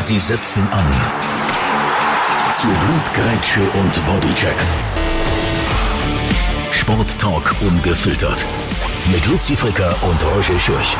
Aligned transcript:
Sie 0.00 0.18
setzen 0.18 0.62
an. 0.68 0.86
Zu 2.52 2.68
Blutgrätsche 2.68 3.60
und 3.80 4.06
Bodycheck. 4.06 4.54
Sporttalk 6.70 7.52
ungefiltert. 7.60 8.44
Mit 9.12 9.26
Luzi 9.26 9.56
Fricker 9.56 9.94
und 10.02 10.24
Roger 10.24 10.58
Schürch. 10.60 10.96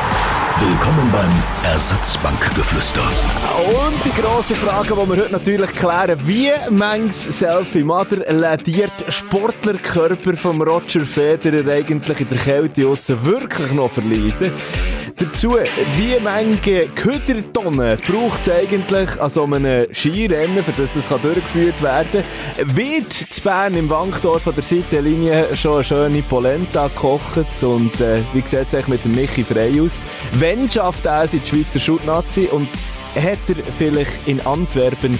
Willkommen 0.58 1.12
beim 1.12 1.30
Ersatzbankgeflüster. 1.62 3.03
Und 3.03 4.04
die 4.04 4.21
grosse 4.21 4.56
Frage, 4.56 4.88
die 4.88 5.10
wir 5.10 5.22
heute 5.22 5.33
natürlich 5.33 5.71
klären, 5.76 6.19
wie 6.24 6.51
manches 6.69 7.38
Selfie 7.38 7.85
Mother 7.85 8.33
lädiert 8.33 9.04
Sportlerkörper 9.08 10.37
vom 10.37 10.60
Roger 10.60 11.06
Federer 11.06 11.72
eigentlich 11.72 12.21
in 12.21 12.28
der 12.28 12.38
Kälte 12.38 12.88
aussen 12.88 13.24
wirklich 13.24 13.71
noch 13.71 13.92
verleiden? 13.92 14.53
Dazu, 15.19 15.56
wie 15.96 16.16
manche 16.23 16.88
Ködertonnen 16.95 17.98
braucht 18.06 18.41
es 18.42 18.50
eigentlich 18.50 19.20
an 19.20 19.28
so 19.28 19.45
einem 19.45 19.92
Skirennen, 19.92 20.62
für 20.62 20.70
das 20.72 20.92
das 20.92 21.09
kann 21.09 21.20
durchgeführt 21.22 21.82
werden 21.82 22.22
Wird 22.56 23.12
zu 23.12 23.42
Bern 23.42 23.74
im 23.74 23.90
Wankdorf 23.90 24.46
an 24.46 24.54
der 24.54 24.62
Seitenlinie 24.62 25.56
schon 25.56 25.74
eine 25.74 25.84
schöne 25.84 26.23
Polenta 26.23 26.86
gekocht 26.86 27.62
und 27.62 28.00
äh, 28.00 28.23
wie 28.32 28.42
sieht 28.42 28.68
es 28.68 28.74
eigentlich 28.74 28.88
mit 28.88 29.04
dem 29.04 29.12
Michi 29.12 29.45
Frey 29.45 29.80
aus? 29.80 29.96
Wenn 30.34 30.70
schafft 30.70 31.04
er 31.04 31.24
es 31.24 31.34
in 31.34 31.42
die 31.42 31.48
Schweizer 31.48 31.80
Schutnazi 31.80 32.48
und 32.52 32.68
hat 33.16 33.38
er 33.48 33.56
vielleicht 33.76 34.26
in 34.26 34.40
Antwerpen 34.42 35.18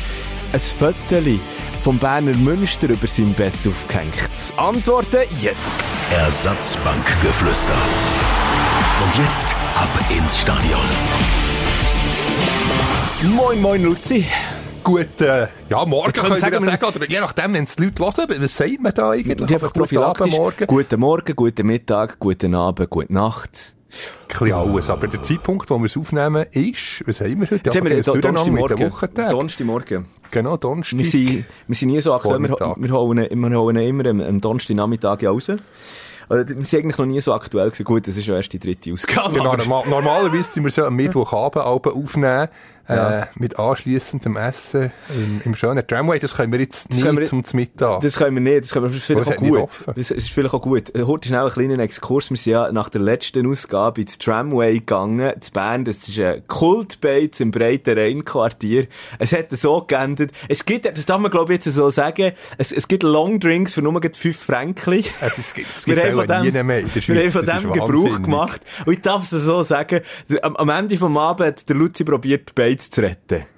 ein 0.53 0.61
Föteli 0.61 1.41
vom 1.81 1.99
Berner 1.99 2.37
Münster 2.37 2.89
über 2.89 3.09
sein 3.09 3.35
Bett 3.35 3.55
aufgehängt? 3.67 4.15
Antworten 4.57 5.23
jetzt! 5.41 6.07
Ersatzbankgeflüster. 6.13 7.75
Und 9.01 9.17
jetzt 9.17 9.55
ab 9.77 9.89
ins 10.11 10.39
Stadion. 10.41 10.81
Moin, 13.37 13.63
moin, 13.63 13.83
Luzi. 13.85 14.27
Guten, 14.83 15.49
ja, 15.69 15.85
morgen 15.87 16.07
Jetzt 16.07 16.21
können 16.21 16.35
wir 16.35 16.51
ja 16.51 16.61
sagen, 16.61 16.85
oder 16.85 17.09
je 17.09 17.21
nachdem, 17.21 17.55
wenn 17.55 17.65
es 17.65 17.77
die 17.77 17.85
Leute 17.85 18.03
hören, 18.03 18.43
was 18.43 18.57
sagt 18.57 18.81
man 18.81 18.93
da 18.93 19.11
eigentlich? 19.11 19.47
Die 19.47 19.55
einfach 19.55 19.69
Guten 19.69 19.81
prophylaktisch. 19.81 20.33
Morgen. 20.33 20.67
Guten 20.67 21.01
Morgen, 21.01 21.37
guten 21.37 21.67
Mittag, 21.67 22.19
guten 22.19 22.55
Abend, 22.57 22.91
gute 22.91 23.13
Nacht. 23.13 23.77
Ein 23.89 24.29
bisschen 24.29 24.53
alles. 24.53 24.91
Aber 24.91 25.07
der 25.07 25.23
Zeitpunkt, 25.23 25.71
wo 25.71 25.79
wir 25.79 25.87
es 25.87 25.97
aufnehmen, 25.97 26.47
ist, 26.51 27.07
was 27.07 27.21
haben 27.21 27.41
wir 27.41 27.51
heute? 27.51 27.63
Jetzt 27.65 27.77
haben 27.77 27.89
wir 27.89 28.03
den 28.03 28.21
Donnerstagmorgen. 28.21 28.93
Donnerstagmorgen. 29.31 30.07
Genau, 30.31 30.57
Donnerstag. 30.57 30.99
Wir 30.99 31.05
sind, 31.05 31.45
wir 31.69 31.77
sind 31.77 31.89
nie 31.89 32.01
so 32.01 32.13
aktuell. 32.15 32.41
Wir, 32.41 32.75
wir, 32.77 32.91
holen, 32.93 33.29
wir 33.31 33.59
holen 33.59 33.77
immer 33.77 34.07
am, 34.07 34.41
Donnerstagnachmittag 34.41 35.25
raus. 35.25 35.53
Wir 36.29 36.45
sind 36.47 36.75
eigentlich 36.75 36.99
noch 36.99 37.07
nie 37.07 37.21
so 37.21 37.33
aktuell 37.33 37.67
gewesen. 37.67 37.85
Gut, 37.85 38.07
das 38.07 38.17
ist 38.17 38.27
ja 38.27 38.37
erst 38.37 38.53
die 38.53 38.59
dritte 38.59 38.93
Ausgabe. 38.93 39.35
Genau, 39.35 39.57
normal, 39.57 39.85
normalerweise 39.89 40.53
tun 40.53 40.65
wir 40.65 40.71
so 40.71 40.85
am 40.85 40.95
Mittwochabend 40.95 41.65
Abend 41.65 41.95
aufnehmen, 42.89 43.23
äh, 43.23 43.27
mit 43.37 43.59
anschliessendem 43.59 44.37
Essen 44.37 44.93
im, 45.11 45.41
im 45.45 45.55
schönen 45.55 45.87
Tramway. 45.87 46.19
Das 46.19 46.35
können 46.37 46.53
wir 46.53 46.61
jetzt 46.61 46.91
nicht 46.91 47.05
wir- 47.05 47.25
zum 47.25 47.43
Mittag. 47.55 48.01
Das 48.01 48.17
können 48.17 48.35
wir 48.37 48.41
nicht, 48.43 48.65
das 48.65 48.73
können 48.73 48.93
wir 48.93 49.01
vielleicht 49.01 49.33
auch 49.33 49.37
gut. 49.37 49.69
Das 49.97 50.11
ist 50.11 50.31
vielleicht 50.31 50.55
auch 50.55 50.63
gut. 50.63 50.95
Äh, 50.95 51.03
Heute 51.05 51.29
schnell 51.29 51.41
einen 51.41 51.51
kleinen 51.51 51.81
Exkurs. 51.81 52.31
Wir 52.31 52.37
sind 52.37 52.53
ja 52.53 52.73
nach 52.73 52.89
der 52.89 53.01
letzten 53.01 53.47
Ausgabe 53.47 54.01
ins 54.01 54.19
Tramway 54.19 54.75
gegangen, 54.75 55.33
zu 55.41 55.53
Bern. 55.53 55.85
Das 55.85 55.97
ist 56.09 56.19
ein 56.19 56.47
Kultbeiz 56.47 57.41
im 57.41 57.51
breiten 57.51 57.99
Rheinquartier. 57.99 58.87
Es 59.19 59.33
hat 59.33 59.47
so 59.53 59.83
geendet. 59.83 60.33
Es 60.49 60.65
gibt, 60.65 60.85
das 60.87 61.07
darf 61.07 61.21
man 61.21 61.31
glaube 61.31 61.55
ich 61.55 61.65
jetzt 61.65 61.75
so 61.75 61.91
sagen, 61.91 62.33
es, 62.59 62.73
es 62.73 62.89
gibt 62.89 63.03
Longdrinks 63.03 63.75
für 63.75 63.83
nur 63.83 63.99
5 64.01 64.37
Franken. 64.39 65.05
Also, 65.21 65.41
es 65.41 65.55
gibt 65.55 65.69
es 65.71 65.87
haben 65.87 66.31
auch 66.31 66.43
nie 66.43 66.51
mehr 66.63 66.81
in 66.81 66.91
der 66.93 67.01
Schweiz. 67.01 67.35
wir 67.35 67.43
haben 67.45 67.63
von 67.63 67.71
dem 67.71 67.73
Gebrauch 67.73 67.89
wahnsinnig. 67.89 68.23
gemacht. 68.23 68.61
Und 68.87 68.93
ich 68.93 69.01
darf 69.01 69.23
es 69.25 69.31
so 69.31 69.63
sagen, 69.63 70.01
am, 70.43 70.57
am 70.57 70.69
Ende 70.69 70.97
vom 70.97 71.17
Abend 71.17 71.47
hat 71.47 71.69
der 71.69 71.77
Luzi 71.77 72.05
probiert, 72.05 72.51
die 72.51 72.55
Beiz 72.79 72.91
zu 72.91 73.01
retten. 73.01 73.58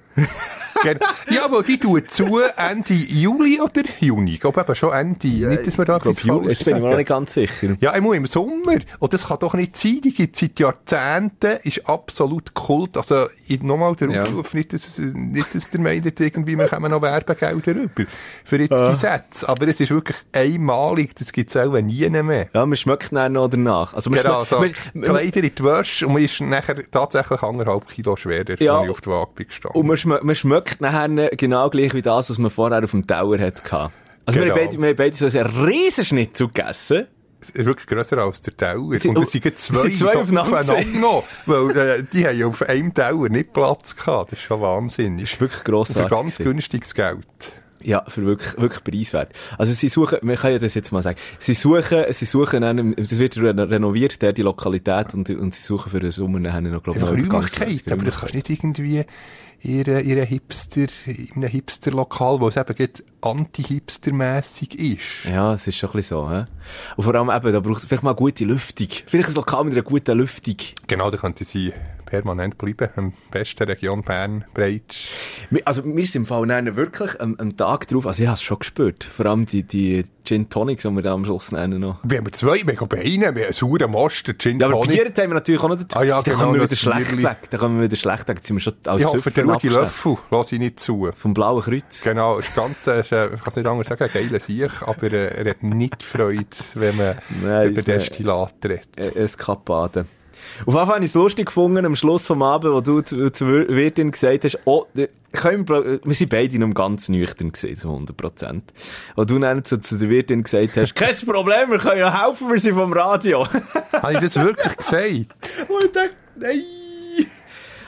Ja, 1.29 1.45
aber 1.45 1.61
die 1.61 1.77
tun 1.77 2.01
zu 2.07 2.39
Ende 2.57 2.93
Juli 2.93 3.59
oder 3.61 3.83
Juni. 3.99 4.33
Ich 4.33 4.39
glaube 4.39 4.61
eben 4.61 4.75
schon 4.75 4.91
Ende. 4.91 5.27
nicht, 5.27 5.67
dass 5.67 5.77
wir 5.77 5.85
da 5.85 5.97
Ich 6.03 6.17
glaube, 6.21 6.49
jetzt 6.49 6.65
bin 6.65 6.77
ich 6.77 6.81
mir 6.81 6.89
noch 6.89 6.97
nicht 6.97 7.07
ganz 7.07 7.33
sicher. 7.33 7.75
Ja, 7.79 7.91
einmal 7.91 8.15
im 8.15 8.25
Sommer. 8.25 8.79
Und 8.99 9.13
das 9.13 9.27
kann 9.27 9.37
doch 9.39 9.53
nicht 9.53 9.77
sein. 9.77 10.01
Die 10.03 10.11
gibt 10.11 10.35
seit 10.35 10.59
Jahrzehnten, 10.59 11.57
ist 11.63 11.87
absolut 11.87 12.55
Kult. 12.55 12.97
Also, 12.97 13.27
ich- 13.47 13.61
nochmal 13.61 13.95
der 13.95 14.09
Ja. 14.09 14.23
Aufruf, 14.23 14.55
nicht, 14.55 14.73
dass, 14.73 14.97
nicht, 14.97 15.53
dass 15.53 15.69
der 15.69 15.81
meint, 15.81 16.19
irgendwie, 16.19 16.57
wir 16.57 16.67
kommen 16.67 16.89
noch 16.89 17.01
Werbegelder 17.03 17.75
rüber. 17.75 18.05
Für 18.43 18.57
jetzt 18.59 18.81
die 18.83 18.95
Sätze. 18.95 19.47
Aber 19.49 19.67
es 19.67 19.79
ist 19.79 19.91
wirklich 19.91 20.17
einmalig. 20.31 21.15
Das 21.15 21.31
gibt 21.31 21.51
es 21.51 21.57
auch 21.57 21.73
nie 21.79 22.09
mehr. 22.09 22.47
Ja, 22.55 22.65
man 22.65 22.75
schmeckt 22.75 23.13
dann 23.15 23.33
noch 23.33 23.49
danach. 23.49 23.93
Also, 23.93 24.09
man 24.09 24.19
Genau, 24.21 24.43
so 24.45 24.57
schmeckt- 24.57 24.95
man- 24.95 25.03
Kleider 25.03 25.43
in 25.43 25.51
die 25.55 25.63
Wäsche 25.63 26.07
und 26.07 26.13
man 26.13 26.23
ist 26.23 26.41
nachher 26.41 26.75
tatsächlich 26.89 27.43
anderthalb 27.43 27.87
Kilo 27.87 28.15
schwerer, 28.15 28.59
Ja. 28.59 28.77
als 28.79 28.85
ich 28.85 28.91
auf 28.91 29.01
die 29.01 29.09
Waage 29.09 29.31
bin 29.35 29.47
gestanden. 29.47 29.79
Und 30.05 30.09
man, 30.09 30.17
schme 30.19 30.25
man 30.25 30.35
schmeckt 30.35 30.81
nachher 30.81 31.29
genau 31.37 31.69
gleich 31.69 31.93
wie 31.93 32.01
das, 32.01 32.29
was 32.29 32.37
man 32.37 32.51
vorher 32.51 32.83
auf 32.83 32.91
dem 32.91 33.05
Tower 33.07 33.37
hatte. 33.39 33.63
Also 34.25 34.39
wir, 34.39 34.47
Genau. 34.47 34.55
haben 34.55 34.65
beide, 34.65 34.77
wir 34.81 34.87
haben 34.89 34.95
beide 34.95 35.15
so 35.15 35.25
einen 35.39 35.65
riesen 35.65 36.05
Schnitzel 36.05 36.47
gegessen. 36.47 37.07
Es 37.41 37.49
ist 37.49 37.65
wirklich 37.65 37.87
grösser 37.87 38.19
als 38.19 38.41
der 38.43 38.53
sind- 38.99 39.17
Und 39.17 39.23
es 39.23 39.31
sind 39.31 39.57
zwei, 39.57 39.81
sind 39.81 39.97
zwei 39.97 40.11
so 40.13 40.19
aufeinander 40.19 40.63
noch. 40.99 41.23
Weil, 41.47 41.75
äh, 41.75 42.03
die 42.13 42.27
haben 42.27 42.37
ja 42.37 42.45
auf 42.45 42.61
einem 42.61 42.93
Teller 42.93 43.29
nicht 43.29 43.51
Platz 43.51 43.95
gehabt. 43.95 44.31
Das 44.31 44.37
ist 44.39 44.45
schon 44.45 44.61
wahnsinnig. 44.61 45.23
Das 45.23 45.33
ist 45.33 45.41
wirklich 45.41 45.57
Für 45.59 45.71
grossartig. 45.71 46.11
ganz 46.11 46.37
gewesen. 46.37 46.51
günstiges 46.51 46.93
Geld. 46.93 47.25
Ja, 47.83 48.03
für 48.07 48.23
wirklich, 48.27 48.55
wirklich 48.59 48.83
preiswert. 48.83 49.33
Also 49.57 49.73
sie 49.73 49.89
suchen, 49.89 50.19
man 50.21 50.35
kann 50.35 50.51
ja 50.51 50.59
das 50.59 50.75
jetzt 50.75 50.91
mal 50.91 51.01
sagen, 51.01 51.17
sie 51.39 51.55
suchen, 51.55 52.03
sie 52.11 52.25
suchen 52.25 52.63
einen, 52.63 52.95
es 52.95 53.17
wird 53.17 53.37
re 53.37 53.55
renoviert, 53.57 54.21
der, 54.21 54.33
die 54.33 54.43
Lokalität, 54.43 55.15
und, 55.15 55.27
und 55.31 55.55
sie 55.55 55.63
suchen 55.63 55.89
für 55.89 55.99
den 55.99 56.11
Sommer 56.11 56.39
nachher 56.39 56.61
noch, 56.61 56.83
glaube 56.83 56.99
ich, 56.99 57.05
Räumlichkeit. 57.05 57.91
Aber 57.91 58.03
das 58.03 58.19
kannst 58.19 58.35
du 58.35 58.37
nicht 58.37 58.51
irgendwie 58.51 59.03
in 59.63 59.87
einer 59.87 60.25
Hipster, 60.25 60.87
in 61.05 61.29
einem 61.35 61.49
Hipster-Lokal, 61.49 62.39
wo 62.39 62.47
es 62.47 62.57
eben 62.57 62.89
anti-hipster-mässig 63.21 64.75
ist. 64.75 65.25
Ja, 65.31 65.53
es 65.53 65.67
ist 65.67 65.77
schon 65.77 65.91
ein 65.91 65.97
bisschen 65.97 66.17
so, 66.17 66.31
hä? 66.31 66.45
Und 66.95 67.03
vor 67.03 67.13
allem 67.13 67.29
eben, 67.29 67.53
da 67.53 67.59
braucht 67.59 67.77
es 67.79 67.85
vielleicht 67.85 68.03
mal 68.03 68.15
gute 68.15 68.43
Lüftung. 68.45 68.87
Vielleicht 69.05 69.29
ein 69.29 69.35
Lokal 69.35 69.63
mit 69.65 69.73
einer 69.73 69.83
guten 69.83 70.17
Lüftung. 70.17 70.55
Genau, 70.87 71.11
da 71.11 71.17
könnte 71.17 71.43
sie 71.43 71.73
permanent 72.11 72.57
bleiben. 72.57 72.89
Am 72.97 73.13
besten 73.31 73.63
Region 73.63 74.01
Bern, 74.03 74.43
Breitsch. 74.53 75.07
Wir- 75.49 75.61
Also, 75.65 75.83
wir 75.85 76.05
sind 76.05 76.15
im 76.23 76.25
Fall 76.25 76.47
wirklich 76.75 77.19
am, 77.21 77.35
am 77.39 77.55
Tag 77.55 77.87
drauf, 77.87 78.05
also 78.05 78.21
ich 78.21 78.27
habe 78.27 78.35
es 78.35 78.41
schon 78.43 78.59
gespürt. 78.59 79.03
Vor 79.05 79.25
allem 79.27 79.45
die, 79.45 79.63
die 79.63 80.03
Gin 80.23 80.49
Tonics, 80.49 80.83
die 80.83 80.89
wir 80.91 81.01
da 81.01 81.13
am 81.13 81.25
Schluss 81.25 81.51
nennen 81.51 81.79
noch. 81.79 81.99
Wir 82.03 82.17
haben 82.19 82.31
zwei 82.33 82.61
mega 82.63 82.85
Beine, 82.85 83.03
wir 83.03 83.27
haben 83.27 83.37
einen 83.37 83.53
sauren 83.53 83.91
einen 83.95 84.37
Gin 84.37 84.59
Ja, 84.59 84.67
aber 84.67 84.81
Tonic. 84.81 84.91
Bier 85.13 85.23
haben 85.23 85.29
wir 85.31 85.35
natürlich 85.35 85.61
auch 85.63 85.69
noch 85.69 85.77
dazu. 85.77 85.97
Ah 85.97 86.03
ja, 86.03 86.17
da 86.17 86.21
genau, 86.21 86.37
kommen 86.43 86.53
wir 86.55 86.61
das 86.61 86.71
wieder 86.71 86.93
schlecht 86.93 87.09
Bierli. 87.09 87.23
weg. 87.23 87.37
Da 87.49 87.57
kommen 87.57 87.77
wir 87.79 87.83
wieder 87.85 87.95
schlecht 87.97 88.27
weg. 88.27 88.37
Jetzt 88.37 88.47
sind 88.47 88.57
wir 88.57 88.61
schon 88.61 88.73
als 88.85 89.01
Ich 89.01 89.07
hoffe, 89.07 89.31
der 89.31 89.45
Rudi. 89.45 89.69
Löffel 89.69 90.17
lasse 90.29 90.55
ich 90.55 90.59
nicht 90.61 90.79
zu. 90.79 91.09
Vom 91.15 91.33
Blauen 91.33 91.61
Kreuz. 91.63 92.01
Genau, 92.03 92.37
ist 92.37 92.53
ganz, 92.55 92.85
äh, 92.87 92.99
ist, 93.01 93.11
äh, 93.11 93.25
ich 93.33 93.39
kann 93.39 93.47
es 93.47 93.55
nicht 93.55 93.65
anders 93.67 93.87
sagen, 93.87 94.03
ein 94.03 94.09
geiler 94.13 94.39
Sieg, 94.39 94.71
aber 94.83 95.11
äh, 95.11 95.43
er 95.43 95.49
hat 95.49 95.63
nicht 95.63 96.03
Freude, 96.03 96.45
wenn 96.75 96.97
man 96.97 97.15
Nein, 97.43 97.69
über 97.71 97.79
äh, 97.79 97.83
Destillat 97.83 98.53
redet. 98.63 99.15
Eskapaden. 99.15 100.05
Auf 100.65 100.73
jeden 100.73 100.85
Fall 100.85 100.95
habe 100.95 100.99
ich 101.05 101.11
es 101.11 101.15
lustig 101.15 101.47
gefunden, 101.47 101.85
am 101.85 101.95
Schluss 101.95 102.27
vom 102.27 102.41
Abend, 102.43 102.73
wo 102.73 102.81
du 102.81 103.01
zu, 103.01 103.31
zur 103.31 103.67
Wirtin 103.67 104.11
gesagt 104.11 104.43
hast, 104.45 104.59
oh, 104.65 104.85
äh, 104.95 105.07
können 105.31 105.67
wir, 105.67 105.99
wir 106.03 106.15
sind 106.15 106.29
beide 106.29 106.59
noch 106.59 106.73
ganz 106.73 107.09
nüchtern 107.09 107.51
gewesen, 107.51 107.77
so 107.77 107.89
100 107.89 108.15
Prozent. 108.15 108.71
Und 109.15 109.29
du 109.29 109.39
dann 109.39 109.63
zu, 109.63 109.79
zu 109.79 109.97
der 109.97 110.09
Wirtin 110.09 110.43
gesagt 110.43 110.77
hast, 110.77 110.95
kein 110.95 111.15
Problem, 111.25 111.71
wir 111.71 111.79
können 111.79 111.99
ja 111.99 112.25
helfen, 112.25 112.51
wir 112.51 112.59
sind 112.59 112.75
vom 112.75 112.93
Radio. 112.93 113.47
Habe 113.93 114.13
ich 114.13 114.19
das 114.19 114.35
wirklich 114.35 114.77
gesagt? 114.77 115.35
Und 115.69 115.85
ich 115.85 115.91
dachte, 115.91 116.15
nein. 116.35 116.61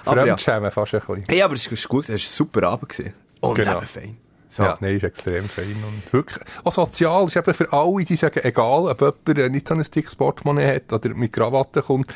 Aber 0.05 0.17
ja. 0.17 0.23
Fremdschämen 0.35 0.71
fast 0.71 0.93
ein 0.93 0.99
bisschen. 0.99 1.23
Hey, 1.27 1.41
aber 1.41 1.53
es 1.53 1.65
ist 1.67 1.87
gut, 1.87 2.03
es 2.03 2.09
war 2.09 2.15
ein 2.15 2.19
super 2.19 2.63
Abend. 2.67 2.89
Gewesen. 2.89 3.13
Und 3.39 3.55
Genau. 3.55 3.77
eben 3.77 3.87
fein. 3.87 4.17
So. 4.49 4.63
Ja, 4.63 4.75
nein, 4.81 4.97
ist 4.97 5.03
extrem 5.03 5.49
fein. 5.49 5.75
Und 5.87 6.13
wirklich, 6.13 6.43
auch 6.63 6.71
sozial 6.71 7.25
ist 7.25 7.35
eben 7.35 7.53
für 7.53 7.73
alle, 7.73 8.05
die 8.05 8.15
sagen, 8.15 8.39
egal, 8.43 8.87
ob 8.87 9.01
jemand 9.01 9.39
äh, 9.39 9.49
nicht 9.49 9.67
so 9.67 9.73
ein 9.73 9.81
dickes 9.81 10.15
Portemonnaie 10.15 10.75
hat 10.75 10.93
oder 10.93 11.09
mit 11.15 11.33
Krawatte 11.33 11.81
kommt, 11.81 12.13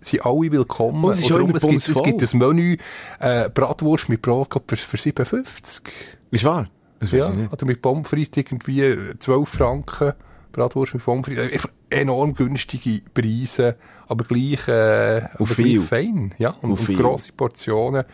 sind 0.00 0.24
alle 0.24 0.52
willkommen. 0.52 1.04
Und 1.04 1.12
es 1.12 1.20
ist 1.20 1.30
darum, 1.30 1.54
es, 1.54 1.62
gibt, 1.62 1.88
es 1.88 2.02
gibt 2.02 2.34
ein 2.34 2.38
Menü, 2.38 2.76
äh, 3.20 3.48
Bratwurst 3.50 4.08
mit 4.08 4.22
Brot 4.22 4.50
glaub, 4.50 4.64
für, 4.68 4.76
für 4.76 4.96
57. 4.96 5.82
Ist 6.30 6.44
wahr? 6.44 6.68
Das 7.00 7.10
Ja, 7.12 7.32
oder 7.50 7.66
mit 7.66 7.80
Pommes 7.80 8.08
frites 8.08 8.36
irgendwie 8.36 8.82
äh, 8.82 9.18
12 9.18 9.48
Franken. 9.48 10.12
Bratwurst 10.52 10.94
mit 10.94 11.04
Pommes 11.04 11.26
frites. 11.26 11.52
Einfach 11.52 11.70
enorm 11.90 12.34
günstige 12.34 13.02
Preise, 13.12 13.76
aber 14.06 14.24
gleich, 14.24 14.68
äh, 14.68 15.22
aber 15.34 15.46
viel. 15.46 15.78
gleich 15.78 15.88
fein. 15.88 16.34
Ja, 16.38 16.50
und, 16.60 16.72
Und 16.72 16.96
grosse 16.96 17.32
Portionen. 17.32 18.04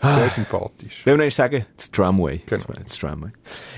Sehr 0.00 0.28
sympathisch. 0.28 1.06
Will 1.06 1.16
noch 1.16 1.30
sagen, 1.30 1.64
das 1.76 1.90
Tramway. 1.90 2.42
Genau. 2.44 2.64
Das 2.84 2.98
Tramway. 2.98 3.30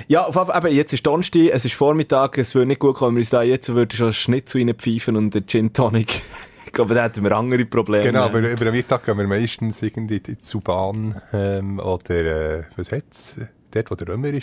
Ja, 0.09 0.27
auf 0.27 0.35
Fall, 0.35 0.65
eben, 0.65 0.75
jetzt 0.75 0.93
ist 0.93 1.06
Donnerstag, 1.06 1.50
es 1.53 1.65
ist 1.65 1.75
Vormittag, 1.75 2.39
es 2.39 2.55
würde 2.55 2.67
nicht 2.67 2.81
gut 2.81 2.97
kommen, 2.97 3.11
wenn 3.11 3.17
wir 3.17 3.21
uns 3.21 3.31
da 3.31 3.43
jetzt 3.43 3.69
würden 3.69 3.97
schon 3.97 4.12
Schnitzel 4.12 4.62
reinpfeifen 4.62 5.17
und 5.17 5.35
einen 5.35 5.47
Gin 5.47 5.73
Tonic. 5.73 6.23
Ich 6.69 6.73
glaube, 6.73 6.94
da 6.94 7.05
hätten 7.05 7.25
wir 7.25 7.32
andere 7.32 7.65
Probleme. 7.65 8.05
Genau, 8.05 8.25
aber 8.25 8.38
über 8.41 8.65
den 8.67 8.75
Mittag 8.75 9.05
gehen 9.05 9.17
wir 9.17 9.26
meistens 9.26 9.82
irgendwie 9.82 10.17
in 10.17 10.37
die 10.38 10.59
Bahn 10.59 11.20
ähm, 11.32 11.79
oder 11.81 12.11
äh, 12.11 12.65
was 12.76 12.93
hat's? 12.93 13.37
Dort, 13.70 13.91
wo 13.91 13.94
der 13.97 14.09
Römer 14.09 14.32
war. 14.32 14.41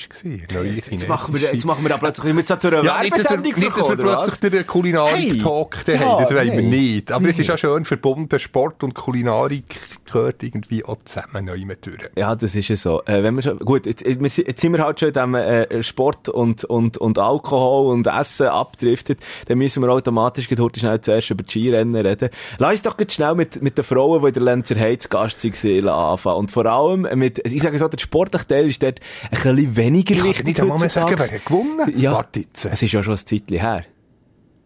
Neue 0.53 0.69
Jetzt 0.71 1.07
machen 1.07 1.33
wir, 1.33 1.41
jetzt 1.51 1.65
machen 1.65 1.83
wir 1.83 1.89
da 1.89 1.97
plötzlich 1.97 2.25
immer 2.29 2.43
so 2.43 2.55
zu 2.57 2.67
einer 2.67 2.83
ja, 2.83 3.01
nicht, 3.01 3.17
dass 3.17 3.31
wir, 3.31 3.37
nicht, 3.37 3.57
dass 3.57 3.89
wir 3.89 3.95
plötzlich 3.97 4.51
den 4.51 4.67
Kulinarik-Talk 4.67 5.77
Hey, 5.85 5.97
haben, 5.97 6.21
das 6.21 6.29
ja, 6.29 6.37
wollen 6.37 6.51
wir 6.51 6.61
nicht. 6.61 7.11
Aber 7.11 7.27
es 7.29 7.39
ist 7.39 7.47
Nee. 7.47 7.53
auch 7.53 7.57
schön 7.57 7.85
verbunden, 7.85 8.37
Sport 8.39 8.83
und 8.83 8.93
Kulinarik 8.93 9.63
gehört 10.05 10.43
irgendwie 10.43 10.85
auch 10.85 10.97
zusammen 11.05 11.45
neu 11.45 11.57
mit 11.65 11.85
durch. 11.87 11.97
Ja, 12.15 12.35
das 12.35 12.53
ist 12.55 12.67
ja 12.67 12.75
so. 12.75 13.01
Äh, 13.05 13.23
wenn 13.23 13.35
wir 13.35 13.41
schon, 13.41 13.57
gut, 13.59 13.87
jetzt, 13.87 14.05
jetzt, 14.05 14.61
sind- 14.61 14.73
wir 14.73 14.83
halt 14.83 14.99
schon 14.99 15.07
in 15.09 15.13
dem 15.15 15.33
äh, 15.35 15.81
Sport 15.81 16.29
und, 16.29 16.63
und, 16.65 16.97
und 16.97 17.17
Alkohol 17.17 17.93
und 17.93 18.05
Essen 18.07 18.47
abdriftet, 18.47 19.19
dann 19.47 19.57
müssen 19.57 19.81
wir 19.81 19.89
automatisch 19.91 20.47
heute 20.59 20.79
schnell 20.79 21.01
zuerst 21.01 21.31
über 21.31 21.43
die 21.43 21.49
Skirennen 21.51 21.95
reden. 22.05 22.29
Lass 22.59 22.71
uns 22.73 22.81
doch 22.83 22.95
schnell 23.09 23.33
mit, 23.35 23.61
mit 23.61 23.77
den 23.77 23.83
Frauen, 23.83 24.21
die 24.21 24.27
in 24.27 24.33
der 24.35 24.43
Lenzer 24.43 24.75
Heiz 24.79 25.09
Gast 25.09 25.43
waren, 25.43 25.87
anfangen. 25.89 26.37
Und 26.37 26.51
vor 26.51 26.65
allem 26.67 27.07
mit, 27.17 27.39
ich 27.47 27.61
sage 27.63 27.79
so, 27.79 27.87
der 27.87 27.97
sportliche 27.99 28.45
Teil 28.47 28.69
ist 28.69 28.83
dort 28.83 28.99
ein 29.23 29.29
bisschen 29.31 29.75
weniger 29.75 30.11
Ich 30.15 30.19
kann 30.19 30.29
wichtig 30.29 30.45
nicht 30.45 30.61
einmal 30.61 30.79
mehr 30.79 30.89
sagen, 30.89 31.15
wer 31.17 31.31
hat 31.31 31.45
gewonnen. 31.45 31.93
Ja, 31.97 32.13
Warte 32.13 32.39
jetzt. 32.41 32.65
es 32.65 32.81
ist 32.81 32.91
ja 32.91 33.03
schon 33.03 33.13
ein 33.13 33.17
Zeitchen 33.17 33.59
her. 33.59 33.85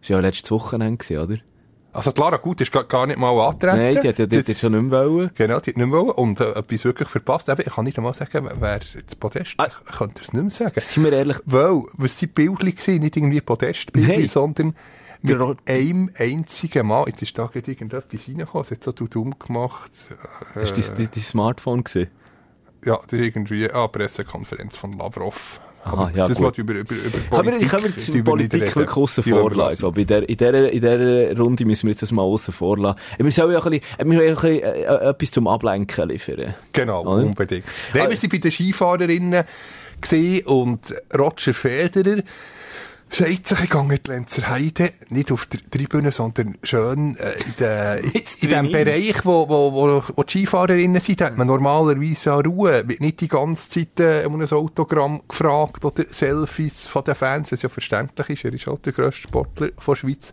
Es 0.02 0.10
war 0.10 0.16
ja 0.16 0.20
letztes 0.22 0.50
Wochenende, 0.50 1.22
oder? 1.22 1.36
Also, 1.92 2.12
die 2.12 2.20
Lara 2.20 2.36
Gut 2.36 2.60
ist 2.60 2.70
gar- 2.70 3.06
nicht 3.08 3.18
mal 3.18 3.30
angetreten. 3.36 3.76
Nein, 3.76 3.98
die 4.00 4.08
hat 4.08 4.18
ja 4.20 4.26
Das- 4.26 4.60
schon 4.60 4.72
nicht 4.72 4.90
mehr 4.92 5.04
wollen. 5.10 5.30
Genau, 5.34 5.58
die 5.58 5.70
hat 5.70 5.76
nicht 5.76 5.88
mehr 5.88 5.90
wollen 5.90 6.10
und 6.10 6.38
äh, 6.40 6.52
etwas 6.52 6.84
wirklich 6.84 7.08
verpasst. 7.08 7.48
Eben, 7.48 7.62
ich 7.66 7.74
kann 7.74 7.84
nicht 7.84 7.98
einmal 7.98 8.14
sagen, 8.14 8.48
wer- 8.60 8.78
das 8.78 9.16
Podest, 9.16 9.54
Ah. 9.58 9.66
ich 9.66 9.96
könnte 9.98 10.22
es 10.22 10.32
nicht 10.32 10.40
mehr 10.42 10.50
sagen. 10.52 10.80
Sind 10.80 11.02
wir 11.04 11.12
ehrlich, 11.12 11.38
Weil, 11.46 11.82
was 11.94 12.16
Bildchen 12.18 12.56
gewesen, 12.70 13.00
nicht 13.00 13.16
irgendwie 13.16 13.40
Podestbildchen, 13.40 14.28
sondern 14.28 14.76
mit 15.22 15.38
Der 15.38 15.56
einem 15.66 16.10
einzigen 16.16 16.86
Mal, 16.86 17.08
jetzt 17.08 17.22
ist 17.22 17.36
da 17.36 17.46
gerade 17.46 17.68
irgendetwas 17.70 18.28
reingekommen, 18.28 18.64
es 18.64 18.70
hat 18.70 18.84
so 18.84 18.92
dumm 18.92 19.34
gemacht, 19.38 19.90
äh, 20.54 20.62
ist 20.62 20.78
das 20.78 20.94
dein 20.94 21.12
Smartphone 21.12 21.82
gewesen? 21.84 22.08
Ja, 22.84 22.96
das 22.96 23.12
ist 23.12 23.26
irgendwie, 23.26 23.70
ah, 23.70 23.88
Pressekonferenz 23.88 24.76
von 24.76 24.96
Lavrov. 24.96 25.60
Aha, 25.82 26.10
ja, 26.14 26.28
das 26.28 26.36
gut. 26.36 26.58
über, 26.58 26.74
über, 26.74 26.94
über 26.94 27.18
Politik, 27.30 27.70
können 27.70 27.84
wir 27.84 27.90
die 27.90 28.12
wir 28.14 28.24
Politik 28.24 28.76
wirklich 28.76 28.96
aussen 28.96 29.24
vor 29.24 29.50
lassen, 29.54 29.78
glaube 29.78 30.00
ich. 30.02 30.02
In 30.02 30.08
der, 30.08 30.28
in, 30.28 30.36
der, 30.36 30.70
dieser 30.70 31.38
Runde 31.38 31.64
müssen 31.64 31.86
wir 31.86 31.92
jetzt 31.92 32.02
das 32.02 32.12
mal 32.12 32.22
aussen 32.22 32.52
vor 32.52 32.76
lassen. 32.76 32.98
Wir 33.16 33.32
sollen 33.32 33.52
ja 33.52 33.64
ein 33.64 33.70
bisschen, 33.70 34.10
wir 34.10 34.22
ja 34.22 34.28
ein 34.28 34.34
bisschen 34.34 34.62
äh, 34.62 34.82
äh, 34.82 35.08
etwas 35.08 35.30
zum 35.30 35.48
Ablenken 35.48 36.08
liefern. 36.10 36.54
Genau, 36.74 37.00
Oder? 37.00 37.24
unbedingt. 37.24 37.64
Nein, 37.94 38.06
Ah. 38.06 38.10
wir 38.10 38.16
sind 38.18 38.30
bei 38.30 38.38
den 38.38 38.50
Skifahrerinnen 38.50 39.44
gesehen 40.02 40.46
und 40.46 40.80
Roger 41.16 41.54
Federer 41.54 42.22
sagt 43.10 43.46
sich, 43.48 43.74
in 43.74 43.88
die 43.88 44.10
Lenzer 44.10 44.48
Heide, 44.48 44.90
nicht 45.08 45.32
auf 45.32 45.46
der 45.46 45.60
Tribüne, 45.68 46.12
sondern 46.12 46.56
schön 46.62 47.16
äh, 47.16 48.00
in, 48.00 48.10
Jetzt 48.14 48.42
in 48.42 48.50
dem. 48.50 48.70
Bereich, 48.70 49.24
wo, 49.24 49.48
wo, 49.48 49.72
wo, 49.72 50.02
wo 50.14 50.22
die 50.22 50.30
Skifahrerinnen 50.30 51.00
sind, 51.00 51.20
hat 51.20 51.36
man 51.36 51.48
normalerweise 51.48 52.34
auch 52.34 52.44
Ruhe. 52.44 52.88
Wird 52.88 53.00
nicht 53.00 53.20
die 53.20 53.28
ganze 53.28 53.68
Zeit 53.68 53.98
äh, 53.98 54.24
um 54.26 54.40
ein 54.40 54.48
Autogramm 54.48 55.22
gefragt 55.28 55.84
oder 55.84 56.04
Selfies 56.08 56.86
von 56.86 57.04
den 57.04 57.14
Fans, 57.14 57.50
was 57.50 57.62
ja 57.62 57.68
verständlich 57.68 58.30
ist. 58.30 58.44
Er 58.44 58.52
ist 58.52 58.66
halt 58.66 58.86
der 58.86 58.92
grösste 58.92 59.22
Sportler 59.22 59.70
von 59.76 59.94
der 59.94 59.98
Schweiz. 59.98 60.32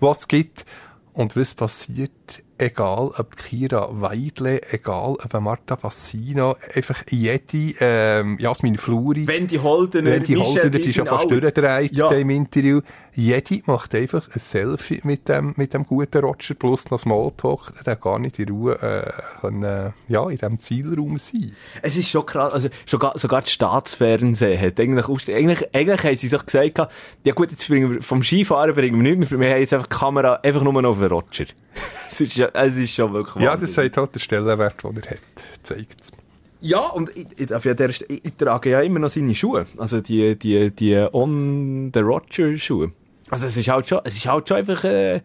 Was 0.00 0.26
gibt 0.26 0.64
und 1.12 1.36
was 1.36 1.54
passiert, 1.54 2.42
egal 2.58 3.10
ob 3.16 3.36
Kira 3.36 3.88
Weidle, 3.90 4.60
egal 4.72 5.16
ob 5.22 5.40
Marta 5.40 5.76
Bassino, 5.76 6.56
einfach 6.74 7.02
jede, 7.10 7.74
ähm, 7.80 8.38
Jasmin 8.38 8.78
Fluri, 8.78 9.26
Wenn 9.26 9.46
die 9.46 9.58
Holdener, 9.58 10.10
wenn 10.10 10.22
die 10.24 10.36
Holder, 10.36 10.70
die 10.70 10.82
schon 10.84 11.06
sind 11.06 11.08
fast 11.08 11.30
durchgedreht 11.30 11.92
Ja. 11.96 12.08
in 12.10 12.18
dem 12.18 12.30
Interview. 12.30 12.80
Jede 13.12 13.62
macht 13.66 13.94
einfach 13.94 14.28
ein 14.34 14.40
Selfie 14.40 15.00
mit 15.04 15.28
dem, 15.28 15.54
mit 15.56 15.72
dem 15.74 15.84
guten 15.86 16.24
Roger 16.24 16.54
plus 16.54 16.90
noch 16.90 16.98
Smalltalk. 16.98 17.72
Der 17.84 17.96
gar 17.96 18.18
nicht 18.18 18.38
in 18.38 18.48
Ruhe, 18.48 18.74
äh, 18.82 19.10
können, 19.40 19.62
äh, 19.62 19.90
ja, 20.08 20.22
in 20.28 20.36
diesem 20.38 20.58
Zielraum 20.58 21.18
sein. 21.18 21.52
Es 21.82 21.96
ist 21.96 22.08
schon 22.08 22.26
krass, 22.26 22.52
also 22.52 22.68
sogar, 22.86 23.18
sogar 23.18 23.42
das 23.42 23.52
Staatsfernsehen 23.52 24.60
hat 24.60 24.80
eigentlich, 24.80 25.06
eigentlich, 25.28 25.74
eigentlich 25.74 26.02
haben 26.04 26.16
sie 26.16 26.28
sich 26.28 26.44
gesagt, 26.46 26.78
ja 27.24 27.32
gut, 27.34 27.50
jetzt 27.50 27.68
bringen 27.68 27.94
wir, 27.94 28.02
vom 28.02 28.22
Skifahren 28.22 28.74
bringen 28.74 29.02
wir 29.02 29.14
nichts 29.16 29.30
mehr, 29.30 29.40
wir 29.40 29.50
haben 29.50 29.60
jetzt 29.60 29.74
einfach 29.74 29.86
die 29.86 29.96
Kamera 29.96 30.34
einfach 30.42 30.62
nur 30.62 30.72
noch 30.82 30.90
auf 30.90 30.98
den 30.98 31.08
Roger. 31.08 31.44
Es, 31.74 32.20
ist, 32.20 32.36
ja- 32.36 32.50
es 32.54 32.76
ist 32.76 32.94
schon 32.94 33.12
wirklich 33.12 33.44
Ja, 33.44 33.56
das 33.56 33.74
sagt 33.74 33.96
halt 33.96 34.14
der 34.14 34.20
Stellenwert, 34.20 34.82
den 34.82 34.96
er 35.02 35.10
hat. 35.10 35.18
Zeigt 35.62 36.12
Ja, 36.60 36.78
und 36.90 37.10
ich, 37.16 37.26
ich, 37.36 37.50
ja 37.50 37.74
der, 37.74 37.88
ich, 37.90 38.04
ich 38.08 38.34
trage 38.36 38.70
ja 38.70 38.80
immer 38.80 38.98
noch 39.00 39.10
seine 39.10 39.34
Schuhe. 39.34 39.66
Also 39.78 40.00
die, 40.00 40.36
die, 40.38 40.70
die 40.70 40.94
On-the-Roger-Schuhe. 41.12 42.92
Also 43.30 43.46
es 43.46 43.56
ist 43.56 43.68
halt 43.68 43.88
schon, 43.88 44.00
es 44.04 44.16
ist 44.16 44.26
halt 44.26 44.48
schon 44.48 44.58
einfach, 44.58 44.84
äh, 44.84 45.16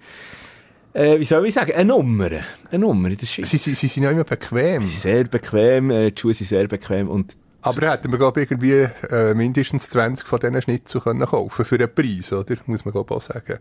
äh, 0.93 1.19
wie 1.19 1.25
soll 1.25 1.45
ich 1.45 1.53
sagen, 1.53 1.73
eine 1.73 1.85
Nummer. 1.85 2.29
Eine 2.71 2.79
Nummer 2.79 3.09
in 3.09 3.17
der 3.17 3.25
Schweiz. 3.25 3.49
Sie, 3.49 3.57
sie, 3.57 3.73
sie 3.75 3.87
sind 3.87 4.05
auch 4.05 4.11
immer 4.11 4.23
bequem. 4.23 4.85
Sehr 4.85 5.25
bequem, 5.25 5.91
äh, 5.91 6.11
die 6.11 6.19
Schuhe 6.19 6.33
sind 6.33 6.47
sehr 6.47 6.67
bequem 6.67 7.09
und 7.09 7.37
Aber 7.61 7.91
hätten 7.91 8.09
wir, 8.11 8.17
glaube 8.17 8.41
ich, 8.41 8.49
irgendwie 8.51 8.87
äh, 9.11 9.33
mindestens 9.35 9.89
20 9.89 10.25
von 10.27 10.39
diesen 10.39 10.61
Schnitzel 10.61 11.01
können 11.01 11.25
kaufen 11.25 11.65
für 11.65 11.75
einen 11.75 11.93
Preis, 11.93 12.31
oder? 12.33 12.55
Muss 12.65 12.85
man, 12.85 12.93
glaube 12.93 13.13
ich, 13.13 13.17
auch 13.17 13.21
sagen. 13.21 13.59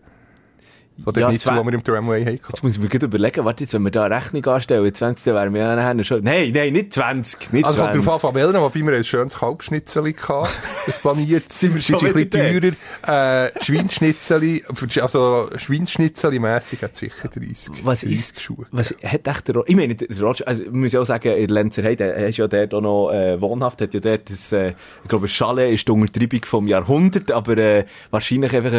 Von 1.05 1.13
den 1.15 1.21
Ja, 1.23 1.29
Schnitzel, 1.29 1.53
zwei- 1.53 1.59
die 1.61 1.67
wir 1.67 1.73
im 1.75 1.85
Tramway 1.85 2.25
hatten. 2.25 2.41
Jetzt 2.49 2.63
muss 2.63 2.73
ich 2.73 2.81
mir 2.81 2.89
gerade 2.89 3.07
überlegen, 3.07 3.45
warte, 3.45 3.65
jetzt, 3.65 3.73
wenn 3.75 3.83
wir 3.83 3.91
da 3.91 4.05
eine 4.05 4.17
Rechnung 4.17 4.45
anstellen, 4.47 4.95
20, 4.95 5.25
dann 5.25 5.35
wären 5.35 5.55
wir 5.55 5.61
ja 5.61 5.77
nachher 5.77 6.05
schon, 6.05 6.25
nein, 6.25 6.51
nein, 6.53 6.73
nicht 6.73 6.93
20, 6.93 7.53
nicht 7.53 7.65
Also 7.65 7.79
kommt 7.79 7.93
20. 7.93 8.05
darauf 8.05 8.25
an, 8.25 8.31
von 8.33 8.35
welchen, 8.41 8.61
wobei 8.61 8.91
wir 8.93 8.97
ein 8.99 9.05
schönes 9.05 9.35
Kalbschnitzel 9.35 10.05
hatten. 10.05 10.49
Das 10.87 10.99
planiert. 11.01 11.53
Sind 11.53 11.75
wir 11.75 11.81
schon 11.81 12.05
ein 12.07 12.13
bisschen 12.13 12.31
teurer. 12.31 13.47
Äh, 13.47 15.03
also 15.03 15.49
Schweinsschnitzel-mässig 15.57 16.83
hat 16.83 16.97
sicher 16.97 17.29
30, 17.29 17.85
Was 17.85 18.01
30 18.01 18.13
ist, 18.19 18.41
Schuhe. 18.41 18.67
was 18.71 18.95
hat 19.03 19.27
echt 19.27 19.49
der 19.49 19.55
Roger, 19.57 19.69
ich 19.69 19.77
meine, 19.77 19.95
der 19.95 20.21
Roger, 20.21 20.47
also, 20.49 20.63
ich 20.65 20.71
muss 20.71 20.93
ja 20.93 21.01
auch 21.01 21.05
sagen, 21.07 21.33
in 21.37 21.49
Lenzerheide, 21.49 22.13
er 22.13 22.29
ist 22.29 22.37
ja 22.39 22.49
dort 22.49 22.75
auch 22.75 22.81
noch, 22.81 23.11
äh, 23.13 23.41
wohnhaft, 23.41 23.81
hat 23.81 23.95
ja 23.95 24.01
dort 24.01 24.31
das, 24.31 24.53
äh, 24.53 24.71
ich 25.03 25.09
glaube, 25.09 25.29
Chalet 25.29 25.73
ist 25.75 25.87
die 25.89 25.93
Untertreibung 25.93 26.45
vom 26.45 26.67
Jahrhundert, 26.69 27.31
aber, 27.33 27.57
äh, 27.59 27.85
wahrscheinlich 28.11 28.55
einfach 28.55 28.71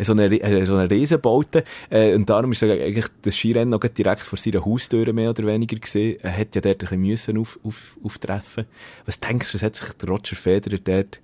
so 0.00 0.12
eine, 0.12 0.24
äh, 0.40 0.64
so 0.64 0.74
eine 0.74 0.90
Riesenbaute, 1.44 1.64
äh, 1.90 2.14
und 2.14 2.28
darum 2.28 2.52
ist 2.52 2.60
sogar 2.60 2.76
eigentlich 2.76 3.06
das 3.22 3.36
Skirennen 3.36 3.78
gerade 3.78 3.94
direkt 3.94 4.22
vor 4.22 4.38
seiner 4.38 4.64
Haustür 4.64 5.12
mehr 5.12 5.30
oder 5.30 5.46
weniger 5.46 5.78
gesehen. 5.78 6.18
Er 6.22 6.36
hat 6.36 6.54
ja 6.54 6.60
dort 6.60 6.76
ein 6.76 6.78
bisschen 6.78 7.00
müssen 7.00 7.38
auf, 7.38 7.58
auf, 7.62 7.96
auftreffen. 8.02 8.66
Was 9.06 9.20
denkst 9.20 9.52
du, 9.52 9.54
was 9.54 9.62
hat 9.62 9.76
sich 9.76 9.92
der 9.94 10.08
Roger 10.08 10.36
Federer 10.36 10.78
dort 10.78 11.20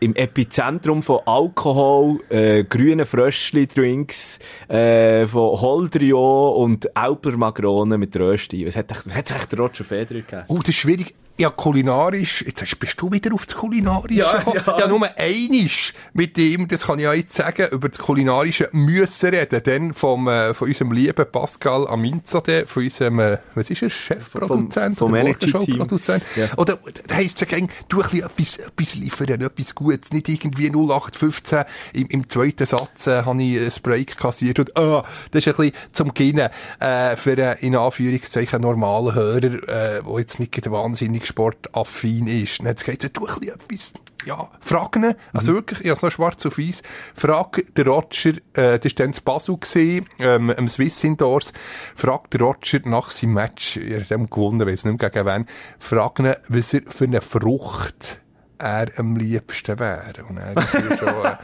im 0.00 0.14
Epizentrum 0.16 1.02
von 1.02 1.20
Alkohol, 1.24 2.18
äh, 2.28 2.64
grünen 2.64 3.06
Fröschli-Drinks, 3.06 4.38
äh, 4.68 5.26
von 5.26 5.60
Holdrio 5.60 6.50
und 6.50 6.94
Alpermagronen 6.94 7.98
mit 7.98 8.14
Rösti. 8.14 8.66
Was 8.66 8.76
hat, 8.76 8.92
sich 8.94 9.44
der 9.46 9.58
Roger 9.58 9.84
Federer 9.84 10.20
gegeben? 10.20 10.44
Oh, 10.48 10.58
das 10.58 10.70
ist 10.70 10.76
schwierig. 10.76 11.14
Ja, 11.36 11.50
kulinarisch, 11.50 12.42
jetzt 12.46 12.78
bist 12.78 13.00
du 13.00 13.10
wieder 13.10 13.34
auf 13.34 13.44
das 13.44 13.56
Kulinarische 13.56 14.20
Ja, 14.20 14.40
ja. 14.54 14.78
ja, 14.78 14.86
nur 14.86 15.00
einisch 15.16 15.92
mit 16.12 16.38
ihm, 16.38 16.68
das 16.68 16.86
kann 16.86 17.00
ich 17.00 17.08
auch 17.08 17.12
jetzt 17.12 17.32
sagen, 17.34 17.66
über 17.72 17.88
das 17.88 17.98
Kulinarische 17.98 18.68
müssen 18.70 19.30
reden, 19.30 19.60
dann 19.64 19.94
vom, 19.94 20.28
äh, 20.28 20.54
von 20.54 20.68
unserem 20.68 20.92
lieben 20.92 21.26
Pascal 21.32 21.88
Aminzade, 21.88 22.68
von 22.68 22.84
unserem, 22.84 23.18
äh, 23.18 23.38
was 23.56 23.68
ist 23.68 23.82
er, 23.82 23.90
Chefproduzent? 23.90 24.96
Vom- 24.96 25.08
vom. 25.08 25.18
Morgenshow-Produzent. 25.20 26.22
Ja. 26.36 26.46
Oder, 26.56 26.78
da 27.08 27.16
heisst 27.16 27.42
es 27.42 27.50
ja 27.50 27.58
du 27.88 28.00
ein 28.00 28.08
bisschen 28.10 28.26
etwas, 28.26 28.56
etwas 28.58 28.94
liefern, 28.94 29.40
etwas 29.40 29.74
Gutes, 29.74 30.12
nicht 30.12 30.28
irgendwie 30.28 30.70
0815, 30.70 31.64
im, 31.94 32.06
im 32.10 32.28
zweiten 32.28 32.64
Satz, 32.64 33.08
äh, 33.08 33.22
habe 33.24 33.42
ich 33.42 33.60
ein 33.60 33.82
Break 33.82 34.16
kassiert 34.16 34.60
und, 34.60 34.76
ah, 34.76 35.04
das 35.32 35.44
ist 35.44 35.48
ein 35.48 35.56
bisschen 35.56 35.76
zum 35.90 36.14
Gewinnen, 36.14 36.48
äh, 36.78 37.16
für 37.16 37.32
einen, 37.32 37.58
in 37.58 37.74
Anführungszeichen, 37.74 38.60
normalen 38.60 39.16
Hörer, 39.16 39.44
äh, 39.44 40.02
der 40.04 40.18
jetzt 40.18 40.38
nicht 40.38 40.70
wahnsinnig 40.70 41.23
sportaffin 41.24 42.26
ist. 42.26 42.60
Und 42.60 42.66
jetzt 42.66 42.84
geht's, 42.84 43.10
du 43.12 43.26
ein 43.26 43.40
bisschen 43.40 43.54
etwas, 43.54 43.92
ja, 44.24 44.48
frag 44.60 44.96
ihn, 44.96 45.14
also 45.32 45.52
wirklich, 45.52 45.80
ich 45.80 45.86
habe 45.86 45.96
es 45.96 46.02
noch 46.02 46.10
schwarz 46.10 46.44
auf 46.46 46.58
weiß, 46.58 46.82
frag 47.14 47.64
den 47.74 47.88
Roger, 47.88 48.30
äh, 48.54 48.78
das 48.78 48.84
war 48.84 48.90
dann 48.96 49.12
in 49.12 49.24
Basel 49.24 49.56
gewesen, 49.56 50.06
ähm, 50.18 50.50
am 50.50 50.68
Swiss 50.68 51.04
Indoors, 51.04 51.52
frag 51.94 52.30
den 52.30 52.40
Roger 52.40 52.80
nach 52.84 53.10
seinem 53.10 53.34
Match, 53.34 53.76
er 53.76 54.00
hat 54.00 54.10
dem 54.10 54.30
gewonnen, 54.30 54.66
weiss 54.66 54.84
nicht 54.84 55.00
mehr 55.00 55.10
gegen 55.10 55.26
wen, 55.26 55.46
frag 55.78 56.18
ihn, 56.20 56.32
was 56.48 56.74
er 56.74 56.82
für 56.88 57.04
eine 57.04 57.20
Frucht 57.20 58.20
er 58.58 58.86
am 58.96 59.16
liebsten 59.16 59.78
wäre. 59.78 60.24
Und 60.28 60.38
er 60.38 60.56
ist 60.56 60.98
schon, 60.98 61.08
äh, 61.08 61.36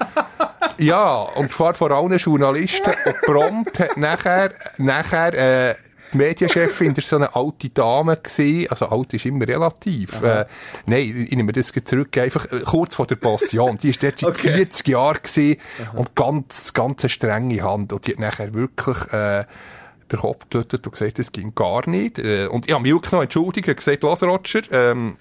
ja, 0.78 1.20
und 1.22 1.52
zwar 1.52 1.74
vor 1.74 1.90
allen 1.90 2.16
Journalisten. 2.16 2.92
Und 3.04 3.20
prompt 3.22 3.78
hat 3.78 3.96
nachher, 3.96 4.52
nachher, 4.78 5.34
äh, 5.70 5.74
die 6.12 6.16
Medienchefin 6.16 6.96
war 6.96 7.02
so 7.02 7.16
eine 7.16 7.34
alte 7.34 7.68
Dame 7.70 8.16
gewesen. 8.16 8.70
Also 8.70 8.88
alt 8.88 9.14
ist 9.14 9.26
immer 9.26 9.46
relativ. 9.46 10.22
Äh, 10.22 10.46
nein, 10.86 11.26
ich 11.28 11.36
nehme 11.36 11.52
das 11.52 11.72
zurück. 11.84 12.16
Einfach 12.18 12.46
äh, 12.46 12.60
kurz 12.64 12.94
vor 12.94 13.06
der 13.06 13.16
Passion. 13.16 13.78
Die 13.78 13.90
ist 13.90 14.02
dort 14.02 14.18
seit 14.18 14.30
Okay. 14.30 14.52
40 14.52 14.88
Jahren 14.88 15.18
gewesen. 15.22 15.60
Und 15.94 16.14
ganz, 16.14 16.72
ganz 16.72 17.02
eine 17.02 17.08
strenge 17.10 17.62
Hand. 17.62 17.92
Und 17.92 18.06
die 18.06 18.12
hat 18.12 18.18
nachher 18.18 18.54
wirklich, 18.54 18.98
äh, 19.12 19.44
den 20.10 20.18
Kopf 20.18 20.48
getötet 20.50 20.86
und 20.86 20.92
gesagt, 20.92 21.18
das 21.18 21.32
ging 21.32 21.54
gar 21.54 21.88
nicht. 21.88 22.18
Äh, 22.18 22.46
und 22.46 22.66
ich 22.66 22.72
habe 22.72 22.82
mich 22.82 22.94
auch 22.94 23.02
genommen, 23.02 23.24
entschuldigt, 23.24 23.76
gesagt, 23.76 24.02
lass 24.02 24.22
Roger, 24.22 24.60
ähm, 24.72 25.16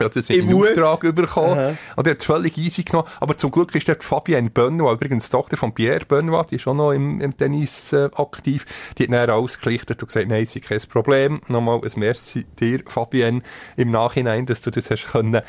Ja, 0.00 0.08
das 0.08 0.16
ist 0.16 0.30
Ich 0.30 0.38
im 0.38 0.50
muss. 0.50 0.68
Auftrag 0.68 1.14
bekommen. 1.14 1.58
Aha. 1.58 1.76
Und 1.96 2.06
er 2.06 2.12
hat 2.12 2.18
es 2.18 2.24
völlig 2.26 2.58
easy 2.58 2.82
genommen. 2.82 3.08
Aber 3.20 3.36
zum 3.36 3.50
Glück 3.50 3.74
ist 3.74 3.88
dort 3.88 4.04
Fabienne 4.04 4.50
Benoit, 4.50 4.94
übrigens 4.94 5.26
die 5.26 5.30
Tochter 5.30 5.56
von 5.56 5.72
Pierre 5.72 6.04
Benoit, 6.04 6.50
die 6.50 6.56
ist 6.56 6.66
auch 6.66 6.74
noch 6.74 6.92
im, 6.92 7.20
im 7.20 7.36
Tennis 7.36 7.92
äh, 7.92 8.10
aktiv. 8.14 8.66
Die 8.98 9.04
hat 9.04 9.12
dann 9.12 9.30
ausgelichtet 9.30 10.02
und 10.02 10.08
gesagt, 10.08 10.28
nein, 10.28 10.44
sie 10.44 10.60
kein 10.60 10.80
Problem. 10.90 11.40
Nochmal 11.48 11.80
ein 11.82 11.92
Merci 11.96 12.44
dir, 12.60 12.80
Fabienne, 12.86 13.42
im 13.76 13.90
Nachhinein, 13.90 14.44
dass 14.46 14.60
du 14.60 14.70
das 14.70 14.90
hast 14.90 15.06
können, 15.06 15.40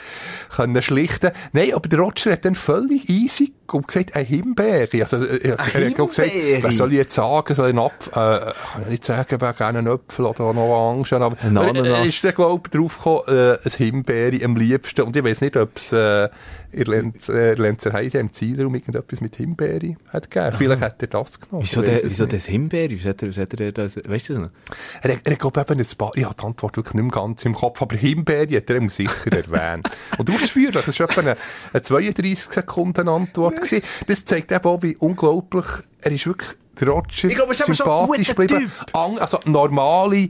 können 0.55 0.81
schlichten. 0.81 1.31
Nein, 1.51 1.73
aber 1.73 1.89
der 1.89 1.99
Roger 1.99 2.31
hat 2.31 2.45
dann 2.45 2.55
völlig 2.55 3.09
easy 3.09 3.53
und 3.73 3.87
gesagt, 3.87 4.15
ein 4.15 4.25
Himbeere. 4.25 5.01
Also, 5.01 5.17
äh, 5.23 5.49
er 5.49 5.57
hat 5.57 5.95
glaub 5.95 6.09
gesagt, 6.09 6.31
was 6.61 6.77
soll 6.77 6.91
ich 6.91 6.97
jetzt 6.97 7.13
sagen? 7.13 7.55
Soll 7.55 7.67
ich 7.69 7.75
einen 7.75 7.85
Apfel, 7.85 8.11
äh, 8.13 8.39
kann 8.73 8.81
ich 8.83 8.89
nicht 8.89 9.05
sagen, 9.05 9.41
wegen 9.41 9.63
einem 9.63 9.87
Apfel 9.87 10.25
oder 10.25 10.53
noch 10.53 10.61
Orangen, 10.61 11.05
aber 11.23 11.37
er, 11.41 11.85
er 11.85 12.05
ist 12.05 12.23
dann, 12.23 12.33
glaub 12.33 12.67
ich, 12.67 12.71
drauf 12.79 12.97
gekommen, 12.97 13.21
äh, 13.27 13.57
ein 13.63 13.71
Himbeere 13.77 14.45
am 14.45 14.55
liebsten. 14.55 15.01
Und 15.01 15.15
ich 15.15 15.23
weiss 15.23 15.41
nicht, 15.41 15.57
ob 15.57 15.77
es 15.77 15.91
äh, 15.91 16.29
in 16.71 16.85
Lenz, 16.85 17.29
äh, 17.29 17.53
Lenzer 17.53 17.93
Heide 17.93 18.19
im 18.19 18.31
Zielraum 18.31 18.75
irgendetwas 18.75 19.21
mit 19.21 19.35
Himbeere 19.37 19.95
hat 20.09 20.29
gegeben. 20.29 20.55
Vielleicht 20.55 20.81
hat 20.81 21.01
er 21.01 21.07
das 21.07 21.39
genommen. 21.39 21.63
Wieso, 21.63 21.81
Ich 21.81 21.85
der, 21.85 21.95
es 21.95 22.03
wieso 22.03 22.23
nicht. 22.23 22.33
das 22.35 22.45
Himbeere? 22.45 22.89
Wieso 22.91 23.09
hat 23.09 23.21
er, 23.21 23.27
wieso 23.29 23.41
hat 23.41 23.59
er 23.59 23.71
das, 23.71 23.95
weißt 23.95 24.29
du 24.29 24.33
das 24.33 24.41
noch? 24.43 24.49
Er, 25.01 25.09
er 25.23 25.31
hat, 25.31 25.39
glaub 25.39 25.57
ich, 25.57 25.63
eben 25.69 25.79
ein 25.79 25.97
paar, 25.97 26.11
ich 26.15 26.25
habe 26.25 26.35
die 26.39 26.45
Antwort 26.45 26.77
wirklich 26.77 26.93
nicht 26.93 27.03
mehr 27.03 27.11
ganz 27.11 27.45
im 27.45 27.53
Kopf, 27.53 27.81
aber 27.81 27.95
Himbeere 27.95 28.57
hat 28.57 28.69
er 28.69 28.75
ihm 28.75 28.89
sicher 28.89 29.31
erwähnt. 29.31 29.89
Und 30.17 30.29
ausführlich, 30.29 30.85
das 30.85 30.99
war 30.99 31.09
etwa 31.09 31.21
eine, 31.21 31.37
eine 31.73 31.81
32 31.81 32.39
Sekunden 32.53 33.07
Antwort 33.07 33.56
gewesen. 33.57 33.81
Das 34.07 34.25
zeigt 34.25 34.51
eben 34.51 34.65
auch, 34.65 34.81
wie 34.81 34.95
unglaublich, 34.97 35.65
er 36.01 36.11
ist 36.11 36.25
wirklich, 36.25 36.49
der 36.79 36.89
Roger, 36.89 37.27
Ich 37.27 37.35
glaube, 37.35 37.53
ist 37.53 37.63
sympathisch 37.65 38.27
geblieben. 38.35 38.71
Also, 38.93 39.39
normale, 39.45 40.29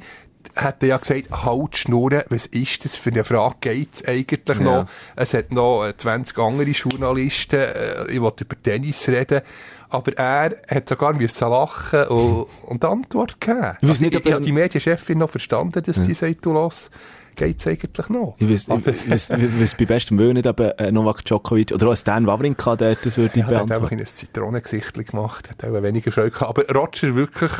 hat 0.55 0.81
er 0.81 0.89
ja 0.89 0.98
gesagt, 0.98 1.29
halt 1.29 1.74
die 1.74 1.77
Schnurren, 1.77 2.24
was 2.29 2.46
ist 2.48 2.84
das 2.84 2.98
für 2.98 3.12
eine 3.12 3.24
Frage, 3.24 3.55
geht's 3.60 4.03
eigentlich 4.05 4.57
Ja. 4.57 4.63
noch? 4.63 4.86
Es 5.15 5.34
hat 5.34 5.51
noch 5.51 5.86
äh, 5.86 5.96
20 5.96 6.38
andere 6.39 6.69
Journalisten, 6.69 7.60
äh, 7.60 8.12
ich 8.12 8.22
wollte 8.22 8.46
über 8.46 8.55
Tennis 8.62 9.07
reden, 9.10 9.41
aber 9.89 10.13
er 10.17 10.57
hat 10.69 10.89
sogar 10.89 11.13
müssen 11.13 11.50
lachen 11.50 12.05
und, 12.05 12.48
und 12.63 12.86
Antwort 12.86 13.39
geben. 13.39 13.77
Ich 13.81 13.89
Also, 13.89 14.03
nicht, 14.03 14.15
ich, 14.15 14.25
ich 14.25 14.34
habe 14.34 14.43
die 14.43 14.51
Medienchefin 14.51 15.17
noch 15.19 15.29
verstanden, 15.29 15.84
dass 15.84 16.01
die 16.01 16.13
sagt, 16.13 16.46
du 16.46 16.53
lass, 16.53 16.89
geht's 17.38 17.65
eigentlich 17.65 18.10
noch? 18.10 18.36
Ich 18.39 18.50
weiß, 18.50 18.67
ich 18.67 19.10
weiss, 19.10 19.29
ich 19.29 19.62
weiss 19.62 19.75
bei 19.75 19.86
bestem 19.86 20.17
Willen 20.17 20.34
nicht, 20.34 20.48
ob 20.48 20.60
äh, 20.60 20.91
Novak 20.91 21.24
Djokovic 21.24 21.72
oder 21.72 21.89
auch 21.89 21.96
Stan 21.98 22.27
Wawrinka 22.27 22.75
dort 22.75 23.06
das 23.06 23.15
würde 23.17 23.39
ich 23.39 23.46
Ja, 23.46 23.48
der 23.48 23.60
hat 23.60 23.62
einfach 23.72 23.89
beantworten. 23.89 23.94
in 23.94 24.00
ein 24.01 24.06
Zitronengesicht 24.08 24.94
gemacht, 25.08 25.50
hat 25.50 25.63
auch 25.63 25.82
weniger 25.82 26.12
Freude 26.12 26.32
gehabt. 26.32 26.50
Aber 26.50 26.74
Roger 26.74 27.15
wirklich, 27.15 27.51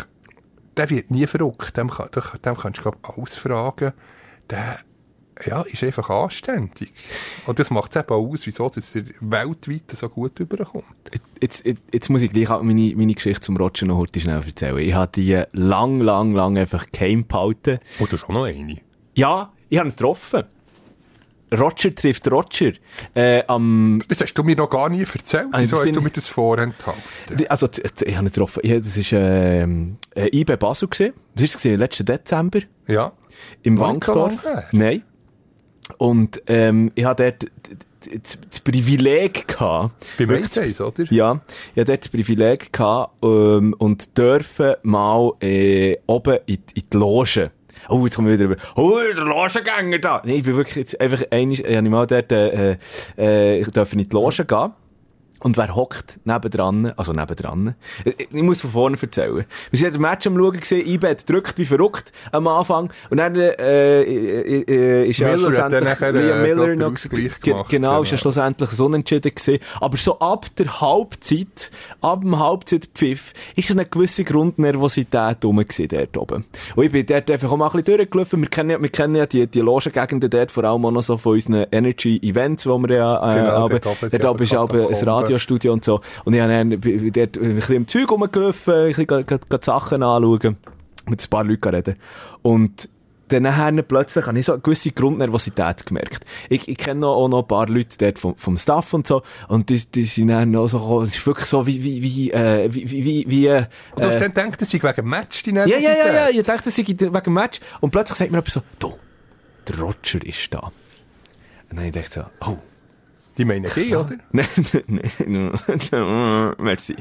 der 0.76 0.90
wird 0.90 1.12
nie 1.12 1.26
verrückt. 1.28 1.78
Dem, 1.78 1.90
kann, 1.90 2.10
dem, 2.12 2.58
kannst 2.58 2.80
du, 2.80 2.82
glaube 2.82 2.98
ich, 3.02 3.18
alles 3.18 3.36
fragen. 3.36 3.94
Der, 4.50 4.80
ja, 5.46 5.62
ist 5.62 5.84
einfach 5.84 6.10
anständig. 6.10 6.92
Und 7.46 7.60
das 7.60 7.70
macht 7.70 7.96
es 7.96 8.02
eben 8.02 8.10
auch 8.10 8.28
aus, 8.28 8.48
wieso 8.48 8.70
dass 8.70 8.96
er 8.96 9.04
weltweit 9.20 9.84
so 9.94 10.10
gut 10.10 10.40
überkommt. 10.40 10.86
Jetzt, 11.40 11.64
jetzt, 11.66 11.84
jetzt 11.94 12.10
muss 12.10 12.24
ich 12.24 12.32
gleich 12.32 12.50
auch 12.50 12.64
meine, 12.64 12.94
meine 12.96 13.14
Geschichte 13.14 13.42
zum 13.42 13.56
Roger 13.58 13.86
noch 13.86 13.98
heute 13.98 14.20
schnell 14.20 14.42
erzählen. 14.44 14.80
Ich 14.80 14.94
habe 14.96 15.12
die 15.14 15.44
lang, 15.52 16.00
lang, 16.02 16.32
lang 16.32 16.58
einfach 16.58 16.88
geheim 16.92 17.28
behalten. 17.28 17.78
Oh, 18.00 18.06
du 18.06 18.14
hast 18.14 18.24
auch 18.24 18.30
noch 18.30 18.46
eine. 18.46 18.78
Ja, 19.14 19.52
ich 19.70 19.78
habe 19.78 19.90
ihn 19.90 19.92
getroffen. 19.96 20.44
Roger 21.58 21.96
trifft 21.96 22.30
Roger. 22.30 22.74
Äh, 23.14 23.44
am, 23.48 24.04
Das 24.10 24.20
hast 24.22 24.34
du 24.34 24.44
mir 24.44 24.56
noch 24.58 24.70
gar 24.70 24.90
nie 24.90 25.04
erzählt. 25.04 25.48
Ah, 25.54 25.60
Wieso 25.62 25.80
hast 25.80 25.96
du 25.96 26.02
mir 26.02 26.10
das 26.10 26.28
vorenthalten? 26.28 27.02
also, 27.48 27.70
ich 27.74 28.16
habe 28.18 28.26
ihn 28.26 28.26
getroffen. 28.26 28.62
Ja, 28.66 28.80
das 28.80 28.98
war 29.14 29.20
ähm, 29.22 29.98
äh, 30.14 30.28
IB 30.38 30.58
Basel. 30.58 30.90
Gewesen. 30.90 31.14
Was 31.36 31.42
war 31.42 31.48
das? 31.48 31.58
gewesen? 31.62 31.80
Letzten 31.80 32.06
Dezember. 32.06 32.60
Ja. 32.88 33.14
Im 33.64 33.80
Wankdorf. 33.80 34.46
Nein. 34.74 35.04
Und 35.98 36.42
ähm, 36.48 36.92
ich 36.96 37.06
hatte 37.06 37.32
dort 37.32 37.52
das 38.50 38.60
Privileg 38.60 39.48
gehabt. 39.48 40.06
Wirklich- 40.18 40.60
Eis, 40.60 40.82
oder? 40.82 41.06
Ja, 41.10 41.40
ich 41.74 41.80
hatte 41.82 41.86
dort 41.94 42.02
das 42.02 42.10
Privileg 42.10 42.74
gehabt, 42.74 43.14
ähm, 43.24 43.74
und 43.78 44.18
dürfen 44.18 44.74
mal 44.84 45.32
äh, 45.40 45.96
oben 46.08 46.40
in, 46.46 46.58
in 46.74 46.84
die 46.92 46.98
Loge. 46.98 47.52
Oh, 47.90 48.04
jetzt 48.06 48.16
kommen 48.16 48.28
wir 48.28 48.36
wieder 48.36 48.46
über. 48.46 48.58
Oh, 48.76 49.00
der 49.00 49.24
Logengänger 49.24 50.00
da! 50.00 50.22
Nee, 50.26 50.38
ich 50.38 50.44
bin 50.44 50.56
wirklich 50.56 51.00
einfach 51.00 51.24
einig, 51.32 51.66
ich 51.66 51.76
habe 51.76 51.90
mal 51.90 52.06
dort, 52.08 52.32
äh, 52.32 52.78
äh, 53.18 53.60
ich 53.60 53.68
darf 53.72 53.94
in 53.94 54.00
die 54.00 54.10
Loge 54.12 54.46
gehen. 54.46 54.74
Und 55.40 55.58
wer 55.58 55.76
hockt 55.76 56.20
nebendran, 56.26 56.94
also 56.98 57.14
nebendran, 57.14 57.76
ich, 58.04 58.28
ich 58.32 58.44
muss 58.44 58.62
von 58.62 58.72
vorne 58.72 58.98
erzählen. 59.00 59.46
Wir 59.70 59.80
sind 59.80 59.96
ein 59.96 60.02
Match 60.02 60.26
am 60.26 60.36
Schauen 60.36 60.60
gesehen, 60.60 60.88
IB 60.88 61.08
hat 61.08 61.30
drückt 61.30 61.58
wie 61.58 61.66
verrückt 61.66 62.12
am 62.32 62.48
Anfang, 62.48 62.92
und 63.10 63.18
dann, 63.18 63.36
äh, 63.36 64.02
äh, 64.02 64.64
äh, 64.68 65.10
ist 65.10 65.20
ja 65.20 65.28
Miller 65.28 65.52
dann 65.52 65.52
schlussendlich, 65.52 65.84
nachher, 65.84 66.12
Liam 66.12 66.40
äh, 66.40 66.42
Miller 66.42 66.76
noch, 66.76 66.94
gemacht, 66.94 67.42
genau, 67.70 68.02
ist 68.02 68.12
ja 68.12 68.18
genau. 68.18 68.22
schlussendlich 68.22 68.72
ein 68.72 68.86
Unentschieden 68.86 69.36
gewesen. 69.36 69.60
Aber 69.80 69.98
so 69.98 70.20
ab 70.20 70.48
der 70.58 70.82
Halbzeit, 70.82 71.72
ab 72.02 72.22
dem 72.22 72.40
Halbzeitpfiff, 72.40 73.34
ist 73.56 73.72
eine 73.72 73.86
gewisse 73.86 74.24
Grundnervosität 74.24 75.46
rum 75.46 75.58
gewesen, 75.58 75.88
dort 75.88 76.18
oben. 76.18 76.46
Und 76.76 76.84
ich 76.84 76.92
bin 76.92 77.06
dort 77.06 77.30
einfach 77.30 77.52
auch 77.52 77.58
mal 77.58 77.68
ein 77.68 77.72
bisschen 77.74 77.98
durchgelaufen. 77.98 78.42
Wir 78.42 78.50
kennen 78.50 78.70
ja, 78.72 78.82
wir 78.82 78.90
kennen 78.90 79.16
ja 79.16 79.26
die, 79.26 79.46
die 79.48 79.60
Logengegenden 79.60 80.30
dort, 80.30 80.52
vor 80.52 80.64
allem 80.64 80.86
auch 80.86 80.92
noch 80.92 81.04
so 81.04 81.18
von 81.18 81.34
unseren 81.34 81.68
Energy-Events, 81.72 82.66
wo 82.66 82.78
wir 82.80 82.96
ja, 82.96 83.32
äh, 83.32 83.36
Genau, 83.36 83.66
aber, 83.66 83.80
dort 83.80 83.86
oben 83.86 84.10
ja 84.12 84.44
ist 84.44 84.54
aber 84.54 84.90
ein 84.90 85.27
Katakomben. 85.27 85.27
Radiostudio 85.28 85.74
und 85.74 85.84
so. 85.86 86.02
Und 86.26 86.34
ich 86.34 86.42
habe 86.42 86.52
dann 86.52 86.70
dort 86.70 87.38
ein 87.38 87.56
bisschen 87.56 87.76
im 87.76 87.88
Zeug 87.88 88.12
rumgelaufen, 88.12 88.74
ein 88.74 88.94
bisschen 88.94 89.62
Sachen 89.62 90.04
anschauen, 90.04 90.58
mit 91.08 91.24
ein 91.24 91.30
paar 91.30 91.44
Leuten 91.44 91.70
reden. 91.70 91.96
Und 92.42 92.90
dann 93.30 93.44
nachher 93.44 93.82
plötzlich 93.84 94.26
habe 94.26 94.40
ich 94.40 94.46
so 94.46 94.54
eine 94.54 94.62
gewisse 94.62 94.92
Grundnervosität 94.92 95.86
gemerkt. 95.86 96.26
Ich, 96.50 96.68
ich 96.68 96.78
kenne 96.78 97.02
noch, 97.02 97.16
auch 97.16 97.28
noch 97.28 97.42
ein 97.42 97.48
paar 97.48 97.68
Leute 97.68 97.98
dort 97.98 98.20
vom, 98.20 98.36
vom 98.38 98.58
Staff 98.58 98.94
und 98.94 99.08
so, 99.08 99.22
und 99.48 99.70
die, 99.70 99.86
die 99.86 100.04
sind 100.04 100.30
dann 100.30 100.52
noch 100.52 100.68
so 100.68 100.80
gekommen, 100.80 101.04
es 101.04 101.18
ist 101.18 101.28
wirklich 101.28 101.48
so 101.48 101.66
wie, 101.68 101.84
wie, 101.84 102.02
wie, 102.02 102.32
äh, 102.32 102.74
wie, 102.74 102.90
wie, 102.90 103.26
wie, 103.28 103.48
äh, 103.48 103.66
Und 103.96 104.04
du 104.04 104.08
hast 104.08 104.22
dann 104.22 104.34
gedacht, 104.34 104.62
das 104.62 104.70
sei 104.70 104.80
wegen 104.82 105.10
Match, 105.10 105.44
die 105.44 105.52
ja, 105.52 105.66
ja, 105.66 105.78
ja, 105.78 105.80
ja, 105.80 105.96
Nervosität? 106.06 106.40
ich 106.40 106.46
dachte, 106.46 106.64
das 106.66 106.76
sei 106.76 106.84
wegen 106.88 107.34
Match, 107.34 107.60
und 107.82 107.92
plötzlich 107.92 108.18
sagt 108.18 108.32
mir 108.32 108.38
jemand 108.38 108.52
so, 108.52 108.62
du, 108.80 108.94
der 109.68 109.80
Roger 109.80 110.26
ist 110.26 110.54
da. 110.54 110.72
Und 111.70 111.78
dann 111.78 111.86
ich 111.86 111.92
dachte 111.92 112.26
so, 112.42 112.50
oh, 112.50 112.58
Die 113.38 113.46
meinen 113.46 113.70
die, 113.76 113.96
oder? 113.96 114.18
Nein, 114.32 114.48
nein, 114.88 116.56
merci. 116.60 116.96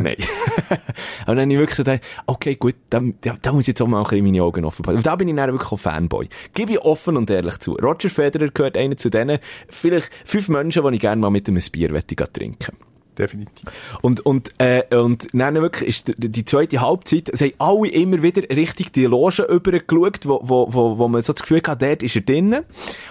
Nein. 0.00 0.16
Aber 1.26 1.34
dann 1.34 1.40
habe 1.40 1.52
ich 1.52 1.58
wirklich 1.58 1.76
gedacht, 1.76 2.00
okay, 2.26 2.54
gut, 2.54 2.76
da, 2.88 3.00
da, 3.20 3.36
da 3.40 3.52
muss 3.52 3.62
ich 3.62 3.68
jetzt 3.68 3.82
auch 3.82 3.88
mal 3.88 3.98
ein 3.98 4.04
bisschen 4.04 4.24
meine 4.24 4.42
Augen 4.42 4.64
offen 4.64 4.82
behalten. 4.82 5.02
Da 5.02 5.16
bin 5.16 5.28
ich 5.28 5.34
dann 5.34 5.50
wirklich 5.50 5.72
auch 5.72 5.76
Fanboy. 5.76 6.28
Gebe 6.54 6.72
ich 6.72 6.80
offen 6.80 7.16
und 7.16 7.30
ehrlich 7.30 7.58
zu. 7.58 7.74
Roger 7.74 8.10
Federer 8.10 8.48
gehört 8.48 8.76
einer 8.76 8.96
zu 8.96 9.10
denen, 9.10 9.38
vielleicht 9.68 10.10
fünf 10.24 10.48
Menschen, 10.48 10.86
die 10.86 10.94
ich 10.94 11.00
gerne 11.00 11.20
mal 11.20 11.30
mit 11.30 11.48
einem 11.48 11.60
Bier 11.72 11.90
möchte 11.90 12.14
trinken. 12.14 12.76
Definitiv. 13.18 13.68
Und, 14.00 14.20
und, 14.24 14.50
äh, 14.58 14.84
und 14.96 15.28
dann 15.34 15.54
wirklich 15.56 15.88
ist 15.88 16.08
die, 16.08 16.30
die 16.30 16.44
zweite 16.46 16.80
Halbzeit, 16.80 17.28
es 17.28 17.42
haben 17.42 17.52
alle 17.58 17.88
immer 17.88 18.22
wieder 18.22 18.42
richtig 18.56 18.92
die 18.92 19.04
Loge 19.04 19.42
übergeschaut, 19.42 20.26
wo, 20.26 20.40
wo, 20.42 20.68
wo, 20.72 20.98
wo 20.98 21.08
man 21.08 21.20
so 21.22 21.34
das 21.34 21.42
Gefühl 21.42 21.60
hat, 21.66 21.82
dort 21.82 22.02
ist 22.02 22.16
er 22.16 22.22
drinnen. 22.22 22.64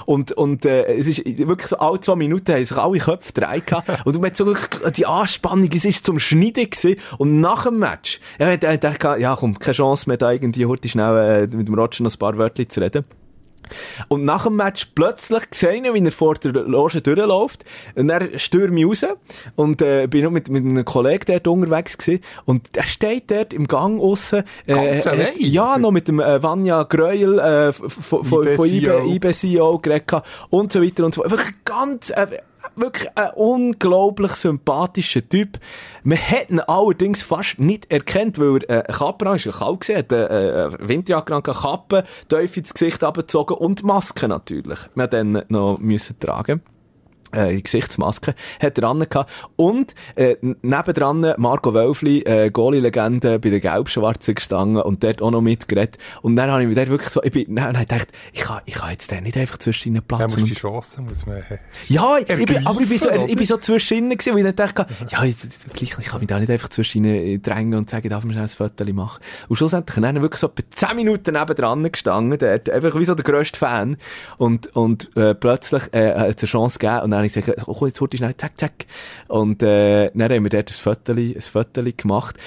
Und, 0.07 0.31
und, 0.31 0.65
äh, 0.65 0.85
es 0.85 1.05
ist 1.07 1.25
wirklich 1.25 1.67
so, 1.67 1.77
alle 1.77 1.99
zwei 1.99 2.15
Minuten 2.15 2.51
haben 2.51 2.65
sich 2.65 2.77
alle 2.77 2.97
Köpfe 2.97 3.33
gehabt. 3.33 3.61
Und 4.05 4.15
man 4.15 4.25
hat 4.25 4.37
so 4.37 4.45
wirklich 4.45 4.91
die 4.93 5.05
Anspannung, 5.05 5.69
es 5.71 5.85
ist 5.85 6.05
zum 6.05 6.17
Schneiden 6.17 6.69
gewesen. 6.69 6.95
Und 7.17 7.39
nach 7.39 7.65
dem 7.65 7.77
Match, 7.79 8.19
ja, 8.39 8.51
ich 8.53 8.59
dachte, 8.59 9.19
ja, 9.19 9.35
komm, 9.35 9.59
keine 9.59 9.75
Chance 9.75 10.09
mehr, 10.09 10.17
da 10.17 10.31
irgendwie 10.31 10.65
heute 10.65 10.89
schnell, 10.89 11.49
äh, 11.51 11.55
mit 11.55 11.67
dem 11.67 11.75
Roger 11.75 12.03
noch 12.03 12.11
ein 12.11 12.19
paar 12.19 12.37
Wörter 12.37 12.67
zu 12.67 12.79
reden. 12.79 13.05
Und 14.07 14.25
nach 14.25 14.43
dem 14.43 14.55
Match 14.55 14.87
plötzlich 14.95 15.49
gesehen, 15.49 15.85
wie 15.93 16.03
er 16.03 16.11
vor 16.11 16.35
der 16.35 16.51
Loge 16.51 17.01
durchläuft. 17.01 17.63
Und 17.95 18.09
er 18.09 18.37
stürmt 18.39 18.73
mich 18.73 18.85
raus. 18.85 19.05
Und, 19.55 19.81
äh, 19.81 20.07
bin 20.07 20.23
noch 20.23 20.31
mit, 20.31 20.49
mit 20.49 20.63
einem 20.63 20.85
Kollegen 20.85 21.25
dort 21.27 21.47
unterwegs 21.47 21.97
gewesen. 21.97 22.23
Und 22.45 22.75
er 22.75 22.85
steht 22.85 23.31
dort 23.31 23.53
im 23.53 23.67
Gang 23.67 23.99
aussen. 23.99 24.43
Äh, 24.65 24.73
Ganz 24.73 25.05
äh, 25.05 25.09
allein? 25.09 25.33
Ja, 25.37 25.77
noch 25.77 25.91
mit 25.91 26.07
dem, 26.07 26.19
äh, 26.19 26.41
Vanya 26.41 26.83
Greuel, 26.83 27.39
äh, 27.39 27.73
von, 27.73 28.23
von, 28.23 28.47
von 28.47 28.65
IB, 28.67 28.85
CEO. 28.85 29.05
IB 29.05 29.31
CEO 29.31 29.79
geredet 29.79 30.11
und 30.49 30.71
so 30.71 30.81
weiter 30.81 31.05
und 31.05 31.13
so 31.13 31.21
fort. 31.21 31.31
Wirklich 31.31 31.55
ganz, 31.65 32.09
äh, 32.11 32.27
wirklich 32.75 33.09
ein 33.15 33.31
unglaublich 33.35 34.33
sympathischer 34.33 35.27
Typ. 35.27 35.59
Man 36.03 36.17
hat 36.17 36.49
ihn 36.49 36.59
allerdings 36.59 37.21
fast 37.21 37.59
nicht 37.59 37.91
erkannt, 37.91 38.39
weil 38.39 38.63
er 38.67 38.89
äh, 38.89 38.93
Kappe 38.93 39.27
an 39.29 39.35
ist, 39.35 39.45
ja 39.45 39.51
kalt 39.51 39.81
gesehen, 39.81 40.05
äh, 40.11 40.65
äh, 40.65 40.71
Winterjacke 40.79 41.41
Kappe, 41.41 42.03
tief 42.27 42.57
ins 42.57 42.73
Gesicht 42.73 43.03
abgezogen 43.03 43.57
und 43.57 43.83
Maske 43.83 44.27
natürlich. 44.27 44.79
Man 44.95 45.03
hat 45.03 45.13
dann 45.13 45.43
noch 45.49 45.77
müssen 45.79 46.19
tragen. 46.19 46.61
Äh, 47.31 47.61
Gesichtsmaske, 47.61 48.35
hat 48.61 48.77
er 48.77 48.81
dran 48.81 48.99
gehabt. 48.99 49.31
Und, 49.55 49.93
äh, 50.15 50.35
nebendran 50.41 51.33
Marco 51.37 51.73
Wölfli, 51.73 52.21
äh, 52.21 52.49
Goalie-Legende 52.49 53.39
bei 53.39 53.49
den 53.49 53.61
Gelb-Schwarzen 53.61 54.35
gestanden 54.35 54.81
und 54.81 55.03
dort 55.03 55.21
auch 55.21 55.31
noch 55.31 55.41
mitgeredet. 55.41 55.97
Und 56.21 56.35
dann 56.35 56.49
habe 56.51 56.61
ich 56.63 56.69
mir 56.69 56.75
dort 56.75 56.89
wirklich 56.89 57.09
so, 57.09 57.23
ich 57.23 57.31
bin, 57.31 57.55
dann 57.55 57.65
habe 57.65 57.83
ich 57.83 57.87
gedacht, 57.87 58.07
ich 58.33 58.41
kann, 58.41 58.61
ich 58.65 58.73
kann 58.75 58.91
jetzt 58.91 59.11
den 59.11 59.23
nicht 59.23 59.37
einfach 59.37 59.57
zwischen 59.57 59.89
ihnen 59.89 59.95
Ja, 59.95 60.01
Platz 60.01 60.37
muss 60.37 60.49
die 60.49 60.55
Chance, 60.55 61.01
muss 61.01 61.25
man... 61.25 61.43
ja, 61.87 62.17
ich, 62.17 62.29
ich 62.29 62.45
bin, 62.45 62.67
aber 62.67 62.81
ich 62.81 62.89
bin 62.89 62.97
so, 62.97 63.09
Ergreifen, 63.09 63.29
ich 63.29 63.35
bin 63.37 63.45
so 63.45 63.57
zwischen 63.57 63.97
ihnen 63.97 64.09
gewesen, 64.11 64.33
wo 64.33 64.37
ich 64.37 64.43
dann 64.43 64.55
dachte, 64.55 64.85
ja, 65.09 65.23
ich, 65.23 65.35
gleich, 65.73 65.95
ich 65.99 66.07
kann 66.07 66.19
mich 66.19 66.27
da 66.27 66.39
nicht 66.39 66.51
einfach 66.51 66.69
zwischen 66.69 67.05
ihnen 67.05 67.41
drängen 67.41 67.77
und 67.77 67.89
sagen, 67.89 68.09
darf 68.09 68.23
man 68.23 68.33
schnell 68.33 68.43
ein 68.43 68.49
Foto 68.49 68.93
machen. 68.93 69.21
Und 69.47 69.55
schlussendlich 69.55 69.99
dann 69.99 70.21
wirklich 70.21 70.39
so 70.39 70.47
etwa 70.47 70.63
10 70.69 70.95
Minuten 70.95 71.33
nebendran 71.33 71.91
gestanden, 71.91 72.37
der, 72.39 72.61
einfach 72.73 72.97
wie 72.97 73.05
so 73.05 73.15
der 73.15 73.23
grösste 73.23 73.57
Fan. 73.57 73.97
Und, 74.37 74.75
und, 74.75 75.15
äh, 75.15 75.35
plötzlich, 75.35 75.93
äh, 75.93 76.13
hat 76.13 76.37
es 76.37 76.43
eine 76.43 76.49
Chance 76.49 76.79
gegeben 76.79 77.01
und 77.01 77.11
dann 77.11 77.20
habe 77.21 77.27
ich 77.27 77.33
gesagt, 77.33 77.67
oh, 77.67 77.85
jetzt 77.85 78.01
ich 78.15 78.17
schnell, 78.17 78.35
zack, 78.37 78.59
zack. 78.59 78.85
Und, 79.27 79.63
äh, 79.63 80.11
dann 80.13 80.31
haben 80.31 80.43
wir 80.43 80.49
dort 80.49 80.69
ein 80.69 80.73
Foto, 80.73 81.13
ein 81.13 81.41
Foto 81.41 81.83
gemacht. 81.83 82.37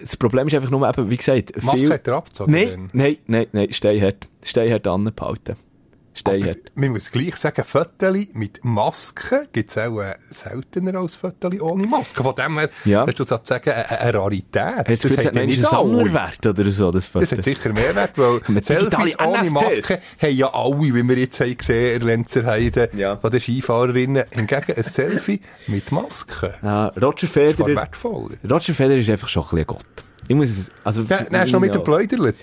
Das 0.00 0.16
Problem 0.16 0.48
ist 0.48 0.54
einfach 0.54 0.70
nur 0.70 0.88
eben, 0.88 1.10
wie 1.10 1.16
gesagt, 1.16 1.62
Maske 1.62 1.92
hat 1.92 2.08
er 2.08 2.14
abgezogen 2.14 2.52
Nein, 2.52 2.88
nein, 2.92 3.16
nein, 3.26 3.46
nein, 3.52 3.72
steinhart. 3.72 4.28
Steinhart 4.42 4.86
anbehalten. 4.86 5.56
Steinhart. 6.14 6.58
Man 6.74 6.90
muss 6.90 7.10
gleich 7.10 7.36
sagen, 7.36 7.64
Föteli 7.64 8.28
mit 8.34 8.60
Maske 8.64 9.48
gibt's 9.52 9.78
auch 9.78 10.00
äh, 10.00 10.14
seltener 10.30 10.98
als 11.00 11.16
Föteli 11.16 11.60
ohne 11.60 11.86
Maske. 11.86 12.22
Von 12.22 12.34
dem 12.34 12.58
her, 12.58 12.68
Ja. 12.84 13.06
hast 13.06 13.18
du 13.18 13.24
sozusagen 13.24 13.70
eine, 13.70 13.88
eine 14.00 14.14
Rarität. 14.18 14.88
Hast 14.88 15.04
du 15.04 15.08
Das 15.08 15.16
gesagt, 15.16 15.26
haben 15.28 15.36
ja 15.36 15.42
einen. 15.54 15.62
Sammlerwert 15.62 16.46
oder 16.46 16.70
so, 16.70 16.90
das 16.90 17.06
Foto? 17.06 17.20
Das 17.24 17.32
hat 17.32 17.44
sicher 17.44 17.72
Mehrwert, 17.72 18.16
weil 18.18 18.40
Mit 18.48 18.68
digitale 18.68 19.10
Selfies 19.10 19.18
ohne. 19.20 19.50
Maske 19.50 20.00
haben 20.20 20.36
ja 20.36 20.52
alle, 20.52 20.80
wie 20.80 21.02
wir 21.02 21.18
jetzt 21.18 21.40
haben 21.40 21.56
gesehen, 21.56 21.98
der 22.00 22.06
Lenzerheide 22.06 22.90
Ja. 22.94 23.16
von 23.16 23.30
den 23.30 23.40
Skifahrerinnen. 23.40 24.24
Hingegen 24.30 24.72
ein 24.76 24.82
Selfie 24.82 25.40
mit 25.68 25.90
Maske. 25.92 26.54
Ja, 26.62 26.86
Roger 27.00 27.24
ist 27.24 27.32
fast 27.32 27.56
Federer, 27.56 27.76
wertvoller. 27.76 28.36
Roger 28.50 28.74
Federer 28.74 28.98
ist 28.98 29.08
einfach 29.10 29.28
schon 29.28 29.42
ein 29.44 29.46
bisschen 29.46 29.60
ein 29.60 29.66
Gott. 29.66 30.04
Ich 30.28 30.36
muss 30.36 30.50
es, 30.50 30.70
also, 30.84 31.02
Ja, 31.02 31.18
hast 31.32 31.48
du 31.48 31.52
noch 31.54 31.60
mit 31.60 31.74
dem 31.74 31.82
Pläuderlet. 31.82 32.36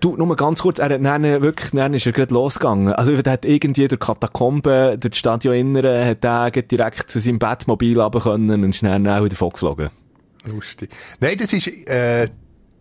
Du, 0.00 0.16
nur 0.16 0.34
ganz 0.36 0.62
kurz, 0.62 0.78
er 0.78 0.88
hat 0.90 1.04
dann 1.04 1.22
wirklich, 1.42 1.70
dann 1.72 1.92
ist 1.92 2.06
er 2.06 2.12
gerade 2.12 2.32
losgegangen. 2.32 2.92
Also, 2.92 3.12
er 3.12 3.32
hat 3.32 3.44
irgendwie 3.44 3.86
durch 3.86 4.00
Katakomben, 4.00 4.98
durch 4.98 5.10
das 5.10 5.18
Stadion 5.18 5.54
inneren, 5.54 6.06
hat 6.06 6.24
er 6.24 6.50
direkt 6.50 7.10
zu 7.10 7.20
seinem 7.20 7.38
Bettmobil 7.38 8.00
runter 8.00 8.20
können 8.20 8.64
und 8.64 8.82
dann 8.82 9.06
auch 9.06 9.24
wieder 9.24 9.36
geflogen. 9.36 9.90
Lustig. 10.44 10.90
Nein, 11.20 11.36
das 11.38 11.52
ist, 11.52 11.66
äh, 11.88 12.28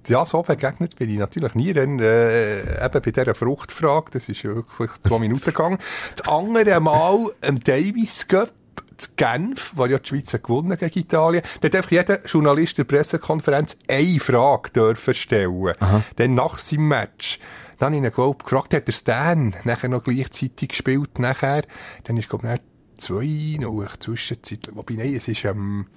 ja, 0.07 0.25
so 0.25 0.41
begegnet 0.41 0.95
bin 0.95 1.09
ich 1.09 1.17
natürlich 1.17 1.55
nie, 1.55 1.73
dann, 1.73 1.99
äh, 1.99 2.85
eben 2.85 3.01
bei 3.01 3.11
dieser 3.11 3.35
Fruchtfrage, 3.35 4.11
das 4.11 4.29
ist 4.29 4.43
ja 4.43 4.55
wirklich 4.55 4.91
zwei 5.03 5.19
Minuten 5.19 5.43
gegangen. 5.43 5.77
Das 6.15 6.27
andere 6.27 6.79
Mal 6.79 7.31
im 7.41 7.63
Davis 7.63 8.27
Cup, 8.27 8.51
zu 8.99 9.09
Genf, 9.15 9.71
wo 9.75 9.85
ja 9.85 9.97
die 9.99 10.07
Schweiz 10.07 10.31
gewonnen 10.31 10.77
gegen 10.77 10.99
Italien, 10.99 11.43
da 11.61 11.67
hat 11.67 11.75
einfach 11.75 11.91
jeder 11.91 12.25
Journalist 12.25 12.77
der 12.77 12.83
Pressekonferenz 12.83 13.77
eine 13.87 14.19
Frage 14.19 14.71
dürfen 14.71 15.13
stellen. 15.13 15.73
Dann 16.17 16.33
nach 16.35 16.57
seinem 16.59 16.87
Match. 16.89 17.39
Dann 17.77 17.93
habe 17.93 18.05
ich 18.05 18.11
ihn, 18.11 18.13
glaub, 18.13 18.43
gefragt, 18.43 18.73
hat 18.73 18.87
der 18.87 18.93
Stan 18.93 19.55
nachher 19.63 19.87
noch 19.89 20.03
gleichzeitig 20.03 20.69
gespielt, 20.69 21.17
nachher. 21.17 21.63
Dann 22.03 22.17
ist, 22.17 22.29
glaub 22.29 22.43
ich, 22.43 22.59
zwei 22.97 23.57
noch 23.59 23.95
Zwischenzeit, 23.97 24.69
wobei, 24.73 24.95
nein, 24.95 25.15
es 25.15 25.29
ist, 25.29 25.45
ähm, 25.45 25.87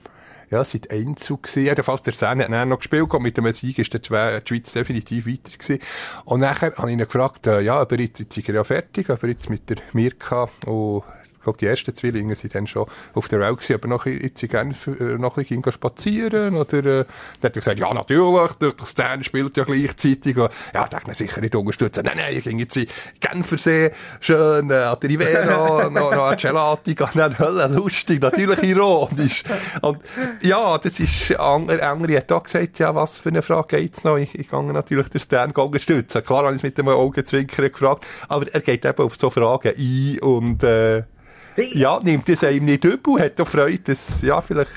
ja, 0.51 0.59
war 0.59 0.91
Einzug 0.91 1.45
gewesen. 1.45 1.65
Jedenfalls, 1.65 2.03
der 2.03 2.13
Sen 2.13 2.41
hat 2.43 2.53
dann 2.53 2.69
noch 2.69 2.77
gespielt 2.79 3.13
und 3.13 3.23
mit 3.23 3.37
dem 3.39 3.51
Sieg 3.53 3.79
ist 3.79 3.95
die 3.95 3.99
Schwe- 3.99 4.41
die 4.41 4.49
Schweiz 4.49 4.73
definitiv 4.73 5.27
weiter 5.27 5.57
gewesen. 5.57 5.79
Und 6.27 6.41
nachher 6.41 6.75
habe 6.77 6.89
ich 6.89 6.93
ihn 6.93 6.99
gefragt, 6.99 7.47
äh, 7.47 7.63
ja, 7.63 7.81
ob 7.81 7.91
er 7.91 8.01
jetzt, 8.01 8.21
jetzt 8.21 8.37
ist 8.37 8.49
er 8.49 8.57
ja 8.57 8.65
fertig, 8.65 9.09
ob 9.09 9.23
er 9.23 9.31
jetzt 9.31 9.49
mit 9.49 9.69
der 9.71 9.79
Mirka 9.95 10.49
und 10.67 11.05
glaube, 11.43 11.59
die 11.59 11.67
ersten 11.67 11.95
Zwillinge 11.95 12.35
sind 12.35 12.55
dann 12.55 12.67
schon 12.67 12.87
auf 13.15 13.29
der 13.29 13.41
Welt 13.41 13.57
gewesen, 13.57 13.75
aber 13.75 13.89
noch 13.89 14.07
jetzt 14.07 14.43
in 14.43 14.49
Genf 14.49 14.87
äh, 14.87 15.19
noch 15.19 15.37
ein 15.37 15.45
bisschen 15.45 15.73
spazieren 15.73 16.57
oder, 16.57 16.79
äh, 16.79 16.83
dann 16.83 17.05
hat 17.43 17.43
er 17.43 17.51
gesagt, 17.51 17.79
ja, 17.79 17.93
natürlich, 17.93 18.53
der, 18.55 18.73
der 18.73 18.85
Stan 18.85 19.23
spielt 19.25 19.57
ja 19.57 19.65
gleichzeitig. 19.65 20.37
Und, 20.37 20.51
ja, 20.75 20.87
da 20.89 20.99
ihn 21.07 21.15
sicher 21.15 21.41
nicht 21.41 21.55
unterstützen. 21.55 22.05
Nein, 22.05 22.17
nein, 22.17 22.37
ich 22.37 22.45
ging 22.45 22.59
jetzt 22.59 22.77
in 22.77 22.87
Genfersee, 23.21 23.91
schön, 24.21 24.71
äh, 24.71 24.75
an 24.75 24.97
der 25.01 25.11
Rivera, 25.11 25.91
noch, 25.91 26.15
noch 26.15 26.27
ein 26.27 26.37
Gelati, 26.37 26.95
dann 26.95 27.39
Hölle 27.39 27.67
lustig, 27.69 28.21
natürlich 28.21 28.63
ironisch. 28.63 29.43
Und, 29.83 29.99
ja, 30.43 30.79
das 30.79 31.01
ist, 31.01 31.39
andere, 31.39 31.83
andere 31.83 32.17
hat 32.19 32.33
auch 32.33 32.43
gesagt, 32.43 32.79
ja, 32.79 32.95
was 32.95 33.19
für 33.19 33.31
eine 33.31 33.43
Frage 33.43 33.79
geht's 33.79 34.05
noch? 34.05 34.17
Ich, 34.17 34.35
ich 34.35 34.49
gehe 34.49 34.73
natürlich 34.73 35.09
den 35.09 35.21
Stan 35.21 35.51
unterstützen. 35.51 36.23
Klar 36.23 36.45
habe 36.45 36.51
ich 36.51 36.57
es 36.57 36.63
mit 36.63 36.79
dem 36.79 36.89
Augenzwinkern 36.89 37.71
gefragt, 37.71 38.07
aber 38.29 38.47
er 38.53 38.61
geht 38.61 38.85
eben 38.85 39.03
auf 39.03 39.17
so 39.17 39.31
Fragen 39.31 39.73
ein 39.77 40.19
und, 40.21 40.63
äh, 40.63 41.05
ja, 41.57 42.01
nimmt 42.03 42.29
es 42.29 42.45
einem 42.45 42.65
nicht 42.65 42.85
übel, 42.85 43.21
hat 43.21 43.41
auch 43.41 43.47
Freude, 43.47 43.79
dass, 43.79 44.23
ja, 44.23 44.41
vielleicht 44.41 44.71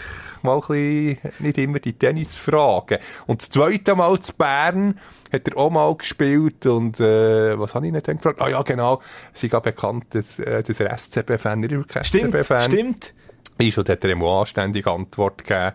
mal 0.46 0.56
ein 0.56 0.62
bisschen, 0.62 1.32
nicht 1.40 1.58
immer 1.58 1.80
die 1.80 1.94
Tennisfragen. 1.94 3.00
Und 3.28 3.42
das 3.42 3.50
zweite 3.50 3.96
Mal 3.96 4.20
zu 4.20 4.34
Bern 4.34 5.00
hat 5.34 5.48
er 5.48 5.58
auch 5.58 5.70
mal 5.70 5.94
gespielt 5.96 6.66
und, 6.66 7.00
äh, 7.00 7.60
was 7.60 7.76
habe 7.76 7.88
ich 7.88 7.92
nicht 7.92 8.06
gefragt? 8.06 8.42
Ah 8.42 8.50
ja, 8.50 8.62
genau, 8.62 9.02
sie 9.34 9.50
gab 9.50 9.64
bekannt, 9.64 10.06
dass, 10.12 10.40
äh, 10.40 10.64
dass 10.64 10.80
er 10.80 10.96
SCB-Fan, 10.98 11.60
nicht 11.60 11.72
wirklich 11.72 12.08
Stimmt, 12.08 12.36
SCB-Fan 12.36 12.64
stimmt. 12.64 13.14
ist 13.58 13.78
und 13.78 13.90
hat 13.90 14.04
er 14.04 14.12
ihm 14.12 14.24
auch 14.24 14.42
anständige 14.42 14.92
Antwort 14.92 15.44
gegeben. 15.44 15.74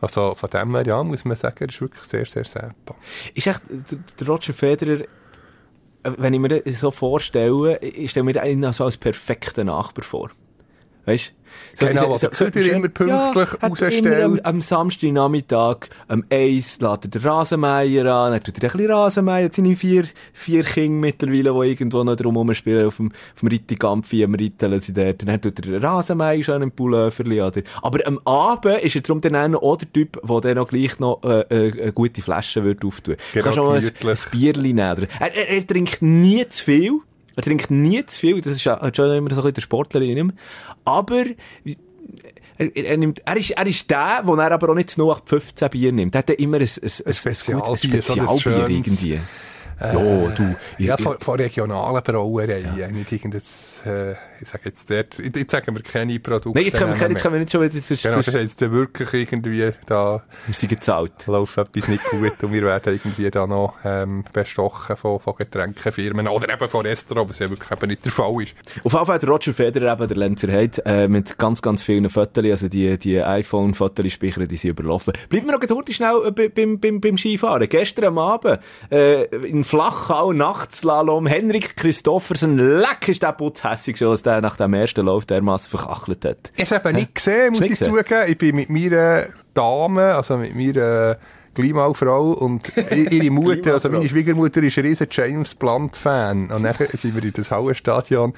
Also, 0.00 0.34
von 0.34 0.50
dem 0.50 0.74
her, 0.74 0.84
ja, 0.84 1.04
muss 1.04 1.24
man 1.24 1.36
sagen, 1.36 1.56
er 1.60 1.68
ist 1.68 1.80
wirklich 1.80 2.02
sehr, 2.02 2.26
sehr 2.26 2.44
selber. 2.44 2.96
Ist 3.34 3.46
echt, 3.46 3.62
der, 4.18 4.26
Roger 4.26 4.52
Federer, 4.52 5.04
wenn 6.04 6.34
ich 6.34 6.40
mir 6.40 6.48
das 6.48 6.80
so 6.80 6.90
vorstelle, 6.90 7.78
ich 7.78 8.10
stelle 8.10 8.24
mir 8.24 8.42
auch 8.42 8.72
so 8.72 8.84
als 8.84 8.96
perfekten 8.96 9.66
Nachbar 9.66 10.04
vor. 10.04 10.30
Weißt 11.04 11.34
so, 11.74 11.86
Genau, 11.86 12.10
was 12.10 12.22
er 12.22 12.56
immer 12.56 12.88
pünktlich 12.88 13.52
hat 13.52 13.70
rausstellt. 13.70 14.04
Immer 14.04 14.24
am, 14.24 14.40
am 14.42 14.60
Samstagnachmittag, 14.60 15.88
am 16.08 16.24
Eis, 16.30 16.78
lädt 16.80 17.04
er 17.04 17.08
den 17.08 17.22
Rasenmeier 17.22 18.06
an, 18.06 18.32
dann 18.32 18.42
tut 18.42 18.58
er 18.58 18.70
ein 18.70 18.76
bisschen 18.76 18.90
Rasenmeier, 18.90 19.44
jetzt 19.44 19.56
seine 19.56 19.76
vier, 19.76 20.04
vier 20.32 20.64
Kinder 20.64 21.00
mittlerweile, 21.00 21.52
die 21.52 21.70
irgendwo 21.70 22.04
noch 22.04 22.16
drum 22.16 22.54
spielen, 22.54 22.86
auf 22.86 22.96
dem, 22.96 23.12
auf 23.12 23.40
dem 23.40 23.48
Rittigampfi, 23.48 24.24
am 24.24 24.34
Ritteln 24.34 24.80
sie 24.80 24.92
dort, 24.92 25.26
dann 25.26 25.40
tut 25.40 25.58
er 25.58 25.72
den 25.72 25.84
Rasenmeier 25.84 26.42
schon 26.42 26.62
im 26.62 26.72
Pulloverli, 26.72 27.40
oder? 27.40 27.62
Aber 27.82 28.06
am 28.06 28.18
Abend 28.24 28.82
ist 28.82 28.96
er 28.96 29.02
darum 29.02 29.20
dann 29.20 29.54
auch 29.54 29.76
der 29.76 29.92
Typ, 29.92 30.20
der 30.22 30.40
dann 30.40 30.56
noch 30.56 30.68
gleich 30.68 30.98
noch, 30.98 31.22
äh, 31.24 31.40
äh, 31.50 31.82
eine 31.82 31.92
gute 31.92 32.22
Flasche 32.22 32.64
wird 32.64 32.84
auftun. 32.84 33.16
Genau, 33.32 33.44
Kannst 33.44 33.58
du 33.58 33.62
auch 33.62 33.66
mal 33.68 33.78
ein, 33.78 34.08
ein 34.08 34.30
Bierli 34.30 34.72
nehmen? 34.72 35.06
Er, 35.20 35.34
er, 35.34 35.48
er 35.48 35.66
trinkt 35.66 36.02
nie 36.02 36.46
zu 36.48 36.64
viel. 36.64 37.00
Er 37.36 37.42
trinkt 37.42 37.70
nie 37.70 38.04
zu 38.06 38.20
viel, 38.20 38.40
das 38.40 38.52
ist 38.54 38.64
ja 38.64 38.78
schon 38.94 39.10
immer 39.16 39.30
so 39.30 39.40
ein 39.40 39.42
bisschen 39.42 39.54
der 39.54 39.60
Sportler 39.62 40.00
in 40.02 40.16
ihm. 40.16 40.32
Aber, 40.84 41.24
er, 42.58 42.76
er, 42.76 42.96
nimmt, 42.96 43.22
er, 43.24 43.36
ist, 43.36 43.50
er 43.50 43.66
ist 43.66 43.90
der, 43.90 44.22
der 44.24 44.34
er 44.38 44.52
aber 44.52 44.68
auch 44.70 44.74
nicht 44.74 44.90
zu 44.90 45.00
0815 45.02 45.70
Bier 45.70 45.92
nimmt. 45.92 46.14
Er 46.14 46.18
hat 46.18 46.30
immer 46.30 46.58
ein, 46.58 46.62
ein, 46.62 46.90
ein, 47.06 47.14
Spezialbier, 47.14 47.70
ein 47.70 47.76
Spezialbier 47.78 48.68
irgendwie. 48.68 49.20
ja, 49.80 50.28
du. 50.28 50.54
Ja, 50.78 50.94
ich- 50.96 51.02
von, 51.02 51.16
von 51.18 51.40
regionalen 51.40 52.02
Brauereien, 52.02 52.92
nicht 52.92 53.12
irgendein, 53.12 53.40
äh, 53.86 54.14
ich 54.42 54.48
sage 54.48 54.62
jetzt 54.66 54.90
dort, 54.90 55.18
jetzt 55.18 55.36
jetzt 55.36 55.50
sagen 55.52 55.74
wir 55.74 55.82
keine 55.82 56.18
Produkte. 56.18 56.50
Nein, 56.54 56.64
jetzt 56.66 56.78
können, 56.78 56.98
wir, 56.98 57.08
jetzt 57.08 57.22
können 57.22 57.34
wir 57.34 57.40
nicht 57.40 57.52
schon 57.52 57.62
wieder, 57.62 57.80
sonst, 57.80 58.02
Genau, 58.02 58.20
sonst, 58.20 58.60
ja 58.60 58.72
wirklich 58.72 59.12
irgendwie, 59.14 59.70
da 59.86 60.22
wir 60.46 60.54
sind 60.54 60.68
gezahlt. 60.68 61.26
läuft 61.26 61.56
etwas 61.58 61.88
nicht 61.88 62.02
gut 62.10 62.32
und 62.42 62.52
wir 62.52 62.62
werden 62.62 62.92
irgendwie 62.94 63.30
da 63.30 63.46
noch 63.46 63.74
ähm, 63.84 64.24
bestochen 64.32 64.96
von, 64.96 65.20
von 65.20 65.34
Getränkenfirmen 65.36 66.26
oder 66.28 66.52
eben 66.52 66.68
von 66.68 66.84
Restaurants, 66.84 67.30
was 67.30 67.38
ja 67.38 67.48
wirklich 67.50 67.70
eben 67.70 67.86
nicht 67.88 68.04
der 68.04 68.12
Fall 68.12 68.42
ist. 68.42 68.54
Auf 68.84 68.92
jeden 68.92 69.06
Fall 69.06 69.14
hat 69.14 69.26
Roger 69.28 69.52
Federer 69.54 69.92
eben 69.94 70.08
der 70.08 70.16
Lenzer 70.16 70.48
Heid, 70.50 70.82
äh, 70.84 71.08
mit 71.08 71.38
ganz, 71.38 71.62
ganz 71.62 71.82
vielen 71.82 72.10
Fotos, 72.10 72.44
also 72.44 72.68
die, 72.68 72.98
die 72.98 73.22
iPhone-Fotospeicher, 73.22 74.46
die 74.46 74.56
sind 74.56 74.70
überlaufen. 74.70 75.12
Bleiben 75.28 75.46
wir 75.46 75.52
noch 75.58 75.60
kurz 75.66 75.92
schnell 75.92 76.14
äh, 76.26 76.30
bei- 76.30 76.48
beim, 76.48 76.78
beim, 76.80 77.00
beim 77.00 77.16
Skifahren. 77.18 77.68
Gestern 77.68 78.06
am 78.06 78.18
Abend, 78.18 78.58
äh, 78.90 79.24
in 79.46 79.64
Flachau, 79.64 80.32
Nachtslalom, 80.32 81.26
Henrik 81.26 81.76
Christoffersen, 81.76 82.58
leck 82.58 83.08
ist 83.08 83.22
der 83.22 83.32
Putz 83.32 83.62
hässig, 83.64 83.96
so, 83.98 84.10
als 84.10 84.22
der 84.22 84.31
nach 84.40 84.56
dem 84.56 84.74
ersten 84.74 85.06
Lauf 85.06 85.26
dermassen 85.26 85.70
verkachelt 85.70 86.24
hat. 86.24 86.52
Ich 86.56 86.72
habe 86.72 86.92
nicht 86.92 87.14
gesehen, 87.14 87.52
muss 87.52 87.62
ich 87.62 87.78
zugeben. 87.78 88.24
Ich 88.28 88.38
bin 88.38 88.56
mit 88.56 88.70
meiner 88.70 89.26
Dame, 89.54 90.14
also 90.14 90.36
mit 90.36 90.54
meiner 90.54 91.16
Gleimau-Frau 91.54 92.32
und 92.32 92.72
ihre 92.90 93.30
Mutter, 93.30 93.74
also 93.74 93.88
meine 93.88 94.08
Schwiegermutter 94.08 94.62
ist 94.62 94.78
ein 94.78 94.84
riesen 94.86 95.06
James 95.10 95.54
Blunt-Fan. 95.54 96.50
Und 96.50 96.62
dann 96.62 96.74
sind 96.92 97.14
wir 97.14 97.22
in 97.22 97.32
das 97.32 97.50
Hallenstadion 97.50 98.32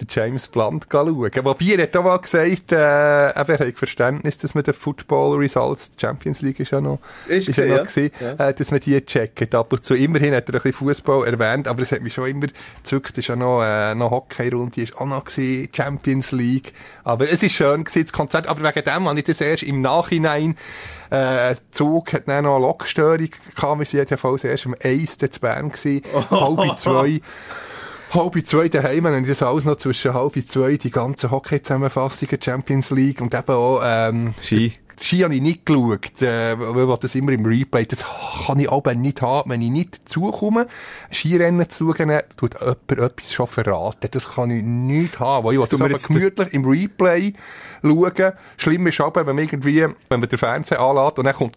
den 0.00 0.06
James 0.08 0.48
Blunt 0.48 0.86
schauen. 0.90 1.30
Wobei, 1.42 1.64
er 1.76 1.82
hat 1.82 1.96
auch 1.96 2.04
mal 2.04 2.16
gesagt, 2.18 2.72
äh, 2.72 2.76
er 2.76 3.34
hat 3.34 3.76
Verständnis, 3.76 4.38
dass 4.38 4.54
man 4.54 4.64
den 4.64 4.74
Football 4.74 5.36
Results, 5.36 5.90
die 5.90 6.00
Champions 6.00 6.42
League 6.42 6.58
ist 6.60 6.70
ja 6.70 6.80
noch, 6.80 7.00
Ist 7.28 7.48
ja 7.48 7.52
gewesen, 7.52 7.68
noch 7.68 7.76
ja. 7.76 7.82
gewesen, 7.84 8.10
Ja. 8.38 8.48
äh, 8.48 8.54
dass 8.54 8.70
man 8.70 8.80
die 8.80 9.04
checkt. 9.04 9.54
Ab 9.54 9.72
und 9.72 9.84
zu, 9.84 9.94
immerhin 9.94 10.34
hat 10.34 10.48
er 10.48 10.54
ein 10.54 10.62
bisschen 10.62 10.72
Fußball 10.72 11.26
erwähnt, 11.26 11.68
aber 11.68 11.82
es 11.82 11.92
hat 11.92 12.00
mich 12.02 12.14
schon 12.14 12.28
immer 12.28 12.46
gezückt, 12.78 13.12
es 13.12 13.18
ist 13.18 13.28
ja 13.28 13.36
noch, 13.36 13.62
äh, 13.62 13.94
noch 13.94 14.10
Hockey-Runde, 14.10 14.80
ist 14.80 14.96
auch 14.96 15.06
noch 15.06 15.24
gewesen, 15.24 15.68
Champions 15.74 16.32
League. 16.32 16.72
Aber 17.04 17.24
es 17.30 17.42
ist 17.42 17.52
schön 17.52 17.84
gewesen, 17.84 18.02
das 18.04 18.12
Konzert, 18.12 18.46
aber 18.46 18.66
wegen 18.66 18.84
dem 18.84 19.08
habe 19.08 19.18
ich 19.18 19.24
das 19.24 19.40
erst 19.40 19.62
im 19.64 19.82
Nachhinein, 19.82 20.56
äh, 21.10 21.56
Zug 21.70 22.12
hat 22.12 22.28
dann 22.28 22.44
noch 22.44 22.56
eine 22.56 22.64
Lokstörung 22.66 23.28
gehabt, 23.54 23.78
wir 23.78 23.86
sind 23.86 23.98
jedenfalls 23.98 24.44
erst 24.44 24.66
um 24.66 24.74
eins 24.82 25.18
zu 25.18 25.28
Bern 25.40 25.70
gewesen, 25.70 26.02
halb 26.30 26.76
zwei. 26.78 27.20
halb 28.12 28.46
zwei 28.46 28.68
daheim, 28.68 29.04
und 29.04 29.28
das 29.28 29.42
alles 29.42 29.64
noch 29.64 29.76
zwischen 29.76 30.14
halb 30.14 30.34
zwei, 30.46 30.76
die 30.76 30.90
ganzen 30.90 31.30
Hockey-Zusammenfassungen, 31.30 32.38
Champions 32.42 32.90
League 32.90 33.20
und 33.20 33.34
eben 33.34 33.52
auch, 33.52 33.80
ähm, 33.84 34.34
Ski. 34.42 34.74
Ski 35.02 35.20
habe 35.20 35.34
ich 35.34 35.40
nicht 35.40 35.64
geschaut, 35.64 36.20
äh, 36.20 36.54
weil 36.58 36.98
das 36.98 37.14
immer 37.14 37.32
im 37.32 37.46
Replay, 37.46 37.86
das 37.86 38.04
kann 38.46 38.58
ich 38.58 38.70
aber 38.70 38.94
nicht 38.94 39.22
haben, 39.22 39.50
wenn 39.50 39.62
ich 39.62 39.70
nicht 39.70 40.00
dazukomme, 40.00 40.66
Skirennen 41.10 41.68
zu 41.70 41.94
schauen, 41.96 42.20
tut 42.36 42.54
jemand 42.60 42.90
etwas 42.90 43.32
schon 43.32 43.46
verraten. 43.46 44.08
Das 44.10 44.34
kann 44.34 44.50
ich 44.50 44.62
nicht 44.62 45.18
haben, 45.18 45.46
weil 45.46 45.54
ich 45.54 45.60
das 45.60 45.78
wir 45.78 45.84
aber 45.86 45.94
jetzt- 45.94 46.08
gemütlich 46.08 46.52
im 46.52 46.64
Replay 46.66 47.32
schauen. 47.82 48.32
Schlimm 48.58 48.86
ist 48.88 49.00
aber, 49.00 49.26
wenn 49.26 49.36
man 49.36 49.44
irgendwie, 49.46 49.80
wenn 49.82 50.20
man 50.20 50.28
den 50.28 50.38
Fernseher 50.38 50.80
anlässt 50.80 51.18
und 51.18 51.24
dann 51.24 51.34
kommt 51.34 51.56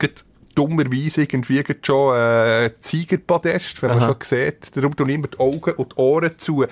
dummerweise 0.55 1.21
irgendwie 1.21 1.63
schon 1.81 2.15
äh, 2.15 2.69
Tigerpodest, 2.81 3.81
wenn 3.81 3.89
man 3.91 3.99
Aha. 3.99 4.07
schon 4.07 4.17
sieht. 4.21 4.75
Darum 4.75 4.95
tun 4.95 5.09
immer 5.09 5.27
die 5.27 5.39
Augen 5.39 5.73
und 5.73 5.93
die 5.93 5.95
Ohren 5.97 6.37
zu, 6.37 6.63
äh, 6.63 6.67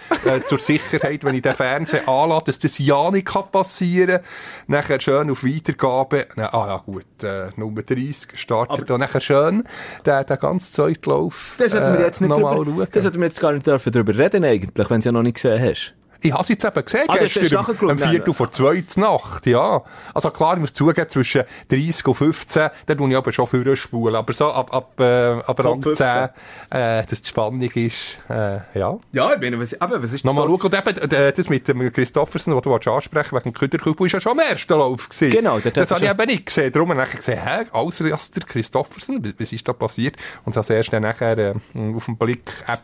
zur 0.45 0.59
Sicherheit, 0.59 1.23
wenn 1.23 1.35
ich 1.35 1.41
den 1.41 1.53
Fernseher 1.53 2.07
anlasse, 2.07 2.45
dass 2.45 2.59
das 2.59 2.77
ja 2.79 3.09
nicht 3.11 3.27
passieren 3.51 4.19
kann. 4.19 4.25
Nachher 4.67 5.01
schön 5.01 5.29
auf 5.29 5.43
Weitergabe. 5.43 6.27
Na, 6.35 6.53
ah 6.53 6.67
ja 6.67 6.77
gut, 6.77 7.05
äh, 7.23 7.49
Nummer 7.55 7.81
30 7.81 8.29
gestartet. 8.29 8.89
und 8.89 8.99
nachher 8.99 9.21
schön 9.21 9.63
den, 10.05 10.25
den 10.25 10.39
ganzen 10.39 10.73
Zeitlauf 10.73 11.55
Das 11.57 11.71
sollten 11.71 11.93
wir 11.93 11.99
äh, 11.99 12.05
jetzt 12.05 12.21
nicht 12.21 12.29
noch 12.29 12.39
mal 12.39 12.55
drüber, 12.55 12.83
schauen. 12.83 12.87
das 12.93 13.03
sollten 13.03 13.19
wir 13.19 13.27
jetzt 13.27 13.39
gar 13.39 13.53
nicht 13.53 13.67
dürfen 13.67 13.91
drüber 13.91 14.17
reden 14.17 14.43
eigentlich, 14.43 14.89
wenn 14.89 14.95
du 14.95 14.99
es 14.99 15.05
ja 15.05 15.11
noch 15.11 15.23
nicht 15.23 15.35
gesehen 15.35 15.61
hast. 15.61 15.93
Ich 16.23 16.31
habe 16.31 16.43
es 16.43 16.49
jetzt 16.49 16.63
eben 16.63 16.85
gesehen, 16.85 17.01
Ah, 17.07 17.17
gestern, 17.17 17.43
um, 17.43 17.49
geschaut, 17.65 17.81
um 17.83 17.97
Viertel 17.97 18.33
vor 18.33 18.51
zwei 18.51 18.81
zur 18.87 19.03
Nacht, 19.03 19.45
ja. 19.47 19.81
Also 20.13 20.29
klar, 20.29 20.53
ich 20.53 20.59
muss 20.59 20.73
zugeben, 20.73 21.09
zwischen 21.09 21.43
30 21.69 22.07
und 22.07 22.13
15, 22.15 22.69
da 22.85 22.95
tue 22.95 23.09
ich 23.09 23.15
aber 23.17 23.31
schon 23.31 23.47
früher 23.47 23.75
spulen. 23.75 24.15
Aber 24.15 24.31
so 24.33 24.51
ab, 24.51 24.73
ab, 24.73 24.99
äh, 24.99 25.03
ab 25.39 25.59
Rang 25.63 25.81
10, 25.81 25.95
15. 25.95 26.29
äh, 26.69 27.05
dass 27.05 27.21
die 27.21 27.27
Spannung 27.27 27.61
ist, 27.61 28.19
äh, 28.29 28.59
ja. 28.77 28.97
Ja, 29.11 29.33
ich 29.33 29.41
meine, 29.41 29.59
was, 29.59 29.79
aber 29.81 30.01
was 30.03 30.13
ist 30.13 30.23
Nochmal 30.23 30.45
schauen, 30.47 30.61
und 30.61 30.87
eben, 31.09 31.33
das 31.35 31.49
mit 31.49 31.67
dem 31.67 31.91
Christoffersen, 31.91 32.55
was 32.55 32.61
du 32.61 32.73
ansprechen 32.91 33.31
wegen 33.35 33.43
dem 33.43 33.53
Köderkübel, 33.53 34.05
ist 34.05 34.13
ja 34.13 34.19
schon 34.19 34.33
am 34.33 34.39
ersten 34.39 34.73
Lauf 34.73 35.09
gewesen. 35.09 35.31
Genau, 35.31 35.59
dort 35.59 35.75
Das 35.75 35.89
habe 35.91 36.05
ich 36.05 36.11
eben 36.11 36.25
nicht 36.27 36.45
gesehen. 36.45 36.71
Darum 36.71 36.91
habe 36.91 37.03
ich 37.03 37.15
gesehen, 37.15 37.39
hä, 37.43 37.65
erst 38.09 38.35
der 38.35 38.43
Christoffersen, 38.43 39.23
was- 39.23 39.33
was 39.39 39.51
ist 39.51 39.67
da 39.67 39.73
passiert? 39.73 40.15
Und 40.45 40.55
habe 40.55 40.73
erst 40.73 40.93
dann 40.93 41.01
nachher 41.03 41.37
äh, 41.37 41.53
auf 41.95 42.05
dem 42.05 42.17
Blick-App 42.17 42.81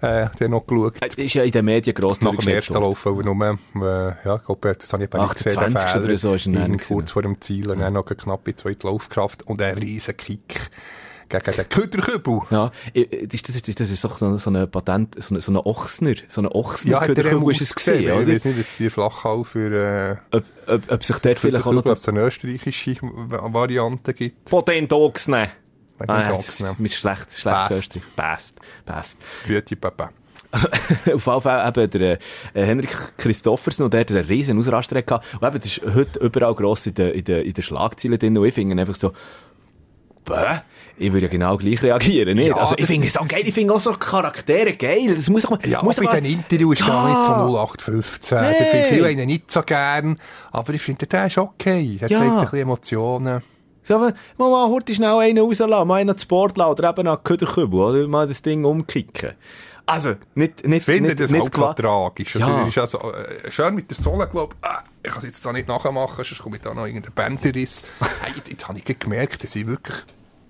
äh, 0.00 0.28
dann 0.38 0.50
noch 0.50 0.66
geschaut. 0.66 0.94
Ist 1.16 1.34
ja 1.34 1.42
in 1.44 1.50
den 1.50 1.64
Medien 1.64 1.94
gross 1.94 2.20
Nach 2.20 2.34
dem 2.34 2.48
ersten. 2.48 2.74
Lauf, 2.74 3.04
weil 3.06 3.14
nur, 3.24 3.34
äh, 3.44 4.12
ja, 4.24 4.36
ich 4.36 4.44
glaube, 4.44 4.74
das 4.78 4.92
habe 4.92 5.04
ich 5.04 5.12
eben 5.12 5.22
nicht 5.22 5.34
gesehen, 5.36 5.52
den 5.52 5.58
28. 5.76 5.90
Fehler. 5.92 6.04
oder 6.04 6.16
so 6.18 6.34
ist 6.34 6.44
gewesen. 6.44 6.78
kurz 6.88 7.10
vor 7.10 7.22
dem 7.22 7.40
Ziel 7.40 7.70
und 7.70 7.80
dann 7.80 7.92
noch 7.92 8.06
einen 8.06 8.16
knappen 8.16 8.56
zweiten 8.56 8.86
Lauf 8.86 9.08
geschafft 9.08 9.46
und 9.46 9.60
einen 9.62 9.78
riesen 9.78 10.16
Kick 10.16 10.70
gegen 11.28 11.54
den 11.56 11.68
Köderkübel. 11.68 12.40
Ja, 12.50 12.72
ich- 12.92 13.12
ich- 13.12 13.42
das 13.42 13.54
ist, 13.54 13.78
das 13.80 13.90
ist 13.90 14.02
doch 14.02 14.18
so, 14.18 14.36
so 14.38 14.50
eine 14.50 14.66
Patent, 14.66 15.14
so 15.22 15.32
eine, 15.34 15.40
so 15.42 15.52
eine 15.52 15.64
Ochsner, 15.64 16.14
so 16.28 16.40
eine 16.40 16.52
Ochsner 16.52 16.90
Ja, 16.90 16.98
er 17.02 17.06
Köderkübel 17.06 17.52
ist 17.52 17.60
es 17.60 17.74
gesehen, 17.74 18.02
Ich 18.02 18.12
oder? 18.12 18.26
weiß 18.26 18.44
nicht, 18.46 18.58
was 18.58 18.76
sie 18.76 18.90
Flachhau 18.90 19.44
für, 19.44 19.70
äh, 20.32 20.36
Ob, 20.36 20.42
ob, 20.66 20.92
ob 20.92 21.04
sich 21.04 21.16
dort 21.18 21.38
vielleicht 21.38 21.66
auch 21.66 21.72
noch 21.72 21.86
ob 21.86 21.96
es 21.98 22.08
eine 22.08 22.22
österreichische 22.22 22.96
Va- 23.02 23.52
Variante 23.54 24.12
gibt. 24.12 24.44
Potent 24.46 24.92
Ochsner. 24.92 25.48
Potent 26.06 26.26
Ah, 26.26 26.32
Ochsner. 26.34 26.74
Mit 26.78 26.92
schlecht, 26.92 27.32
schlecht. 27.32 27.70
Österreich. 27.70 28.02
Passt. 28.16 28.54
Passt. 28.86 29.18
Wüti 29.46 29.76
Papa. 29.76 30.10
Auf 30.52 31.26
jeden 31.26 31.40
Fall 31.42 31.68
eben 31.76 31.90
der 31.90 32.12
äh, 32.12 32.18
Henrik 32.64 33.16
Christoffersen, 33.16 33.84
und 33.84 33.94
der 33.94 34.00
hat 34.00 34.10
einen 34.10 34.24
riesen 34.24 34.58
Ausraster 34.58 35.00
gehabt. 35.00 35.26
Und 35.40 35.46
eben, 35.46 35.60
das 35.60 35.66
ist 35.78 35.82
heute 35.94 36.18
überall 36.18 36.54
gross 36.56 36.86
in 36.86 36.94
den, 36.94 37.10
in 37.12 37.24
den 37.52 37.62
Schlagzeilen 37.62 38.18
drin. 38.18 38.36
Und 38.36 38.46
ich 38.46 38.54
finde 38.54 38.80
einfach 38.80 38.96
so, 38.96 39.12
bäh, 40.24 40.58
ich 40.98 41.12
würde 41.12 41.26
ja 41.26 41.30
genau 41.30 41.56
gleich 41.56 41.80
reagieren, 41.82 42.36
nicht? 42.36 42.48
Ja, 42.48 42.56
also, 42.56 42.74
ich 42.76 42.86
finde 42.86 43.06
es 43.06 43.16
auch 43.16 43.28
geil, 43.28 43.42
ich 43.44 43.54
finde 43.54 43.72
auch 43.74 43.80
so 43.80 43.92
Charaktere 43.92 44.74
geil. 44.74 45.14
Das 45.14 45.28
muss 45.30 45.42
doch 45.42 45.50
mal, 45.50 45.58
Ja, 45.66 45.82
muss 45.82 45.98
in 45.98 46.04
mal, 46.04 46.20
den 46.20 46.32
Interviews 46.32 46.80
ist 46.80 46.86
Ja. 46.86 46.92
gar 46.92 47.08
nicht 47.08 47.24
so 47.26 47.32
0815. 47.32 48.38
Also, 48.38 48.62
Nee. 48.64 48.84
viele 48.88 49.08
haben 49.08 49.18
ihn 49.20 49.26
nicht 49.28 49.50
so 49.52 49.62
gern, 49.62 50.18
aber 50.50 50.74
ich 50.74 50.82
finde, 50.82 51.06
der 51.06 51.26
ist 51.26 51.38
okay. 51.38 51.96
Der 52.00 52.08
Ja. 52.08 52.18
zeigt 52.18 52.32
ein 52.32 52.40
bisschen 52.40 52.58
Emotionen. 52.58 53.40
So, 53.82 53.98
mal, 53.98 54.14
mal, 54.36 54.68
heute 54.68 54.94
schnell 54.94 55.16
einen 55.18 55.38
rauslassen, 55.38 55.88
mal 55.88 55.96
einen 55.96 56.16
zu 56.16 56.24
Sport 56.24 56.58
lassen, 56.58 56.70
oder 56.72 56.90
eben 56.90 57.08
an 57.08 57.22
Köderkübel, 57.24 57.80
oder? 57.80 58.08
Mal 58.08 58.28
das 58.28 58.42
Ding 58.42 58.64
umkicken. 58.64 59.32
Also, 59.86 60.14
nicht, 60.34 60.66
nicht, 60.66 60.80
Ich 60.80 60.84
finde 60.84 61.08
nicht, 61.08 61.20
das 61.20 61.30
nicht 61.30 61.42
halt 61.42 61.56
so 61.56 61.82
tragisch. 61.82 62.36
Ja. 62.36 62.46
Also, 62.46 62.66
ist 62.66 62.78
also, 62.78 63.12
äh, 63.12 63.50
schön 63.50 63.74
mit 63.74 63.90
der 63.90 63.96
Sohle, 63.96 64.28
glaube 64.28 64.54
ich. 64.60 64.68
Ah, 64.68 64.84
ich 65.02 65.10
kann 65.10 65.18
es 65.20 65.26
jetzt 65.26 65.44
da 65.44 65.52
nicht 65.52 65.66
nachmachen, 65.66 66.24
sonst 66.24 66.38
komme 66.42 66.56
ich 66.56 66.62
da 66.62 66.72
noch 66.74 66.86
irgendein 66.86 67.12
Bänderriss. 67.12 67.82
hey, 68.22 68.32
jetzt, 68.36 68.48
jetzt 68.48 68.68
habe 68.68 68.78
ich 68.78 68.98
gemerkt, 68.98 69.42
dass 69.42 69.56
ich 69.56 69.66
wirklich 69.66 69.96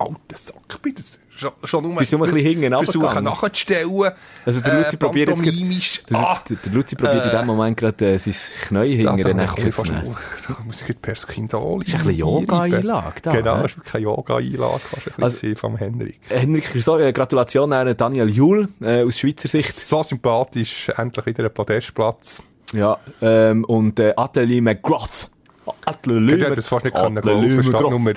alter 0.01 0.35
Sack 0.35 0.81
bin. 0.81 0.95
Das 0.95 1.19
schon, 1.35 1.51
schon 1.63 1.83
nur 1.83 1.95
Bist 1.95 2.11
du 2.13 2.17
nur 2.17 2.27
ein 2.27 2.33
bisschen 2.33 2.61
hinten 2.61 2.73
versuchen 2.73 3.23
nachzustellen. 3.23 4.11
Also 4.45 4.61
der 4.61 4.79
Luzi 4.83 4.97
probiert 4.97 5.29
jetzt. 5.29 6.09
Der, 6.09 6.17
Ah, 6.17 6.41
der, 6.47 6.57
der 6.57 6.71
Luzi 6.73 6.95
probiert 6.95 7.25
in 7.25 7.31
dem 7.31 7.47
Moment 7.47 7.77
gerade 7.77 8.13
äh, 8.13 8.17
sein 8.19 8.33
Knie 8.67 9.03
da 9.03 9.15
den 9.15 9.39
ich 9.39 9.49
fast 9.73 9.87
zu 9.87 9.93
nehmen. 9.93 10.15
da 10.47 10.57
muss 10.65 10.81
ich 10.81 10.87
gerade 10.87 10.99
per 10.99 11.15
Skindal 11.15 11.81
Ist 11.81 11.93
ein 11.93 11.97
bisschen 11.99 12.15
Yoga-Einlage 12.15 13.21
da, 13.21 13.31
Genau, 13.31 13.61
das 13.61 13.71
ist 13.71 13.77
wirklich 13.77 13.93
eine 13.95 14.03
Yoga-Einlage 14.03 14.81
Also- 15.19 15.55
vom 15.55 15.77
Henrik. 15.77 16.19
Henrik, 16.29 16.65
so, 16.79 16.97
äh, 16.97 17.11
Gratulation 17.13 17.73
an 17.73 17.95
Daniel 17.95 18.29
Juhl 18.29 18.67
äh, 18.81 19.03
aus 19.03 19.19
Schweizer 19.19 19.47
Sicht. 19.47 19.73
So 19.73 20.03
sympathisch, 20.03 20.89
endlich 20.95 21.25
wieder 21.25 21.45
ein 21.45 21.53
Podestplatz. 21.53 22.41
Ja, 22.73 22.97
ähm, 23.21 23.63
und 23.65 23.99
äh, 23.99 24.13
Atelier 24.15 24.61
McGrath. 24.61 25.29
Atelier 25.85 26.37
Ich 26.37 26.43
hätte 26.43 26.55
das 26.55 26.67
fast 26.67 26.85
nicht 26.85 26.95
können 26.95 27.21
glauben. 27.21 27.63
Stadt 27.63 27.81
Nummer 27.81 28.13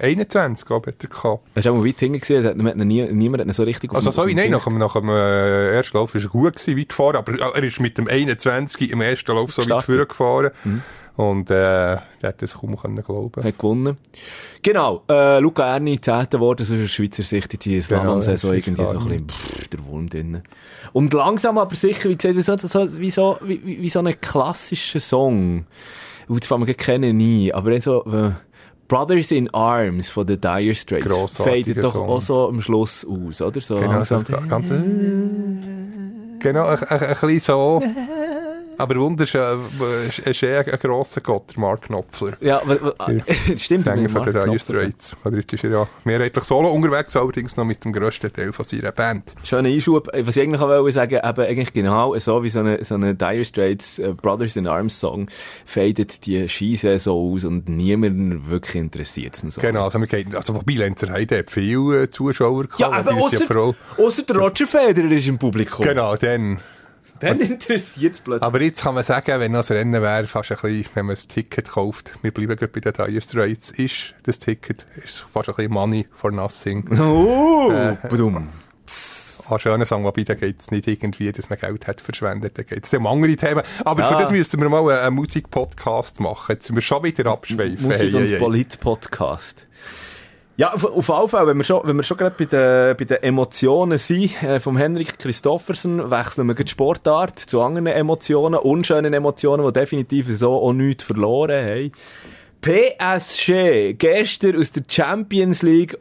21, 0.00 0.66
glaube 0.66 0.90
ich, 0.90 0.96
hat 0.96 1.02
er 1.04 1.08
gehabt. 1.08 1.42
Hast 1.56 1.66
du 1.66 1.70
auch 1.70 1.76
mal 1.76 1.84
weit 1.86 1.98
hinten 1.98 2.20
gesehen? 2.20 2.42
Da 2.42 2.50
hat- 2.50 2.76
nie, 2.76 3.02
niemand 3.12 3.40
hat 3.42 3.48
ihn 3.48 3.52
so 3.52 3.62
richtig 3.64 3.92
Also 3.94 4.10
sorry, 4.10 4.34
dem 4.34 4.36
nein, 4.42 4.50
nach 4.52 4.64
dem, 4.64 4.78
nach 4.78 4.92
dem 4.94 5.08
äh, 5.08 5.70
ersten 5.76 5.96
Lauf 5.96 6.14
war 6.14 6.22
er 6.22 6.28
gut 6.28 6.56
gewesen, 6.56 6.78
weit 6.78 6.92
vorne, 6.92 7.18
aber 7.18 7.32
er 7.38 7.62
ist 7.62 7.80
mit 7.80 7.98
dem 7.98 8.08
21 8.08 8.90
im 8.90 9.00
ersten 9.00 9.32
Lauf 9.32 9.52
so 9.52 9.62
weit 9.62 9.66
Gestartet. 9.84 9.94
vorgefahren. 10.14 10.50
Und 11.16 11.50
äh, 11.50 11.94
er 11.94 12.02
hat 12.22 12.40
das 12.42 12.54
kaum 12.54 12.76
können 12.76 13.02
glauben. 13.02 13.42
hat 13.42 13.58
gewonnen. 13.58 13.96
Genau, 14.62 15.02
äh, 15.10 15.40
Luca 15.40 15.66
Erni, 15.74 16.00
10. 16.00 16.28
geworden, 16.30 16.64
so 16.64 16.76
aus 16.76 16.90
Schweizer 16.90 17.24
Sicht 17.24 17.64
die 17.64 17.82
Slalom-Saison 17.82 18.50
das 18.52 18.58
ist 18.60 18.66
irgendwie 18.68 18.84
so 18.86 18.98
ein 18.98 19.04
bisschen 19.08 19.28
pff, 19.28 19.68
der 19.68 19.84
Wurm 19.86 20.08
drin. 20.08 20.42
Und 20.92 21.12
langsam 21.12 21.58
aber 21.58 21.74
sicher, 21.74 22.08
wie 22.08 22.16
gesagt, 22.16 22.36
wie 22.36 22.42
so, 22.42 22.56
so, 22.56 23.00
wie 23.00 23.10
so, 23.10 23.36
wie, 23.42 23.60
wie 23.64 23.82
wie 23.82 23.88
so 23.90 23.98
ein 23.98 24.20
klassischer 24.20 25.00
Song. 25.00 25.66
Und 26.28 26.40
das 26.40 26.46
fangen 26.46 26.66
wir 26.68 26.74
kennen 26.74 27.16
nie, 27.16 27.52
aber 27.52 27.80
so, 27.80 28.04
äh, 28.04 28.30
Brothers 28.88 29.30
in 29.30 29.52
Arms 29.52 30.08
von 30.08 30.26
den 30.26 30.40
Dire 30.40 30.74
Straits 30.74 31.06
fadet 31.36 31.82
doch 31.84 31.92
Song. 31.92 32.08
auch 32.08 32.20
so 32.22 32.48
am 32.48 32.60
Schluss 32.62 33.06
aus, 33.06 33.42
oder? 33.42 33.60
So 33.60 33.76
Genau, 33.76 33.92
langsam. 33.92 34.24
das 34.24 34.48
ganz, 34.48 34.70
genau, 34.70 36.64
ein, 36.66 36.78
ein, 36.84 37.00
ein 37.00 37.08
bisschen 37.20 37.40
so. 37.40 37.82
Aber 38.78 38.96
wunderschön, 38.96 39.58
äh, 39.80 40.30
ist 40.30 40.42
eh 40.42 40.56
ein 40.58 40.78
grosser 40.80 41.20
Gott, 41.20 41.54
der 41.54 41.60
Mark 41.60 41.82
Knopfler. 41.82 42.36
ja, 42.40 42.62
stimmt. 43.56 43.82
Sänger 43.82 44.08
von 44.08 44.22
Mark 44.22 44.32
Dire. 44.32 44.58
Straits. 44.58 45.16
Jetzt 45.32 45.52
ist 45.52 45.64
er 45.64 45.70
ja 45.70 45.88
mehrheitlich 46.04 46.44
solo 46.44 46.68
unterwegs, 46.70 47.16
allerdings 47.16 47.56
noch 47.56 47.64
mit 47.64 47.84
dem 47.84 47.92
grössten 47.92 48.32
Teil 48.32 48.52
von 48.52 48.64
seiner 48.64 48.92
Band. 48.92 49.32
Schöner 49.42 49.68
Einschub. 49.68 50.08
Was 50.14 50.36
ich 50.36 50.42
eigentlich 50.44 50.60
auch 50.60 50.68
wollte 50.68 50.92
sagen, 50.92 51.16
eben 51.22 51.40
eigentlich 51.44 51.72
genau 51.72 52.16
so 52.18 52.42
wie 52.42 52.50
so 52.50 52.60
eine, 52.60 52.84
so 52.84 52.94
eine 52.94 53.14
Dire 53.14 53.44
Straits 53.44 53.98
äh, 53.98 54.12
Brothers 54.14 54.56
in 54.56 54.66
Arms 54.66 54.98
Song 55.00 55.28
fadet 55.66 56.24
die 56.26 56.48
Skisaison 56.48 57.34
aus 57.34 57.44
und 57.44 57.68
niemand 57.68 58.48
wirklich 58.48 58.76
interessiert 58.76 59.34
es 59.42 59.54
so. 59.54 59.60
Genau, 59.60 59.84
also, 59.84 59.98
wir 59.98 60.06
gehen, 60.06 60.34
also 60.34 60.54
wobei 60.54 60.74
Lenzer 60.74 61.10
Heide 61.10 61.38
hat 61.38 61.50
viele 61.50 62.02
äh, 62.02 62.10
Zuschauer 62.10 62.64
gehabt. 62.64 62.80
Ja, 62.80 62.90
aber 62.92 63.10
ist 63.10 63.32
ja 63.32 63.40
vor 63.40 63.56
allem- 63.56 63.74
ausser, 63.96 64.06
ausser 64.06 64.22
der 64.22 64.36
Roger 64.36 64.66
Federer 64.66 65.10
ist 65.10 65.26
im 65.26 65.38
Publikum. 65.38 65.84
Genau, 65.84 66.14
dann. 66.16 66.58
Dann 67.20 67.40
interessiert 67.40 68.14
es 68.14 68.20
plötzlich. 68.20 68.42
Aber 68.46 68.60
jetzt 68.62 68.82
kann 68.82 68.94
man 68.94 69.04
sagen, 69.04 69.40
wenn 69.40 69.52
noch 69.52 69.68
ein 69.70 69.76
Rennen 69.76 70.02
wäre, 70.02 70.26
fast 70.26 70.50
ein 70.52 70.58
bisschen, 70.60 70.86
wenn 70.94 71.06
man 71.06 71.16
ein 71.16 71.28
Ticket 71.28 71.68
kauft, 71.70 72.12
wir 72.22 72.32
bleiben 72.32 72.56
gerade 72.56 72.68
bei 72.72 72.80
den 72.80 72.92
Dire 72.92 73.20
Straits, 73.20 73.70
ist 73.72 74.14
das 74.24 74.38
Ticket 74.38 74.86
ist 75.04 75.18
fast 75.32 75.48
ein 75.48 75.54
bisschen 75.56 75.72
Money 75.72 76.06
for 76.12 76.30
nothing. 76.30 76.84
oh, 77.00 77.70
Äh, 77.72 77.96
badum. 78.08 78.48
Ein 79.50 79.58
schöner 79.60 79.86
Song, 79.86 80.04
wobei 80.04 80.24
da 80.24 80.34
geht 80.34 80.60
es 80.60 80.70
nicht 80.70 80.86
irgendwie, 80.86 81.32
dass 81.32 81.48
man 81.48 81.58
Geld 81.58 81.86
hat 81.86 82.02
verschwendet, 82.02 82.58
da 82.58 82.62
geht 82.62 82.84
es 82.84 82.92
um 82.92 83.06
andere 83.06 83.34
Themen. 83.34 83.62
Aber 83.82 84.02
Ja. 84.02 84.08
für 84.08 84.14
das 84.22 84.30
müssten 84.30 84.60
wir 84.60 84.68
mal 84.68 84.90
einen, 84.90 85.14
Musikpodcast 85.16 86.20
machen. 86.20 86.52
Jetzt 86.52 86.66
sind 86.66 86.76
wir 86.76 86.82
schon 86.82 87.02
wieder 87.02 87.30
abschweifen. 87.30 87.86
Musik- 87.88 88.08
Hey, 88.12 88.14
und 88.14 88.20
hey, 88.22 88.28
hey. 88.30 88.38
Polit-Podcast. 88.38 89.66
Ja, 90.58 90.72
auf, 90.72 90.84
auf 90.84 91.08
jeden 91.08 91.28
Fall, 91.28 91.46
wenn 91.46 91.56
wir 91.56 91.62
schon, 91.62 91.82
wenn 91.84 91.94
wir 91.94 92.02
schon 92.02 92.16
gerade 92.16 92.34
bei 92.36 92.44
den, 92.44 92.96
bei 92.96 93.04
den 93.04 93.22
Emotionen 93.22 93.96
sind, 93.96 94.42
äh, 94.42 94.58
vom 94.58 94.76
Henrik 94.76 95.16
Christoffersen, 95.16 96.10
wechseln 96.10 96.48
wir 96.48 96.54
die 96.56 96.66
Sportart 96.66 97.38
zu 97.38 97.62
anderen 97.62 97.86
Emotionen, 97.86 98.58
unschönen 98.58 99.14
Emotionen, 99.14 99.64
die 99.64 99.72
definitiv 99.72 100.26
so 100.36 100.54
auch 100.54 100.72
nichts 100.72 101.04
verloren 101.04 101.64
haben. 101.64 101.92
PSG, 102.60 103.94
gestern 103.96 104.58
aus 104.58 104.72
der 104.72 104.82
Champions 104.88 105.62
League 105.62 105.96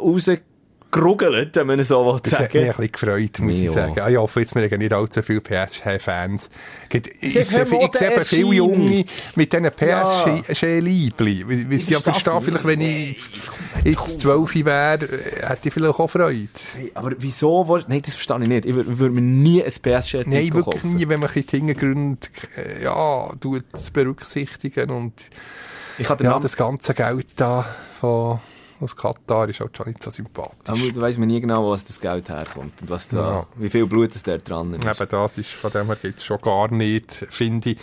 gerugelt, 0.92 1.56
wenn 1.56 1.68
man 1.68 1.84
so 1.84 2.06
will 2.06 2.20
Das 2.24 2.34
hat 2.40 2.54
mich 2.54 2.64
sagen 2.64 2.64
ein 2.64 2.68
bisschen 2.76 2.92
gefreut, 2.92 3.40
muss 3.40 3.56
Mich 3.56 3.64
ich 3.66 3.72
sagen. 3.72 4.00
Ah, 4.00 4.10
Ich 4.10 4.18
hoffe 4.18 4.40
jetzt, 4.40 4.56
wir 4.56 4.64
haben 4.64 4.78
nicht 4.80 4.94
allzu 4.94 5.22
viele 5.22 5.42
PSG-Fans. 5.42 6.50
Ich, 6.90 7.04
sehe, 7.50 7.66
mir 7.66 7.90
ich 7.92 7.98
sehe 7.98 8.24
viele. 8.26 8.54
Junge 8.56 9.06
mit 9.36 9.52
diesen 9.54 9.64
Ja. 9.66 9.70
PSG-Liebli. 9.72 11.48
Weil 11.48 11.74
ich 11.74 11.90
ja 11.90 12.00
verstehe, 12.00 12.42
vielleicht, 12.42 12.66
wenn 12.66 12.82
ich 12.82 13.18
jetzt 13.84 14.20
12 14.22 14.56
wäre, 14.66 15.06
äh, 15.06 15.46
hätte 15.48 15.68
ich 15.68 15.74
vielleicht 15.74 16.00
auch 16.00 16.08
Freude. 16.10 16.48
Hey, 16.76 16.92
aber 16.94 17.12
wieso? 17.18 17.64
Nein, 17.88 18.02
das 18.04 18.16
verstehe 18.16 18.42
ich 18.42 18.48
nicht. 18.48 18.66
Ich 18.66 18.74
würde 18.76 19.00
würd 19.00 19.14
mir 19.14 19.22
nie 19.22 19.64
ein 19.64 19.72
PSG 19.72 20.24
Nein, 20.26 20.54
wirklich 20.54 20.82
kaufen. 20.82 20.96
nie, 20.96 21.08
wenn 21.08 21.20
man 21.20 21.30
die 21.34 21.42
Hintergründe 21.58 22.28
äh, 22.56 22.84
ja, 22.84 23.30
berücksichtigen 23.94 24.90
und 24.92 25.14
Ich 25.98 26.10
habe 26.10 26.24
den 26.24 26.32
ja, 26.32 26.40
das 26.40 26.56
ganze 26.58 26.94
Geld 26.94 27.28
da 27.36 27.66
von 28.00 28.40
aus 28.80 28.96
Katar 28.96 29.50
ist 29.50 29.60
halt 29.60 29.76
schon 29.76 29.88
nicht 29.88 30.04
so 30.04 30.10
sympathisch. 30.12 30.58
aber 30.68 30.92
da 30.94 31.02
weiss 31.02 31.18
man 31.18 31.28
nie 31.28 31.40
genau, 31.42 31.70
was 31.70 31.84
das 31.84 32.00
Geld 32.00 32.30
herkommt 32.30 32.82
und 32.82 32.90
was 32.90 33.08
da, 33.08 33.18
Ja. 33.18 33.48
wie 33.56 33.70
viel 33.70 33.86
Blut 33.86 34.16
es 34.16 34.24
da 34.24 34.38
dran 34.38 34.74
ist. 34.74 34.86
Eben 34.86 35.10
das 35.10 35.38
ist, 35.38 35.50
von 35.52 35.72
dem 35.72 35.88
her 35.88 35.98
geht's 36.02 36.24
schon 36.24 36.40
gar 36.42 36.72
nicht, 36.72 37.12
finde 37.32 37.72
ich. 37.72 37.78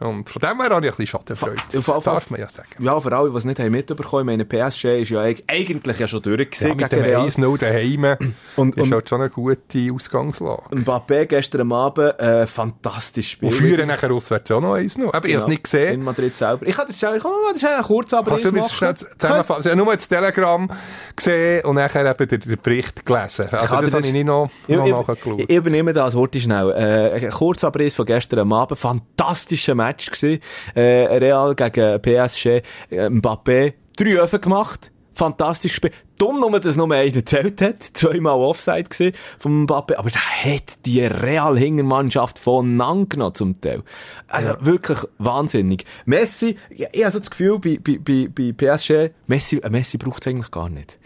Und 0.00 0.28
von 0.28 0.40
dem 0.40 0.60
her 0.60 0.70
habe 0.70 0.86
ich 0.86 0.92
ein 0.92 0.96
bisschen 0.96 1.06
Schadenfreude. 1.06 1.56
Das 1.72 1.84
darf 1.84 2.30
man 2.30 2.40
ja 2.40 2.48
sagen. 2.48 2.68
Ja, 2.78 2.98
für 3.00 3.14
alle, 3.16 3.30
die 3.30 3.36
es 3.36 3.44
nicht 3.44 3.58
haben 3.60 3.70
mitbekommen 3.70 4.26
meine 4.26 4.44
PSG 4.44 5.02
ist 5.02 5.10
ja 5.10 5.20
eig- 5.20 5.42
eigentlich 5.46 5.98
ja 5.98 6.08
schon 6.08 6.22
durch 6.22 6.48
Ja, 6.60 6.74
mit 6.74 6.90
dem 6.90 7.02
Real. 7.02 7.22
1-0 7.26 7.58
daheim 7.58 8.16
Und- 8.56 8.76
ist 8.76 8.90
halt 8.90 9.08
schon 9.08 9.20
eine 9.20 9.30
gute 9.30 9.88
Ausgangslage. 9.92 10.62
Mbappé 10.72 11.26
gestern 11.26 11.70
Abend, 11.72 12.18
äh, 12.18 12.46
fantastisch 12.46 13.30
Spiel. 13.32 13.48
Und 13.48 13.54
führen 13.54 13.88
nachher 13.88 14.10
auswärts 14.10 14.50
auch 14.50 14.60
noch 14.60 14.74
1-0. 14.76 15.12
Aber 15.12 15.28
ich 15.28 15.34
habe 15.34 15.42
es 15.42 15.48
nicht 15.48 15.58
In 15.58 15.62
gesehen. 15.64 16.02
Madrid 16.04 16.36
selber. 16.36 16.66
Ich 16.66 16.76
habe 16.78 16.86
das 16.88 16.96
ich 16.96 17.02
kann 17.22 17.32
das 17.52 17.60
schnell 17.60 17.82
kurz 17.82 18.12
aber 18.14 18.30
Kannst 18.30 18.44
du 18.46 18.52
mir 18.52 18.60
das 18.60 18.72
schnell 18.72 18.94
zusammenfassen? 18.94 19.62
Ich 19.66 19.72
habe 19.72 19.84
nur 19.84 19.94
das 19.94 20.08
Telegramm 20.08 20.70
gesehen 21.14 21.64
und 21.66 21.74
nachher 21.74 22.06
eben 22.10 22.28
den, 22.28 22.40
den 22.40 22.58
Bericht 22.62 23.04
gelesen. 23.04 23.48
Also 23.50 23.76
das 23.76 23.90
dir 23.90 23.96
habe 23.96 24.06
ich 24.06 24.12
nicht 24.12 24.24
noch, 24.24 24.50
Ich, 24.66 24.76
noch 24.76 24.86
ich, 24.86 24.92
nachgeschaut. 24.92 25.40
ich 25.40 25.50
übernehme 25.50 25.92
das 25.92 26.14
Wort 26.14 26.34
schnell. 26.36 26.70
Äh, 26.72 27.28
Kurzabriss 27.28 27.94
von 27.94 28.06
gestern 28.06 28.50
Abend. 28.52 28.78
Fantastischer 28.78 29.74
Match 29.74 29.89
gewesen. 29.96 30.40
Äh, 30.74 30.80
Real 31.18 31.54
gegen 31.54 32.00
PSG. 32.00 32.46
Äh, 32.46 32.62
Mbappé. 33.08 33.74
Drei 33.96 34.16
Öfen 34.18 34.40
gemacht. 34.40 34.90
Fantastisch 35.14 35.72
gespielt. 35.72 35.94
Dumm 36.16 36.40
nur, 36.40 36.58
dass 36.60 36.76
nur 36.76 36.90
einer 36.90 37.10
gezählt 37.10 37.60
hat. 37.60 37.82
Zweimal 37.82 38.38
Offside 38.38 38.84
gesehen 38.84 39.12
vom 39.38 39.66
Mbappé. 39.66 39.96
Aber 39.96 40.10
da 40.10 40.18
hat 40.18 40.78
die 40.86 41.04
Real-Hingermannschaft 41.04 42.38
von 42.38 42.78
genommen 43.08 43.34
zum 43.34 43.60
Teil. 43.60 43.82
Also 44.28 44.54
wirklich 44.60 44.98
wahnsinnig. 45.18 45.84
Messi, 46.06 46.56
ich, 46.70 46.86
ich 46.92 47.02
habe 47.02 47.12
so 47.12 47.18
das 47.18 47.30
Gefühl, 47.30 47.58
bei, 47.58 47.78
bei, 47.82 47.98
bei, 47.98 48.28
bei 48.28 48.52
PSG, 48.52 49.12
Messi, 49.26 49.60
Messi 49.68 49.98
braucht 49.98 50.26
es 50.26 50.30
eigentlich 50.30 50.50
gar 50.50 50.70
nicht. 50.70 50.98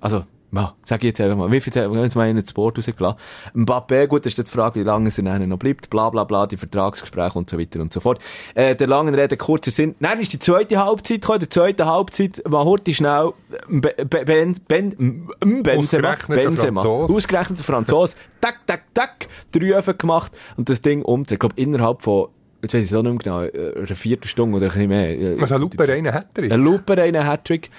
Also, 0.00 0.24
ja, 0.52 0.74
sag 0.86 0.98
ich 1.02 1.08
jetzt 1.08 1.20
einfach 1.20 1.36
mal. 1.36 1.50
Wie 1.52 1.60
viel 1.60 1.72
haben 1.74 1.94
wir 1.94 2.02
jetzt 2.02 2.16
mal 2.16 2.28
in 2.28 2.36
das 2.36 2.52
Board 2.52 2.78
rausgelassen? 2.78 3.18
Mbappé, 3.54 4.06
gut, 4.06 4.24
das 4.24 4.32
ist 4.32 4.38
jetzt 4.38 4.48
die 4.48 4.56
Frage, 4.56 4.80
wie 4.80 4.84
lange 4.84 5.10
er 5.14 5.22
nachher 5.22 5.46
noch 5.46 5.58
bleibt, 5.58 5.90
bla, 5.90 6.08
bla, 6.10 6.24
bla, 6.24 6.46
die 6.46 6.56
Vertragsgespräche 6.56 7.38
und 7.38 7.50
so 7.50 7.58
weiter 7.58 7.80
und 7.80 7.92
so 7.92 8.00
fort. 8.00 8.20
Äh, 8.54 8.74
der 8.74 8.86
langen 8.86 9.14
Rede 9.14 9.36
kurzer 9.36 9.70
Sinn. 9.70 9.94
Nein, 10.00 10.20
ist 10.20 10.32
die 10.32 10.38
zweite 10.38 10.78
Halbzeit 10.82 11.20
gekommen, 11.20 11.40
der 11.40 11.50
zweite 11.50 11.86
Halbzeit, 11.86 12.42
mal 12.48 12.64
heute 12.64 12.94
schnell, 12.94 13.32
Be- 13.68 13.94
Be- 14.08 14.24
Ben, 14.24 14.54
Ben, 14.66 14.92
M- 14.98 15.62
Benzema, 15.62 16.16
Benzema. 16.26 16.82
Ausgerechnet 16.84 17.58
der 17.58 17.64
Franzose. 17.64 18.14
tak, 18.40 18.60
tak, 18.66 18.82
tak, 18.94 19.28
drei 19.52 19.74
Öfen 19.76 19.98
gemacht 19.98 20.32
und 20.56 20.68
das 20.70 20.80
Ding 20.80 21.02
umdreht. 21.02 21.34
Ich 21.34 21.38
glaube, 21.40 21.54
innerhalb 21.56 22.00
von, 22.02 22.28
jetzt 22.62 22.72
weiß 22.74 22.82
ich 22.84 22.90
es 22.90 22.96
auch 22.96 23.02
nicht 23.02 23.12
mehr 23.12 23.18
genau, 23.18 23.42
äh, 23.42 23.76
einer 23.76 23.86
Viertelstunde 23.86 24.56
oder 24.56 24.66
ein 24.66 24.72
bisschen 24.72 24.88
mehr. 24.88 25.10
Äh, 25.10 25.36
Also 25.40 25.58
Lupe 25.58 25.86
rein 25.86 26.10
hat 26.12 26.26
er. 26.38 26.50
ein 26.52 26.60
Looper, 26.62 26.96
einen 27.02 27.26
Hattrick. 27.26 27.70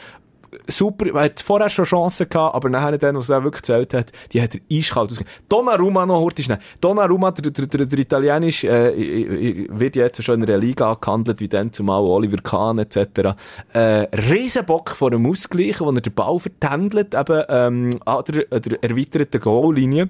Super, 0.67 1.07
er 1.13 1.25
hat 1.25 1.41
vorher 1.41 1.69
schon 1.69 1.85
Chancen 1.85 2.27
gehabt, 2.29 2.55
aber 2.55 2.69
nachher 2.69 2.97
dann, 2.97 3.15
was 3.15 3.29
er 3.29 3.43
wirklich 3.43 3.61
gezählt 3.61 3.93
hat, 3.93 4.11
die 4.31 4.41
hat 4.41 4.55
er 4.55 4.61
eiskalt 4.71 5.11
ausgegeben. 5.11 5.35
Donnarumma 5.47 6.05
noch 6.05 6.21
kurz 6.21 6.43
schnell. 6.43 6.59
Donnarumma, 6.81 7.31
der, 7.31 7.51
der, 7.51 7.65
der, 7.67 7.85
der 7.85 7.99
Italienisch, 7.99 8.63
äh, 8.63 9.67
wird 9.69 9.95
jetzt 9.95 10.23
schon 10.23 10.41
in 10.41 10.49
einer 10.49 10.57
Liga 10.57 10.93
gehandelt, 10.95 11.41
wie 11.41 11.47
dann 11.47 11.71
zumal 11.71 12.01
Oliver 12.01 12.41
Kahn 12.41 12.79
etc. 12.79 13.35
Äh, 13.73 14.07
Riesenbock 14.29 14.91
vor 14.91 15.11
einem 15.11 15.25
Ausgleich, 15.25 15.79
wo 15.81 15.89
er 15.91 16.01
den 16.01 16.13
Ball 16.13 16.39
vertändelt, 16.39 17.13
eben, 17.13 17.43
ähm, 17.49 17.89
an 18.05 18.23
der, 18.27 18.59
der 18.59 18.83
erweiterten 18.83 19.41
Goallinie 19.41 20.09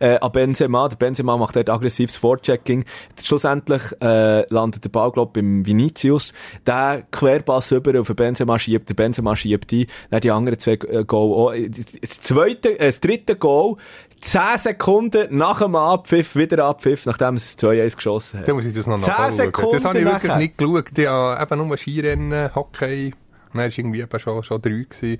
äh, 0.00 0.18
an 0.18 0.32
Benzema. 0.32 0.88
Der 0.88 0.96
Benzema 0.96 1.36
macht 1.36 1.56
dort 1.56 1.70
aggressives 1.70 2.16
Vorchecking. 2.16 2.84
Schlussendlich 3.22 3.82
äh, 4.02 4.46
landet 4.52 4.84
der 4.84 4.90
Ball, 4.90 5.10
glaub 5.12 5.32
beim 5.32 5.64
Vinicius. 5.66 6.32
Der 6.66 7.04
Querpass 7.10 7.70
über 7.72 7.98
auf 8.00 8.06
den 8.06 8.16
Benzema 8.16 8.58
schiebt, 8.58 8.88
der 8.88 8.94
Benzema 8.94 9.36
schiebt 9.36 9.72
ein. 9.72 9.86
Dann 10.10 10.20
die 10.20 10.30
anderen 10.30 10.58
zwei 10.58 10.72
äh, 10.72 11.04
Goal. 11.04 11.32
auch. 11.54 11.54
Das 12.00 12.20
zweite, 12.20 12.78
äh, 12.78 12.86
das 12.86 13.00
dritte 13.00 13.36
Goal, 13.36 13.76
10 14.20 14.40
Sekunden 14.58 15.36
nach 15.36 15.60
dem 15.60 15.74
Abpfiff, 15.74 16.36
wieder 16.36 16.64
Abpfiff, 16.64 17.06
nachdem 17.06 17.34
es 17.34 17.58
2-1 17.58 17.96
geschossen 17.96 18.38
hat. 18.40 18.48
Dann 18.48 18.54
muss 18.54 18.64
ich 18.64 18.74
das 18.74 18.86
noch 18.86 19.00
10 19.00 19.08
nachschauen. 19.08 19.32
Sekunden 19.34 19.72
Das 19.74 19.84
habe 19.84 19.98
ich 19.98 20.04
wirklich 20.04 20.22
nachher. 20.24 20.36
nicht 20.38 20.58
geschaut. 20.58 20.96
Ich 20.96 21.06
habe 21.08 21.54
eben 21.54 21.66
nur 21.68 21.76
Skirennen, 21.76 22.54
Hockey. 22.54 23.06
Und 23.52 23.58
dann 23.58 23.70
war 23.70 23.78
irgendwie 23.78 24.00
eben 24.00 24.20
schon, 24.20 24.42
schon 24.44 24.62
drei. 24.62 24.70
Gewesen. 24.88 25.18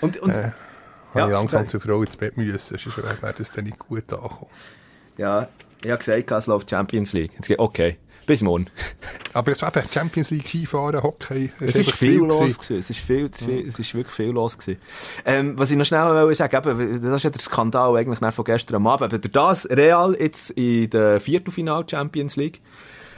Und, 0.00 0.18
und, 0.18 0.30
Äh, 0.32 0.50
Ja, 1.14 1.22
habe 1.22 1.32
ich 1.32 1.38
langsam 1.38 1.66
zur 1.66 1.80
Frau 1.80 2.02
ins 2.02 2.16
Bett 2.16 2.36
müssen. 2.36 2.58
Sonst 2.58 2.96
wäre 2.96 3.34
das 3.36 3.50
dann 3.50 3.64
nicht 3.64 3.78
gut 3.78 4.12
angekommen. 4.12 4.50
ja, 5.16 5.48
ich 5.82 5.90
habe 5.90 5.98
gesagt, 5.98 6.30
es 6.30 6.46
läuft 6.46 6.70
Champions 6.70 7.12
League. 7.12 7.32
Jetzt 7.34 7.48
geht, 7.48 7.58
okay. 7.58 7.98
Bis 8.26 8.40
morgen. 8.40 8.68
Aber 9.34 9.52
es 9.52 9.60
war 9.60 9.76
eben 9.76 9.86
Champions 9.86 10.30
League, 10.30 10.48
Skifahren, 10.48 11.02
Hockey. 11.02 11.52
Es 11.60 11.74
ist 11.74 11.88
einfach 11.88 11.98
viel 11.98 12.16
los 12.16 12.38
gewesen. 12.38 12.60
gewesen. 12.60 12.78
Es 12.78 12.90
ist 12.90 13.00
viel, 13.00 13.30
zu 13.30 13.44
viel, 13.44 13.68
es 13.68 13.78
ist 13.78 13.94
wirklich 13.94 14.14
viel 14.14 14.30
los 14.30 14.56
gewesen. 14.56 14.80
Ähm, 15.26 15.58
was 15.58 15.70
ich 15.70 15.76
noch 15.76 15.84
schnell 15.84 16.04
wollte 16.06 16.34
sagen, 16.34 16.70
eben, 16.70 17.02
das 17.02 17.16
ist 17.16 17.22
ja 17.24 17.30
der 17.30 17.40
Skandal 17.40 17.96
eigentlich 17.96 18.22
nach 18.22 18.32
von 18.32 18.46
gestern 18.46 18.76
am 18.76 18.86
Abend. 18.86 19.12
Aber 19.12 19.18
durch 19.18 19.32
das 19.32 19.68
Real 19.68 20.16
jetzt 20.18 20.50
in 20.52 20.88
der 20.88 21.20
Viertelfinal 21.20 21.84
Champions 21.88 22.36
League. 22.36 22.62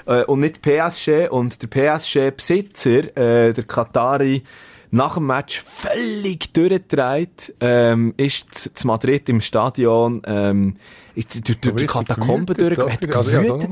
Äh, 0.06 0.24
und 0.24 0.40
nicht 0.40 0.62
PSG 0.62 1.28
und 1.30 1.62
der 1.62 1.68
PSG-Besitzer, 1.68 3.16
äh, 3.16 3.52
der 3.52 3.64
Katari, 3.64 4.42
nach 4.90 5.14
dem 5.14 5.26
Match 5.26 5.62
völlig 5.62 6.52
durchgedreht, 6.52 7.54
ähm, 7.60 8.14
ist 8.16 8.76
zu- 8.78 8.86
Madrid 8.86 9.28
im 9.28 9.40
Stadion, 9.40 10.22
ähm, 10.26 10.76
durch, 11.14 11.74
die 11.76 11.86
Katakomben 11.86 12.54
durch, 12.56 12.76
hat 12.78 13.00
gewütet, 13.00 13.70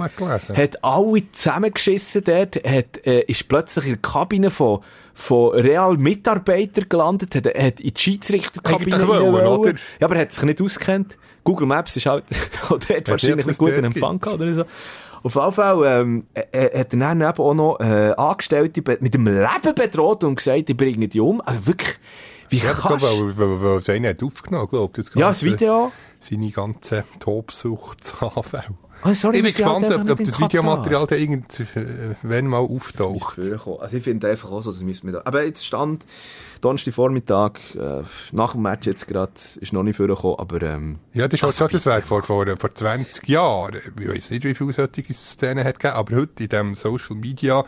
hat 0.57 0.85
alle 0.85 1.23
zusammengeschissen 1.33 2.25
dort, 2.25 2.57
hat, 2.57 3.07
äh, 3.07 3.21
ist 3.23 3.47
plötzlich 3.49 3.85
in 3.87 3.93
der 3.93 4.01
Kabine 4.03 4.51
von, 4.51 4.81
von 5.13 5.53
Real-Mitarbeitern 5.53 6.89
gelandet, 6.89 7.35
hat, 7.35 7.47
hat 7.47 7.81
in 7.81 7.95
die 7.95 8.01
Schiedsrichterkabine 8.01 9.07
wollen, 9.07 9.47
oder? 9.47 9.71
Ja, 10.01 10.07
aber 10.07 10.17
er 10.17 10.23
hat 10.23 10.33
sich 10.33 10.43
nicht 10.45 10.61
auskennt. 10.61 11.17
Google 11.45 11.67
Maps 11.67 11.95
ist 11.97 12.07
halt, 12.07 12.25
auch 12.71 12.79
dort 12.79 13.09
wahrscheinlich 13.09 13.47
einen 13.47 13.57
guten 13.59 13.85
Empfang 13.85 14.19
gehabt 14.19 14.41
oder 14.41 14.53
so. 14.55 14.65
Auf 15.25 15.37
jeden 15.37 15.53
Fall, 15.53 16.03
ähm, 16.03 16.27
äh, 16.35 16.43
äh, 16.53 16.79
hat 16.81 16.93
er 16.93 16.99
dann 16.99 17.23
eben 17.23 17.39
auch 17.39 17.55
noch, 17.55 17.81
äh, 17.81 18.13
Angestellte 18.15 18.83
mit 19.01 19.15
dem 19.15 19.27
Leben 19.27 19.75
bedroht 19.75 20.23
und 20.23 20.37
gesagt, 20.37 20.69
ich 20.69 20.77
bringe 20.77 21.09
die 21.09 21.19
um. 21.19 21.41
Also 21.41 21.67
wirklich, 21.67 21.99
wie 22.51 22.59
Ja, 22.59 22.75
kannst 22.75 22.99
glaube, 22.99 23.37
weil, 23.39 23.39
weil, 23.39 23.81
weil 23.87 23.95
einer 23.97 24.11
hat 24.11 24.23
aufgenommen, 24.23 24.69
glaube 24.69 25.01
ich. 25.01 25.15
Ja, 25.15 25.29
das 25.29 25.43
Video. 25.43 25.93
Seine 26.21 26.51
ganzen 26.51 27.05
Tobsuchtsanfälle. 27.21 28.75
Oh, 29.03 29.13
sorry, 29.15 29.39
Ich 29.39 29.43
bin 29.43 29.65
halt 29.67 29.83
gespannt, 29.83 30.11
ob, 30.11 30.19
ob 30.19 30.25
das. 30.25 30.41
Videomaterial 30.41 31.07
da 31.07 31.15
irgendwann 31.17 32.47
mal 32.47 32.59
auftaucht. 32.59 33.39
Also 33.39 33.97
ich 33.97 34.03
finde 34.03 34.29
einfach 34.31 34.51
auch 34.51 34.63
so, 34.63 34.73
das 34.73 34.83
müssen 34.83 35.07
wir 35.07 35.15
da. 35.15 35.23
Aber 35.25 35.45
jetzt 35.45 35.65
stand 35.67 36.07
Donnerstag 36.65 36.95
Vormittag, 36.95 37.61
äh, 37.75 38.03
nach 38.33 38.53
dem 38.53 38.63
Match 38.63 38.87
jetzt 38.87 39.07
gerade, 39.07 39.33
ist 39.61 39.73
noch 39.73 39.83
nicht 39.83 39.97
vorgekommen, 39.97 40.39
aber 40.39 40.63
ähm, 40.63 40.99
Ja, 41.13 41.29
das 41.29 41.41
ist 41.41 41.43
halt 41.43 41.55
schon, 41.55 41.69
das 41.71 41.87
wäre 41.87 42.03
vor, 42.03 42.23
vor, 42.23 42.47
vor 42.57 42.75
20 42.75 43.29
Jahren. 43.29 43.77
Ich 44.01 44.09
weiß 44.09 44.31
nicht, 44.31 44.45
wie 44.45 44.55
viele 44.55 44.73
solche 44.73 45.13
Szenen 45.13 45.65
hat 45.65 45.79
gegeben, 45.79 45.99
aber 45.99 46.17
heute 46.17 46.43
in 46.45 46.49
diesem 46.49 46.75
Social 46.75 47.17
Media 47.17 47.65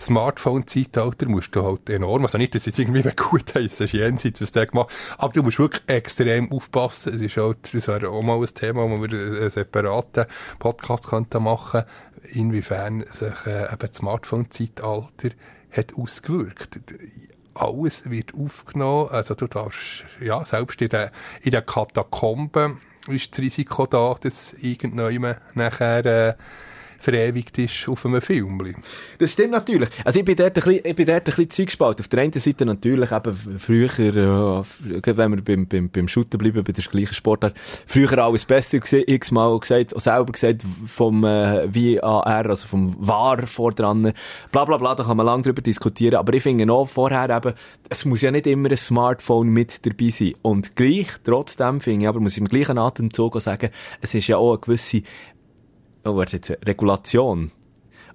Smartphone-Zeitalter 0.00 1.28
musst 1.28 1.56
du 1.56 1.64
halt 1.64 1.90
enorm, 1.90 2.22
also 2.22 2.38
nicht, 2.38 2.54
dass 2.54 2.66
es 2.66 2.78
irgendwie 2.78 3.02
gut 3.16 3.54
heisst, 3.54 3.80
das 3.80 3.86
ist 3.86 3.92
jenseits, 3.92 4.40
was 4.40 4.52
der 4.52 4.66
gemacht 4.66 4.92
aber 5.18 5.32
du 5.32 5.42
musst 5.42 5.58
wirklich 5.58 5.82
extrem 5.88 6.52
aufpassen. 6.52 7.14
Es 7.14 7.20
ist 7.20 7.36
halt, 7.36 7.72
das 7.72 7.88
wäre 7.88 8.10
auch 8.10 8.22
mal 8.22 8.38
ein 8.38 8.46
Thema, 8.46 8.88
wo 8.88 9.02
wir 9.02 9.10
einen 9.10 9.50
separaten 9.50 10.26
Podcast 10.58 11.08
könnten 11.08 11.42
machen, 11.42 11.82
inwiefern 12.32 13.04
sich 13.10 13.46
äh, 13.46 13.64
eben 13.64 13.78
das 13.78 13.96
Smartphone-Zeitalter 13.96 15.30
hat 15.70 15.94
ausgewirkt 15.94 16.80
alles 17.56 18.08
wird 18.10 18.34
aufgenommen. 18.34 19.08
Also 19.10 19.34
du 19.34 19.46
darfst, 19.46 20.04
ja, 20.20 20.44
selbst 20.44 20.80
in 20.82 20.88
den, 20.88 21.10
in 21.42 21.50
den 21.50 21.64
Katakomben 21.64 22.80
ist 23.08 23.32
das 23.32 23.38
Risiko 23.40 23.86
da, 23.86 24.16
dass 24.20 24.54
irgendjemand 24.54 25.38
nachher, 25.54 26.04
äh, 26.04 26.34
verewigt 26.98 27.58
ist 27.58 27.88
auf 27.88 28.04
einem 28.06 28.20
Film. 28.20 28.60
Das 29.18 29.32
stimmt 29.32 29.52
natürlich. 29.52 29.88
Also 30.04 30.18
ich 30.20 30.24
bin 30.24 30.36
dort 30.36 30.56
ein 30.56 30.62
bisschen, 30.62 30.80
ich 30.84 30.96
bin 30.96 31.06
dort 31.06 31.20
ein 31.20 31.24
bisschen 31.24 31.50
zweigespalten. 31.50 32.04
Auf 32.04 32.08
der 32.08 32.22
einen 32.22 32.32
Seite 32.32 32.66
natürlich 32.66 33.12
eben 33.12 33.58
früher, 33.58 33.98
äh, 33.98 35.16
wenn 35.16 35.30
wir 35.30 35.42
beim, 35.42 35.66
beim, 35.66 35.88
beim 35.88 36.08
Shooten 36.08 36.38
bleiben, 36.38 36.62
bei 36.64 36.72
der 36.72 36.84
gleichen 36.84 37.14
Sportart, 37.14 37.54
früher 37.58 38.18
alles 38.18 38.44
besser 38.44 38.78
gesehen, 38.78 39.04
x-mal 39.06 39.58
gesagt, 39.58 39.94
auch 39.94 40.00
selber 40.00 40.32
gesagt, 40.32 40.64
vom 40.86 41.24
äh, 41.24 42.00
VAR, 42.02 42.46
also 42.46 42.66
vom 42.66 42.96
VAR 42.98 43.46
vor 43.46 43.72
dran, 43.72 44.12
bla 44.52 44.64
bla 44.64 44.76
bla, 44.76 44.94
da 44.94 45.04
kann 45.04 45.16
man 45.16 45.26
lange 45.26 45.42
drüber 45.42 45.62
diskutieren, 45.62 46.16
aber 46.16 46.34
ich 46.34 46.42
finde 46.42 46.72
auch 46.72 46.88
vorher 46.88 47.28
eben, 47.30 47.54
es 47.88 48.04
muss 48.04 48.22
ja 48.22 48.30
nicht 48.30 48.46
immer 48.46 48.70
ein 48.70 48.76
Smartphone 48.76 49.48
mit 49.48 49.84
dabei 49.86 50.10
sein. 50.10 50.34
Und 50.42 50.76
gleich, 50.76 51.08
trotzdem 51.24 51.80
finde 51.80 52.04
ich, 52.04 52.08
aber 52.08 52.20
muss 52.20 52.32
ich 52.32 52.38
im 52.38 52.48
gleichen 52.48 52.78
Atemzug 52.78 53.36
auch 53.36 53.40
sagen, 53.40 53.70
es 54.00 54.14
ist 54.14 54.26
ja 54.28 54.36
auch 54.36 54.52
eine 54.52 54.60
gewisse 54.60 55.02
oh, 56.06 56.16
was 56.16 56.32
jetzt, 56.32 56.56
Regulation. 56.66 57.50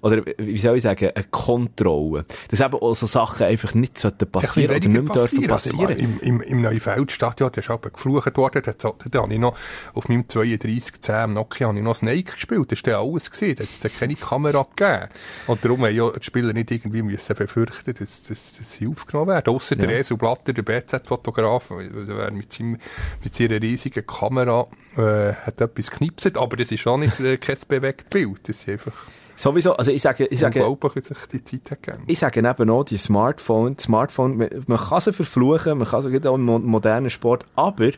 Oder, 0.02 0.24
wie 0.36 0.58
soll 0.58 0.76
ich 0.76 0.82
sagen, 0.82 1.10
eine 1.14 1.24
Kontrolle. 1.30 2.24
Dass 2.50 2.58
eben 2.58 2.74
auch 2.74 2.94
so 2.94 3.06
Sachen 3.06 3.46
einfach 3.46 3.72
nicht 3.74 3.98
sollten 3.98 4.28
passieren 4.28 4.76
oder 4.76 4.88
nicht 4.88 5.02
mehr 5.02 5.12
dürfen 5.12 5.46
passieren. 5.46 5.80
Also 5.80 5.94
Im, 5.94 6.18
im, 6.20 6.40
im 6.40 6.60
Neufeldstadion, 6.60 7.52
der 7.52 7.62
ist 7.62 7.70
aber 7.70 7.90
geflucht 7.90 8.36
worden, 8.36 8.62
da, 8.64 8.72
da, 8.72 9.20
habe 9.22 9.32
ich 9.32 9.38
noch 9.38 9.56
auf 9.94 10.08
meinem 10.08 10.26
3210 10.26 11.32
Nokia 11.32 11.68
habe 11.68 11.78
ich 11.78 11.84
noch 11.84 11.94
Snake 11.94 12.32
gespielt, 12.32 12.72
das 12.72 12.82
war 12.84 13.00
alles 13.00 13.30
gewesen, 13.30 13.56
da 13.56 13.62
hat 13.62 13.92
es 13.92 13.98
keine 13.98 14.14
Kamera 14.16 14.66
gegeben. 14.74 15.08
Und 15.46 15.64
darum 15.64 15.84
haben 15.84 15.94
ja 15.94 16.10
die 16.10 16.24
Spieler 16.24 16.52
nicht 16.52 16.72
irgendwie 16.72 17.02
müssen 17.02 17.36
befürchten, 17.36 17.94
dass, 17.94 18.24
dass, 18.24 18.56
dass 18.56 18.72
sie 18.72 18.88
aufgenommen 18.88 19.28
werden. 19.28 19.54
Ausser 19.54 19.76
ja. 19.78 19.86
der 19.86 20.00
Esel 20.00 20.16
Blatter, 20.16 20.52
der 20.52 20.62
BZ-Fotograf, 20.62 21.68
der 21.68 22.30
mit, 22.32 22.52
seinem, 22.52 22.78
mit 23.22 23.34
seiner 23.34 23.62
riesigen 23.62 24.04
Kamera 24.04 24.66
äh, 24.96 25.32
hat 25.32 25.60
etwas 25.60 25.92
geknipset, 25.92 26.36
aber 26.38 26.56
das 26.56 26.72
ist 26.72 26.84
auch 26.88 26.98
nicht 26.98 27.20
äh, 27.20 27.36
kein 27.36 27.56
bewegtes 27.68 28.08
Bild, 28.10 28.48
das 28.48 28.58
ist 28.58 28.68
einfach... 28.68 28.94
Sowieso, 29.42 29.72
also 29.74 29.90
ich 29.90 30.00
sage, 30.00 30.26
ich 30.26 30.38
sage, 30.38 30.64
Unglaublich, 30.64 31.04
wie 31.04 31.08
sich 31.14 31.26
die 31.32 31.42
Zeit 31.42 31.70
hat 31.88 31.98
ich 32.06 32.18
sage 32.20 32.38
eben 32.48 32.70
auch, 32.70 32.84
die 32.84 32.96
Smartphone, 32.96 33.76
Smartphone, 33.76 34.36
man, 34.36 34.48
man 34.68 34.78
kann 34.78 35.00
sie 35.00 35.12
verfluchen, 35.12 35.78
man 35.78 35.88
kann 35.88 36.00
sie 36.02 36.28
auch 36.28 36.34
im 36.36 36.44
mo- 36.44 36.60
modernen 36.60 37.10
Sport, 37.10 37.44
aber 37.56 37.90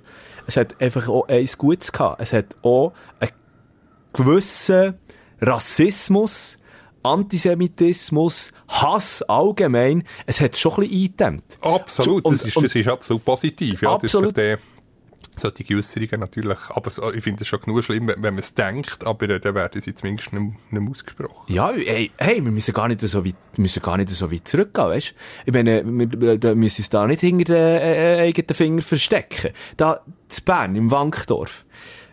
es 0.47 0.57
hat 0.57 0.81
einfach 0.81 1.07
auch 1.07 1.29
eins 1.29 1.59
Gutes 1.59 1.93
gehabt. 1.93 2.23
Es 2.23 2.33
hat 2.33 2.57
auch 2.63 2.95
einen 3.21 3.33
gewissen 4.15 4.95
Rassismus, 5.43 6.57
Antisemitismus, 7.03 8.51
Hass 8.69 9.21
allgemein, 9.23 10.05
es 10.25 10.41
hat 10.41 10.57
schon 10.57 10.73
ein 10.73 10.81
bisschen 10.89 11.03
eingedämmt. 11.03 11.59
Absolut, 11.61 12.25
und- 12.25 12.41
das, 12.41 12.47
ist, 12.47 12.57
das 12.57 12.75
ist 12.75 12.89
absolut 12.89 13.23
positiv. 13.23 13.83
Ja, 13.83 13.93
Absolut. 13.95 14.35
Das, 14.37 14.59
solche 15.39 15.77
Äußerungen 15.77 16.21
natürlich, 16.21 16.59
aber 16.71 17.15
ich 17.15 17.23
finde 17.23 17.43
es 17.43 17.49
schon 17.49 17.61
genug 17.61 17.85
schlimm, 17.85 18.09
wenn 18.09 18.21
man 18.21 18.39
es 18.39 18.55
denkt, 18.55 19.05
aber 19.05 19.29
äh, 19.29 19.41
dann 19.41 19.55
werden 19.55 19.81
sie 19.81 19.95
zumindest 19.95 20.33
nicht, 20.33 20.73
nicht 20.73 20.91
ausgesprochen. 20.91 21.53
Ja, 21.53 21.71
hey, 21.73 22.11
hey, 22.19 22.45
wir 22.45 22.53
müssen 22.53 22.75
gar 22.75 22.89
nicht 22.89 23.01
so 23.01 23.25
weit, 23.25 23.37
müssen 23.57 23.83
gar 23.83 23.97
nicht 23.97 24.11
so 24.11 24.31
weit 24.31 24.47
zurückgehen, 24.47 24.89
weißt? 24.89 25.15
Ich 25.47 25.53
meine, 25.53 25.83
wir, 25.85 26.55
müssen 26.55 26.83
uns 26.83 26.91
da 26.91 27.07
nicht 27.07 27.21
hinter 27.21 27.45
den 27.45 27.83
äh, 27.83 28.21
eigenen 28.21 28.55
Finger 28.55 28.83
verstecken. 28.83 29.51
Da, 29.77 30.01
zu 30.29 30.43
Bern, 30.43 30.77
im 30.77 30.91
Wankdorf, 30.91 31.65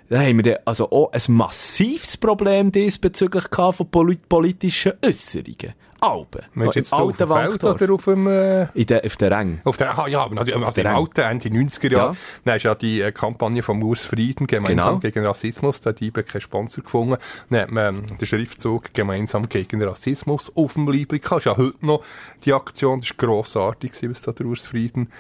da 0.10 0.20
haben 0.20 0.44
wir 0.44 0.44
dann 0.44 0.64
also 0.66 0.92
auch 0.92 1.14
ein 1.14 1.22
massives 1.34 2.18
Problem 2.18 2.72
diesbezüglich 2.72 3.46
von 3.50 3.90
polit 3.90 4.28
politischen 4.28 4.94
Äußerungen. 5.06 5.74
Alben. 6.02 6.42
Meinst 6.56 6.76
du 6.76 6.80
jetzt 6.80 6.94
auf 6.94 7.16
dem 7.16 7.28
Feld 7.28 7.64
oder 7.64 7.94
auf 7.94 8.06
dem... 8.06 8.28
Äh 8.28 8.64
In 8.74 8.86
der, 8.88 9.06
auf 9.06 9.16
der 9.18 9.32
Rang. 9.32 9.62
auf 9.64 9.78
der, 9.78 9.98
ah, 9.98 10.08
ja, 10.08 10.24
aber 10.24 10.36
natürlich, 10.36 10.56
also 10.66 10.82
der 10.82 10.92
im 10.92 10.98
alten, 10.98 11.22
Ende 11.22 11.50
90er 11.50 11.92
Jahre, 11.92 12.12
Ja. 12.14 12.18
dann 12.44 12.56
ist 12.58 12.64
ja 12.64 12.76
die 12.76 13.02
äh, 13.02 13.12
Kampagne 13.12 13.62
von 13.62 13.82
Urs 13.84 14.04
Frieden, 14.06 14.48
gemeinsam 14.48 14.76
Genau. 14.78 15.00
gegen 15.00 15.26
Rassismus, 15.26 15.80
da 15.82 15.92
hat 15.92 16.00
die 16.00 16.08
IBE 16.08 16.24
keinen 16.24 16.42
Sponsor 16.42 16.84
gefunden, 16.84 17.18
dann 17.50 17.62
hat 17.62 17.72
man 17.72 17.96
ähm, 18.08 18.18
den 18.18 18.26
Schriftzug 18.26 18.94
gemeinsam 18.94 19.48
gegen 19.48 19.82
Rassismus 19.84 20.52
auf 20.56 20.74
dem 20.74 20.90
Liebling 20.90 21.22
gehabt. 21.22 21.46
Das 21.46 21.54
ist 21.54 21.58
ja 21.60 21.64
heute 21.66 21.86
noch 21.86 22.04
die 22.46 22.54
Aktion, 22.54 23.02
das 23.02 23.12
war 23.12 23.18
grossartig, 23.28 23.92
was 24.10 24.22
da 24.24 24.32
der 24.32 24.48
Urs 24.48 24.68
Frieden 24.68 25.12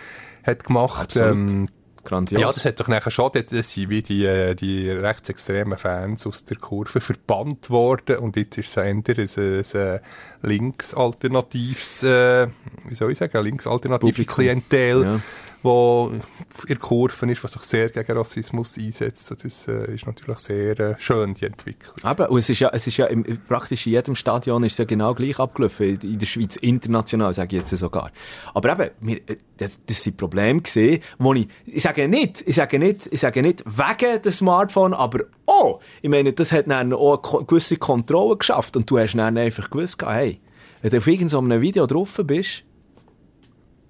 hat 0.46 0.64
gemacht. 0.64 1.02
Absolut. 1.04 1.32
Ähm, 1.32 1.68
Grandios. 2.04 2.42
Ja, 2.42 2.52
das 2.52 2.66
hat 2.66 2.80
doch 2.80 2.88
nachher 2.88 3.12
schon, 3.12 3.32
das 3.34 3.72
sind 3.72 3.90
wie 3.90 4.02
die, 4.02 4.26
äh, 4.26 4.56
die 4.56 4.90
rechtsextremen 4.90 5.78
Fans 5.78 6.26
aus 6.28 6.46
der 6.46 6.58
Kurve 6.58 7.02
verbannt 7.02 7.70
worden 7.70 8.18
und 8.18 8.36
jetzt 8.36 8.58
ist 8.58 8.70
es 8.70 8.78
ein, 8.78 9.04
ein, 9.08 10.00
linksalternatives, 10.42 12.04
äh, 12.04 12.48
wie 12.88 12.96
soll 12.96 13.12
ich 13.12 13.18
sagen, 13.18 13.38
ein 13.38 13.44
linksalternative 13.46 14.12
Publikum. 14.12 14.36
Klientel, 14.36 15.04
Ja. 15.04 15.20
Wo 15.64 16.12
in 16.12 16.68
der 16.68 16.78
Kurve 16.78 17.32
ist, 17.32 17.44
was 17.44 17.54
sich 17.54 17.62
sehr 17.64 17.90
gegen 17.90 18.18
Rassismus 18.18 18.78
einsetzt. 18.78 19.32
Das 19.32 19.68
äh, 19.68 19.94
ist 19.94 20.06
natürlich 20.06 20.40
sehr 20.40 20.80
äh, 20.80 20.96
schön, 20.98 21.34
die 21.34 21.46
Entwicklung. 21.46 21.96
Eben, 22.04 22.28
und 22.28 22.40
es 22.40 22.50
ist 22.50 22.60
ja, 22.60 22.70
es 22.74 22.88
ist 22.88 22.98
ja 22.98 23.06
im, 23.06 23.24
praktisch 23.48 23.86
in 23.86 23.94
jedem 23.94 24.16
Stadion 24.16 24.64
ist 24.64 24.80
ja 24.80 24.86
genau 24.86 25.14
gleich 25.14 25.40
abgelaufen. 25.40 26.00
In 26.02 26.20
der 26.20 26.26
Schweiz 26.26 26.56
international, 26.58 27.34
sage 27.34 27.56
ich 27.56 27.62
jetzt 27.62 27.78
sogar. 27.78 28.12
Aber 28.54 28.72
eben, 28.72 28.92
wir, 29.02 29.18
äh, 29.30 29.38
das, 29.58 29.80
das 29.86 30.04
sind 30.04 30.18
Probleme 30.18 30.62
gesehen, 30.62 31.02
wo 31.20 31.34
ich, 31.34 31.48
ich 31.66 31.84
sage 31.84 32.08
nicht, 32.08 32.44
ich 32.46 32.56
sage 32.56 32.80
nicht, 32.80 33.08
ich 33.12 33.20
sage 33.20 33.42
nicht 33.42 33.64
wegen 33.66 34.22
des 34.22 34.38
Smartphone, 34.38 34.94
aber 34.94 35.26
oh, 35.46 35.80
ich 36.02 36.10
meine, 36.10 36.34
das 36.34 36.52
hat 36.52 36.70
dann 36.70 36.94
auch 36.94 37.34
eine 37.34 37.46
gewisse 37.46 37.78
Kontrolle 37.78 38.38
geschafft 38.38 38.76
und 38.78 38.90
du 38.90 38.98
hast 38.98 39.14
dann 39.14 39.38
einfach 39.38 39.70
gewusst, 39.70 40.04
hey, 40.06 40.40
wenn 40.82 40.92
du 40.92 40.98
auf 40.98 41.08
irgendeinem 41.08 41.62
Video 41.62 41.86
drauf 41.86 42.20
bist, 42.26 42.64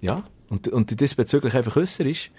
ja, 0.02 0.24
und, 0.52 0.68
und 0.68 1.00
diesbezüglich 1.00 1.56
einfach 1.56 1.78
äußerst, 1.78 2.30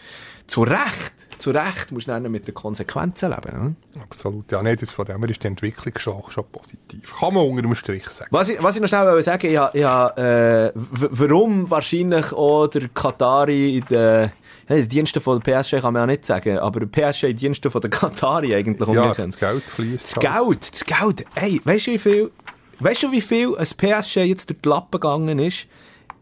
zu 0.47 0.63
Recht, 0.63 1.13
zu 1.39 1.51
Recht 1.51 1.91
musst 1.93 2.09
du 2.09 2.13
dann 2.13 2.31
mit 2.31 2.47
den 2.47 2.55
Konsequenzen 2.55 3.31
leben, 3.31 3.77
oder? 3.95 4.03
Absolut. 4.03 4.53
Ja, 4.53 4.63
nee, 4.63 4.77
das 4.77 4.91
von 4.91 5.07
dem 5.07 5.19
her 5.19 5.31
ist 5.31 5.43
die 5.43 5.47
Entwicklung 5.47 5.99
schon, 5.99 6.23
schon 6.29 6.45
positiv. 6.45 7.15
Kann 7.19 7.33
man 7.33 7.47
unter 7.47 7.63
dem 7.63 7.75
Strich 7.75 8.07
sagen. 8.11 8.29
Was 8.31 8.51
ich, 8.51 8.63
was 8.63 8.77
ich 8.77 8.83
noch 8.83 8.89
schnell 8.89 9.23
sagen 9.23 9.47
ich 9.47 9.53
ich 9.55 9.83
äh, 9.83 10.73
warum 10.75 11.71
wahrscheinlich 11.71 12.33
auch 12.33 12.67
der 12.67 12.89
Katari 12.89 13.79
in 13.79 13.85
den, 13.87 14.31
ja, 14.69 14.77
in 14.77 14.83
den 14.83 14.89
Diensten 14.89 15.21
von 15.23 15.41
der 15.41 15.63
PSG 15.63 15.81
kann 15.81 15.95
man 15.95 16.03
ja 16.03 16.07
nicht 16.07 16.27
sagen, 16.27 16.59
aber 16.59 16.81
der 16.81 16.87
PSG 16.87 17.25
in 17.25 17.29
den 17.31 17.37
Diensten 17.39 17.71
von 17.71 17.81
der 17.81 17.91
Katari 17.91 18.55
eigentlich 18.55 18.89
Ja, 18.91 19.15
das 19.15 19.39
Geld 19.39 19.65
fließt. 19.65 20.17
Das 20.17 20.21
Geld, 20.21 20.73
das 20.73 20.85
Geld, 20.85 21.25
ey, 21.37 21.63
weißt 21.65 21.87
du 21.87 21.91
wie 21.93 21.99
viel, 21.99 22.31
weißt 22.79 23.05
du 23.05 23.11
wie 23.11 23.23
viel 23.23 23.57
ein 23.57 23.67
PSG 23.67 24.17
jetzt 24.19 24.51
durch 24.51 24.61
die 24.61 24.69
Lappen 24.69 25.01
gegangen 25.01 25.39
ist? 25.39 25.67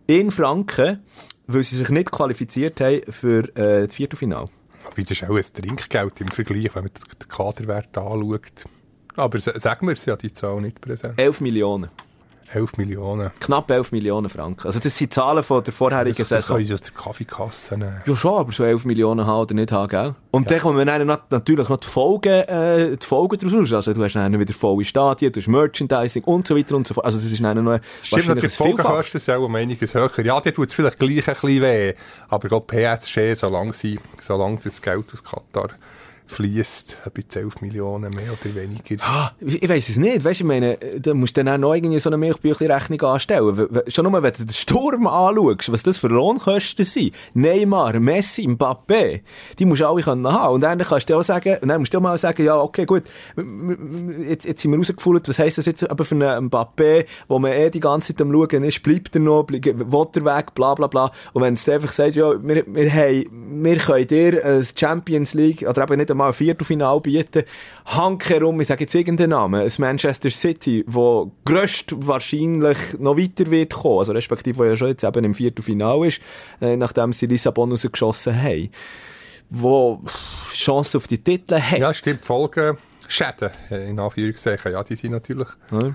In 0.07 0.31
Franken, 0.31 1.05
weil 1.53 1.63
sie 1.63 1.77
sich 1.77 1.89
nicht 1.91 2.11
qualifiziert 2.11 2.81
haben 2.81 3.01
für 3.11 3.45
äh, 3.57 3.87
das 3.87 3.95
Viertelfinale. 3.95 4.47
Wie 4.95 5.03
das 5.03 5.13
ist 5.13 5.25
auch 5.25 5.37
ein 5.37 5.43
Trinkgeld 5.43 6.21
im 6.21 6.29
Vergleich, 6.29 6.75
wenn 6.75 6.85
man 6.85 6.93
den 6.93 7.29
Kaderwert 7.29 7.97
anschaut. 7.97 8.65
Aber 9.17 9.39
sa- 9.41 9.59
sagen 9.59 9.87
wir 9.87 9.93
es 9.95 10.05
ja, 10.07 10.17
die 10.17 10.33
Zahl 10.33 10.61
nicht 10.61 10.81
präsent. 10.81 11.19
11 11.19 11.41
Millionen. 11.41 11.91
11 12.53 12.77
Millionen. 12.77 13.31
Knapp 13.41 13.71
11 13.71 13.93
Millionen 13.93 14.29
Franken. 14.29 14.67
Also 14.67 14.79
das 14.81 14.97
sind 14.97 15.13
Zahlen 15.13 15.43
von 15.43 15.63
der 15.63 15.73
vorherigen 15.73 16.17
Das, 16.17 16.29
das 16.29 16.43
Saison. 16.43 16.57
können 16.57 16.67
sie 16.67 16.75
aus 16.75 16.81
der 16.83 16.93
Kaffeekasse 16.93 17.77
nehmen. 17.79 18.03
Ja 18.07 18.17
schon, 18.17 18.39
aber 18.39 18.53
so 18.53 18.65
11 18.65 18.85
Millionen 18.85 19.27
haben 19.27 19.41
oder 19.43 19.55
nicht 19.55 19.73
haben, 19.73 19.89
gell? 19.89 20.15
Und 20.33 20.51
dann 20.51 20.59
kommen 20.61 20.87
dann 20.87 21.07
nat- 21.07 21.31
natürlich 21.31 21.69
noch 21.69 21.77
die 21.79 21.87
Folgen, 21.89 22.29
äh, 22.29 22.97
die 22.97 23.07
Folgen 23.07 23.37
daraus 23.39 23.55
raus. 23.55 23.73
Also 23.73 23.93
du 23.93 24.05
hast 24.05 24.15
dann 24.15 24.39
wieder 24.39 24.55
volle 24.55 24.85
Stadien, 24.85 25.33
du 25.33 25.41
hast 25.41 25.49
Merchandising 25.49 26.25
und 26.25 26.47
so 26.47 26.57
weiter 26.57 26.77
und 26.77 26.87
so 26.87 26.95
fort. 26.95 27.07
Also 27.07 27.19
das 27.19 27.27
ist 27.31 27.43
dann 27.43 27.63
noch 27.65 27.79
Stimmt, 28.03 28.29
natürlich, 28.29 28.53
die. 28.53 28.63
Folgekosten 28.63 29.21
sind 29.21 29.35
auch 29.35 29.45
um 29.45 29.55
einiges 29.55 29.95
höher. 29.95 30.11
Ja, 30.25 30.41
die 30.41 30.53
tut 30.53 30.69
es 30.69 30.75
vielleicht 30.75 30.99
gleich 30.99 31.11
ein 31.29 31.35
bisschen 31.35 31.63
weh. 31.63 31.95
Aber 32.29 32.49
Gott, 32.49 32.67
PSG, 32.69 33.35
solange, 33.35 33.75
sie, 33.75 33.99
solange 34.19 34.59
das 34.63 34.81
Geld 34.81 35.13
aus 35.13 35.23
Katar 35.25 35.71
fließt, 36.31 36.99
bisschen 37.13 37.43
11 37.43 37.61
Millionen 37.61 38.15
mehr 38.15 38.33
oder 38.33 38.55
weniger. 38.55 39.33
Ich 39.41 39.69
weiss 39.69 39.89
es 39.89 39.97
nicht, 39.97 40.25
weißt 40.25 40.41
du, 40.41 40.45
ich 40.45 40.49
meine, 40.49 40.79
da 40.99 41.15
musst 41.15 41.37
du 41.37 41.45
dann 41.45 41.63
auch 41.63 41.77
noch 41.77 41.99
so 42.01 42.09
eine 42.09 42.17
Milchbüchli-Rechnung 42.17 43.01
anstellen. 43.03 43.69
Schon 43.89 44.05
nur, 44.05 44.23
wenn 44.23 44.33
du 44.33 44.45
den 44.45 44.53
Sturm 44.53 45.07
anschaust, 45.07 45.73
was 45.73 45.83
das 45.83 45.99
für 45.99 46.09
Lohnkosten 46.09 46.85
sind. 46.85 47.15
Neymar, 47.35 47.99
Messi, 48.01 48.47
Mbappé, 48.47 49.21
die 49.59 49.65
musst 49.67 49.81
du 49.81 49.89
alle 49.89 50.05
haben. 50.05 50.55
Und 50.55 50.61
dann 50.63 50.79
kannst 50.79 51.11
du 51.11 51.17
auch 51.17 51.23
sagen, 51.23 51.59
musst 51.79 51.93
du 51.93 51.99
auch 51.99 52.03
mal 52.03 52.19
sagen, 52.19 52.45
ja, 52.45 52.59
okay, 52.59 52.87
gut, 52.87 53.05
jetzt, 54.29 54.45
jetzt 54.45 54.63
sind 54.63 54.71
wir 54.71 54.79
rausgefunden, 54.79 55.23
was 55.27 55.39
heisst 55.39 55.59
das 55.59 55.67
jetzt 55.67 55.91
aber 55.91 56.05
für 56.05 56.15
einen 56.15 56.49
Mbappé, 56.49 57.07
wo 57.29 57.39
man 57.39 57.53
eh 57.53 57.71
die 57.71 57.81
ganze 57.81 58.15
Zeit 58.15 58.23
am 58.23 58.33
Schauen 58.33 58.65
ist, 58.65 58.83
bleibt 58.83 59.15
er 59.15 59.21
noch, 59.21 59.47
will 59.49 59.61
er 59.61 60.25
weg, 60.25 60.55
bla, 60.55 60.75
bla, 60.75 60.87
bla. 60.87 61.11
Und 61.33 61.43
wenn 61.43 61.55
es 61.55 61.69
einfach 61.69 61.93
sagt, 61.93 62.17
ja, 62.17 62.33
wir, 62.43 62.65
wir 62.67 62.93
haben, 62.93 63.63
wir 63.63 63.77
können 63.77 64.07
dir 64.07 64.45
ein 64.45 64.67
Champions 64.75 65.35
League, 65.35 65.63
oder 65.69 65.83
eben 65.83 65.97
nicht 65.97 66.11
einmal 66.21 66.29
ein 66.31 66.35
Viertelfinale 66.35 67.01
bieten, 67.01 67.45
Hank 67.87 68.29
herum, 68.29 68.61
ich 68.61 68.69
sage 68.69 68.85
jetzt 68.85 68.95
irgendeinen 68.95 69.31
Namen, 69.31 69.63
ein 69.63 69.73
Manchester 69.79 70.31
City, 70.31 70.85
wo 70.87 71.33
grösst 71.45 71.95
wahrscheinlich 71.97 72.99
noch 72.99 73.17
weiter 73.17 73.51
wird 73.51 73.73
kommen, 73.73 74.01
also 74.01 74.13
respektive, 74.13 74.59
wo 74.59 74.65
ja 74.65 74.77
schon 74.77 74.89
jetzt 74.89 75.05
eben 75.05 75.25
im 75.25 75.35
Viertelfinale 75.35 76.07
ist, 76.09 76.21
äh, 76.61 76.77
nachdem 76.77 77.13
sie 77.13 77.27
Lissabon 77.27 77.71
rausgeschossen 77.71 78.41
haben, 78.41 78.71
wo 79.49 80.01
pff, 80.05 80.53
Chancen 80.55 80.99
auf 80.99 81.07
die 81.07 81.19
Titel 81.23 81.59
hat. 81.61 81.79
Ja, 81.79 81.95
stimmt, 81.95 82.25
Folgen, 82.25 82.77
Schäden, 83.09 83.51
äh, 83.71 83.89
in 83.89 83.99
Anführungszeichen, 83.99 84.73
ja, 84.73 84.83
die 84.85 84.97
sind 84.97 85.13
natürlich 85.13 85.49
Ja. 85.73 85.95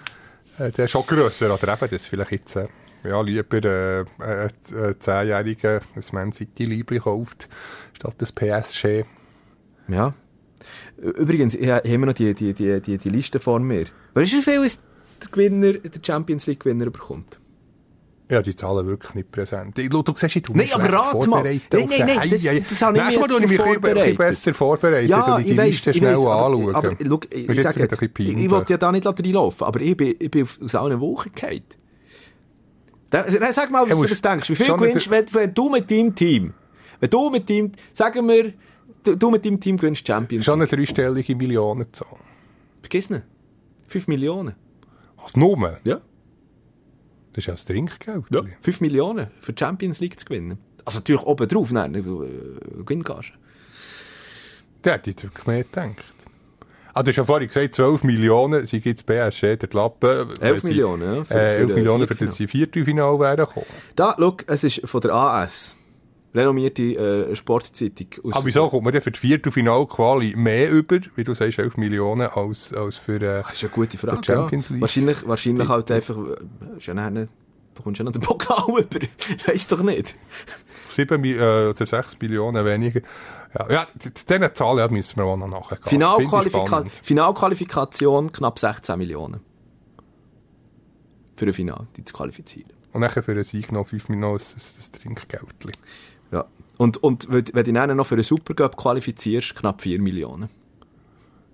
äh, 0.65 0.71
der 0.71 0.85
ist 0.85 0.91
schon 0.91 1.05
grösser. 1.05 1.53
Oder 1.53 1.73
eben, 1.73 1.89
das 1.89 2.05
vielleicht 2.05 2.31
jetzt, 2.31 2.59
ja, 3.03 3.21
lieber 3.21 3.63
äh, 3.63 3.99
äh, 4.01 4.49
äh, 4.73 4.99
Zehnjährige 4.99 5.81
ein 5.95 6.03
Man 6.11 6.31
City-Liebling 6.31 7.01
kauft, 7.01 7.47
statt 7.93 8.15
das 8.17 8.31
PSG. 8.31 9.05
Ja. 9.87 10.13
Übrigens, 10.97 11.53
ich, 11.55 11.69
ha- 11.69 11.81
haben 11.83 11.99
wir 11.99 12.05
noch 12.07 12.13
die, 12.13 12.33
die, 12.33 12.53
die, 12.53 12.81
die, 12.81 12.97
die 12.97 13.09
Liste 13.09 13.39
vor 13.39 13.59
mir. 13.59 13.85
Weißt 14.13 14.31
du, 14.33 14.37
wie 14.37 14.41
viel 14.41 14.63
es 14.63 14.79
der 15.21 15.29
Gewinner, 15.31 15.73
der 15.73 16.01
Champions 16.03 16.47
League 16.47 16.61
Gewinner 16.61 16.89
bekommt? 16.89 17.39
Ja, 18.31 18.41
die 18.41 18.55
Zahlen 18.55 18.87
wirklich 18.87 19.13
nicht 19.13 19.31
präsent. 19.31 19.77
Du, 19.77 20.01
du 20.01 20.13
siehst, 20.15 20.35
ich 20.35 20.41
tue 20.41 20.57
Nein, 20.57 20.69
aber 20.73 20.91
rat 20.91 21.27
mal. 21.27 21.43
Nein, 21.43 21.61
nein, 21.71 21.87
nein, 21.87 22.29
das, 22.31 22.41
das 22.69 22.81
habe 22.81 22.97
ich 22.97 23.19
mir 23.19 23.19
Mal, 23.19 23.43
ich 23.43 24.07
mich 24.07 24.17
besser 24.17 24.53
vorbereitet 24.55 25.09
ja, 25.09 25.35
und 25.35 25.45
die 25.45 25.51
ich 25.51 25.57
weiss, 25.57 25.67
Liste 25.67 25.93
schnell 25.93 26.15
weiss, 26.15 26.25
aber, 26.25 26.45
anschauen. 26.47 26.75
Aber, 26.75 26.95
schau, 27.07 27.19
ich, 27.29 27.49
ich 27.49 27.61
sage 27.61 27.79
jetzt, 27.81 28.01
ich, 28.01 28.19
ich 28.19 28.49
wollte 28.49 28.73
ja 28.73 28.77
da 28.77 28.91
nicht 28.91 29.05
reinlaufen, 29.05 29.67
aber 29.67 29.79
ich 29.79 29.95
bin, 29.95 30.15
ich 30.17 30.31
bin 30.31 30.47
aus 30.63 30.73
allen 30.73 30.99
Wochen 30.99 31.31
gefallen. 31.35 31.61
Sag 33.53 33.69
mal, 33.69 33.87
was 33.87 33.99
du 33.99 34.29
denkst. 34.29 34.49
Wie 34.49 34.55
viel 34.55 34.73
gewinnst, 34.73 35.09
wenn, 35.09 35.25
wenn 35.31 35.53
du 35.53 35.69
mit 35.69 35.91
deinem 35.91 36.15
Team, 36.15 36.53
wenn 36.99 37.09
du 37.09 37.29
mit 37.29 37.47
deinem, 37.47 37.73
sagen 37.93 38.27
wir, 38.27 38.53
du, 39.05 39.15
du 39.15 39.29
mit 39.29 39.45
deinem 39.45 39.59
Team 39.59 39.77
gewinnst 39.77 40.05
Champions 40.05 40.45
Schon 40.45 40.61
eine 40.61 40.69
dreistellige 40.69 41.35
Millionenzahl. 41.35 42.17
Vergiss 42.81 43.09
nicht. 43.09 43.23
5 43.87 44.07
Millionen. 44.07 44.55
Was, 45.21 45.35
Nummer? 45.35 45.77
Ja. 45.83 46.01
Das 47.33 47.43
ist 47.43 47.47
ja 47.47 47.53
das 47.53 47.65
Trinkgeld. 47.65 48.25
Ja. 48.31 48.41
5 48.61 48.81
Millionen 48.81 49.27
für 49.39 49.53
die 49.53 49.59
Champions 49.59 49.99
League 49.99 50.19
zu 50.19 50.25
gewinnen. 50.25 50.57
Also 50.85 50.99
natürlich 50.99 51.23
oben 51.23 51.47
drauf, 51.47 51.71
nein, 51.71 51.95
äh, 51.95 52.01
Gewinngage. 52.01 53.33
Der 54.83 54.93
hat 54.93 55.07
jetzt 55.07 55.23
wirklich 55.23 55.47
mehr 55.47 55.63
gedacht. 55.63 56.03
Ah, 56.93 57.03
du 57.03 57.09
hast 57.09 57.17
ja 57.17 57.25
vorhin 57.25 57.47
gesagt, 57.47 57.75
12 57.75 58.03
Millionen, 58.03 58.65
sie 58.65 58.79
gibt 58.79 58.99
es 58.99 59.03
BSC, 59.03 59.57
der 59.57 59.69
Lappen. 59.73 60.29
11 60.39 60.63
Millionen, 60.63 61.15
ja. 61.15 61.23
Für, 61.25 61.33
äh, 61.33 61.57
11 61.57 61.75
Millionen, 61.75 62.07
für 62.07 62.15
das 62.15 62.35
sie 62.35 62.47
Viertelfinale 62.47 63.19
werden 63.19 63.45
kommen. 63.47 63.65
Da, 63.95 64.15
schau, 64.17 64.37
es 64.47 64.63
ist 64.63 64.81
von 64.85 65.01
der 65.01 65.13
AS. 65.13 65.75
Renommierte 66.35 66.81
äh, 67.29 67.35
Sportzeitung. 67.35 68.07
Aber 68.31 68.45
wieso 68.45 68.67
kommt 68.67 68.83
man 68.83 68.93
denn 68.93 69.01
für 69.01 69.11
die 69.11 69.19
Viertelfinale-Quali 69.19 70.35
mehr 70.35 70.69
über, 70.69 70.99
wie 71.15 71.23
du 71.23 71.33
sagst, 71.33 71.59
11 71.59 71.77
Millionen, 71.77 72.27
als, 72.27 72.73
als 72.73 72.97
für 72.97 73.15
äh, 73.15 73.41
Das 73.41 73.53
ist 73.53 73.63
eine 73.63 73.71
gute 73.71 73.97
Frage, 73.97 74.21
die 74.21 74.25
Champions 74.25 74.69
League? 74.69 74.77
Ja. 74.77 74.81
Wahrscheinlich, 74.81 75.27
wahrscheinlich 75.27 75.69
halt 75.69 75.91
einfach, 75.91 76.17
äh, 76.17 76.77
ist 76.77 76.87
ja 76.87 77.09
nicht, 77.09 77.29
bekommst 77.73 77.99
du 77.99 78.03
ja 78.03 78.05
noch 78.05 78.11
den 78.11 78.21
Pokal 78.21 78.65
über. 78.79 79.07
Weiss 79.47 79.67
doch 79.67 79.81
nicht. 79.81 80.15
7 80.95 81.23
äh, 81.23 81.67
oder 81.69 81.85
6 81.85 82.19
Millionen 82.19 82.65
weniger. 82.65 83.01
Ja, 83.57 83.71
ja 83.71 83.87
diese 83.95 84.53
Zahlen 84.53 84.79
ja, 84.79 84.87
müssen 84.87 85.17
wir 85.17 85.25
auch 85.25 85.37
noch 85.37 85.47
nachgehen. 85.47 85.79
Finalqualifika 85.83 86.85
Finalqualifikation 87.01 88.31
knapp 88.31 88.59
16 88.59 88.97
Millionen. 88.97 89.41
Für 91.37 91.45
ein 91.45 91.53
Final, 91.53 91.87
die 91.97 92.05
zu 92.05 92.13
qualifizieren. 92.13 92.71
Und 92.93 93.01
nachher 93.01 93.23
für 93.23 93.33
einen 93.33 93.43
Sieg 93.43 93.71
noch 93.71 93.87
5 93.87 94.09
Millionen 94.09 94.37
das, 94.37 94.55
das 94.55 94.91
Trinkgeld. 94.91 95.43
Und, 96.77 97.01
und 97.03 97.27
wenn 97.31 97.65
du 97.65 97.73
dann 97.73 97.95
noch 97.95 98.07
für 98.07 98.15
einen 98.15 98.23
Supercup 98.23 98.75
qualifizierst, 98.77 99.55
knapp 99.55 99.81
4 99.81 100.01
Millionen. 100.01 100.49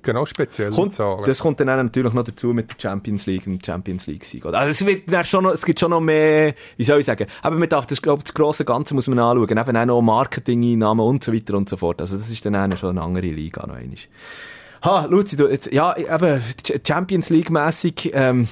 Genau, 0.03 0.25
spezielle 0.25 0.71
kommt, 0.71 0.93
Zahlen. 0.93 1.23
Das 1.25 1.39
kommt 1.39 1.59
dann 1.59 1.67
natürlich 1.67 2.13
noch 2.13 2.23
dazu 2.23 2.53
mit 2.53 2.71
der 2.71 2.89
Champions 2.89 3.27
League 3.27 3.45
und 3.45 3.63
Champions 3.63 4.07
League 4.07 4.23
Sieg. 4.23 4.45
Also 4.45 4.57
es, 4.57 4.85
wird 4.85 5.11
dann 5.11 5.25
schon 5.25 5.43
noch, 5.43 5.53
es 5.53 5.63
gibt 5.63 5.79
schon 5.79 5.91
noch 5.91 6.01
mehr, 6.01 6.55
wie 6.77 6.83
soll 6.83 6.99
ich 6.99 7.05
sagen, 7.05 7.27
aber 7.43 7.55
man 7.55 7.69
darf 7.69 7.85
das, 7.85 8.01
glaube 8.01 8.23
das 8.23 8.33
grosse 8.33 8.65
Ganze 8.65 8.95
muss 8.95 9.07
man 9.07 9.19
anschauen. 9.19 9.57
Eben 9.57 9.77
auch 9.77 9.85
noch 9.85 10.01
Marketing-Einnahmen 10.01 11.05
und 11.05 11.23
so 11.23 11.31
weiter 11.31 11.55
und 11.55 11.69
so 11.69 11.77
fort. 11.77 12.01
Also 12.01 12.17
das 12.17 12.31
ist 12.31 12.43
dann 12.45 12.77
schon 12.77 12.89
eine 12.89 13.01
andere 13.01 13.27
Liga 13.27 13.65
noch 13.67 13.75
einmal. 13.75 13.97
Ha, 14.83 15.05
Luzi, 15.05 15.35
du, 15.35 15.47
jetzt, 15.47 15.71
ja, 15.71 15.95
eben, 15.95 16.41
Champions 16.87 17.29
League-mässig, 17.29 18.11
ähm, 18.15 18.47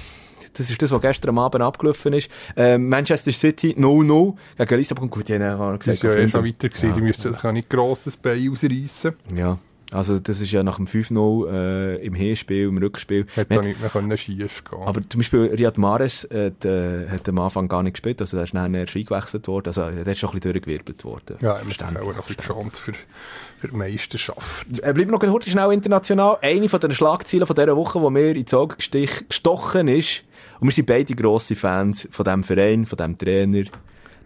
das 0.54 0.70
ist 0.70 0.80
das, 0.82 0.90
was 0.90 1.00
gestern 1.00 1.30
am 1.30 1.38
Abend 1.38 1.62
abgelaufen 1.62 2.12
ist. 2.12 2.30
Ähm, 2.56 2.88
Manchester 2.88 3.32
City 3.32 3.74
0-0 3.78 4.34
gegen 4.58 4.76
Lissabon. 4.76 5.10
Gut, 5.10 5.28
die 5.28 5.34
haben 5.34 5.78
gesagt, 5.78 5.86
das 5.86 5.94
ist 5.94 6.02
ja 6.02 6.28
schon 6.28 6.44
weiter 6.44 6.68
gewesen. 6.68 6.88
Ja. 6.88 6.94
Die 6.94 7.00
müssen 7.00 7.32
sich 7.32 7.42
ja 7.42 7.52
nicht 7.52 7.68
grosses 7.68 8.16
Bein 8.16 8.50
ausreißen. 8.50 9.14
Ja. 9.34 9.58
Also, 9.92 10.18
das 10.18 10.40
ist 10.40 10.52
ja 10.52 10.62
nach 10.62 10.76
dem 10.76 10.86
5-0 10.86 11.50
äh, 11.50 12.06
im 12.06 12.14
Hinspiel, 12.14 12.68
im 12.68 12.78
Rückspiel. 12.78 13.26
Hätte 13.34 13.56
da 13.56 13.60
nicht 13.60 13.80
mehr 13.80 13.90
können 13.90 14.16
schief 14.16 14.62
gehen 14.64 14.82
Aber 14.84 15.00
zum 15.08 15.18
Beispiel 15.18 15.46
Riyad 15.46 15.78
Mahrez 15.78 16.24
äh, 16.24 16.52
der, 16.62 17.10
hat 17.10 17.28
am 17.28 17.38
Anfang 17.40 17.66
gar 17.68 17.82
nicht 17.82 17.94
gespielt, 17.94 18.20
also 18.20 18.36
der 18.36 18.44
ist 18.44 18.54
dann 18.54 18.72
erst 18.74 18.94
eingewechselt 18.94 19.48
worden, 19.48 19.68
also 19.68 19.90
der 19.90 20.06
ist 20.06 20.18
schon 20.18 20.30
ein 20.30 20.38
bisschen 20.38 20.52
durchgewirbelt 20.52 21.04
worden. 21.04 21.36
Ja, 21.40 21.54
er 21.54 21.66
ist 21.66 21.82
auch 21.82 21.88
ein 21.88 21.94
bisschen 21.94 22.36
geschont 22.36 22.76
für, 22.76 22.92
für 23.58 23.68
die 23.68 23.76
Meisterschaft. 23.76 24.66
Äh, 24.80 24.92
bleiben 24.92 25.10
noch 25.10 25.18
kurz 25.18 25.48
schnell 25.48 25.72
international. 25.72 26.38
Eine 26.40 26.68
von 26.68 26.80
den 26.80 26.92
Schlagzeilen 26.92 27.46
von 27.46 27.56
dieser 27.56 27.76
Woche, 27.76 28.00
die 28.00 28.10
mir 28.10 28.36
ins 28.36 28.54
Auge 28.54 28.76
gestochen 28.76 29.88
ist, 29.88 30.22
und 30.60 30.68
wir 30.68 30.72
sind 30.72 30.86
beide 30.86 31.14
grosse 31.14 31.56
Fans 31.56 32.08
von 32.10 32.24
diesem 32.24 32.44
Verein, 32.44 32.86
von 32.86 32.96
diesem 32.96 33.18
Trainer, 33.18 33.64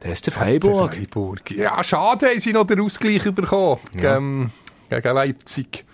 der 0.02 0.12
ist 0.12 0.26
der 0.26 0.32
Freiburg. 0.32 0.94
Freiburg. 0.94 1.50
Ja, 1.52 1.82
schade, 1.82 2.26
haben 2.26 2.40
sie 2.40 2.52
noch 2.52 2.66
den 2.66 2.80
Ausgleich 2.80 3.22
bekommen. 3.32 3.80
Ja. 4.00 4.16
Ähm, 4.16 4.50
gegen 4.90 5.14
Leipzig. 5.14 5.84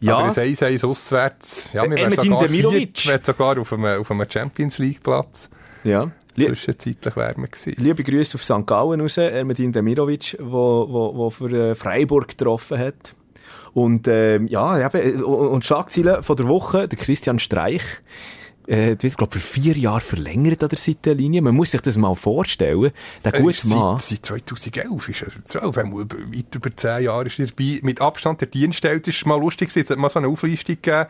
Ja. 0.00 0.18
Aber 0.18 0.26
ein 0.28 0.32
1-1 0.32 0.86
auswärts. 0.86 1.70
Ja, 1.72 1.82
wir 1.84 1.92
Äh, 1.96 2.02
wären 2.02 2.12
sogar, 2.12 2.38
Demirovic. 2.46 2.98
viert, 2.98 3.06
wir 3.06 3.20
sogar 3.24 3.58
auf 3.58 3.72
einem, 3.72 4.00
auf 4.00 4.10
einem 4.10 4.26
Champions 4.30 4.78
League 4.78 5.02
Platz. 5.02 5.48
Ja. 5.82 6.10
Zwischenzeitlich 6.36 7.16
wären 7.16 7.42
wir 7.42 7.48
gewesen. 7.48 7.74
Liebe 7.78 8.04
Grüße 8.04 8.36
auf 8.36 8.44
St. 8.44 8.64
Gallen 8.64 9.00
raus, 9.00 9.16
Ermedin 9.16 9.72
Demirovic, 9.72 10.36
wo, 10.40 10.86
wo, 10.88 11.16
wo 11.16 11.30
für 11.30 11.50
äh, 11.70 11.74
Freiburg 11.74 12.28
getroffen 12.28 12.78
hat. 12.78 13.14
Und, 13.72 14.06
ähm, 14.06 14.46
ja, 14.46 14.86
eben, 14.86 15.24
und 15.24 15.48
und 15.48 15.64
Schlagziele 15.64 16.22
von 16.22 16.36
der 16.36 16.46
Woche, 16.46 16.86
der 16.86 16.98
Christian 16.98 17.38
Streich, 17.40 17.82
äh, 18.68 18.96
wird, 19.00 19.16
glaub 19.16 19.32
für 19.32 19.40
vier 19.40 19.76
Jahre 19.76 20.00
verlängert 20.00 20.62
an 20.62 20.68
der 20.68 20.78
Seitenlinie. 20.78 21.42
Man 21.42 21.54
muss 21.54 21.70
sich 21.72 21.80
das 21.80 21.96
mal 21.96 22.14
vorstellen. 22.14 22.90
Der 23.24 23.34
Er 23.34 23.40
gute 23.40 23.66
Mann. 23.68 23.98
Seit, 23.98 24.26
seit 24.26 24.48
2011 24.48 25.08
ist 25.08 25.22
er 25.22 25.44
12, 25.44 25.76
wenn 25.76 25.90
man 25.90 26.00
über- 26.00 26.18
weit 26.18 26.54
über 26.54 26.76
10 26.76 27.02
Jahre 27.04 27.26
ist 27.26 27.38
er 27.38 27.46
dabei. 27.46 27.78
Mit 27.82 28.00
Abstand 28.00 28.40
der 28.42 28.48
Dienststelle, 28.48 28.98
ist 29.00 29.26
mal 29.26 29.40
lustig. 29.40 29.74
Jetzt 29.74 29.90
hat 29.90 29.98
mal 29.98 30.10
so 30.10 30.18
eine 30.18 30.28
Auflistung 30.28 30.76
gegeben. 30.80 31.06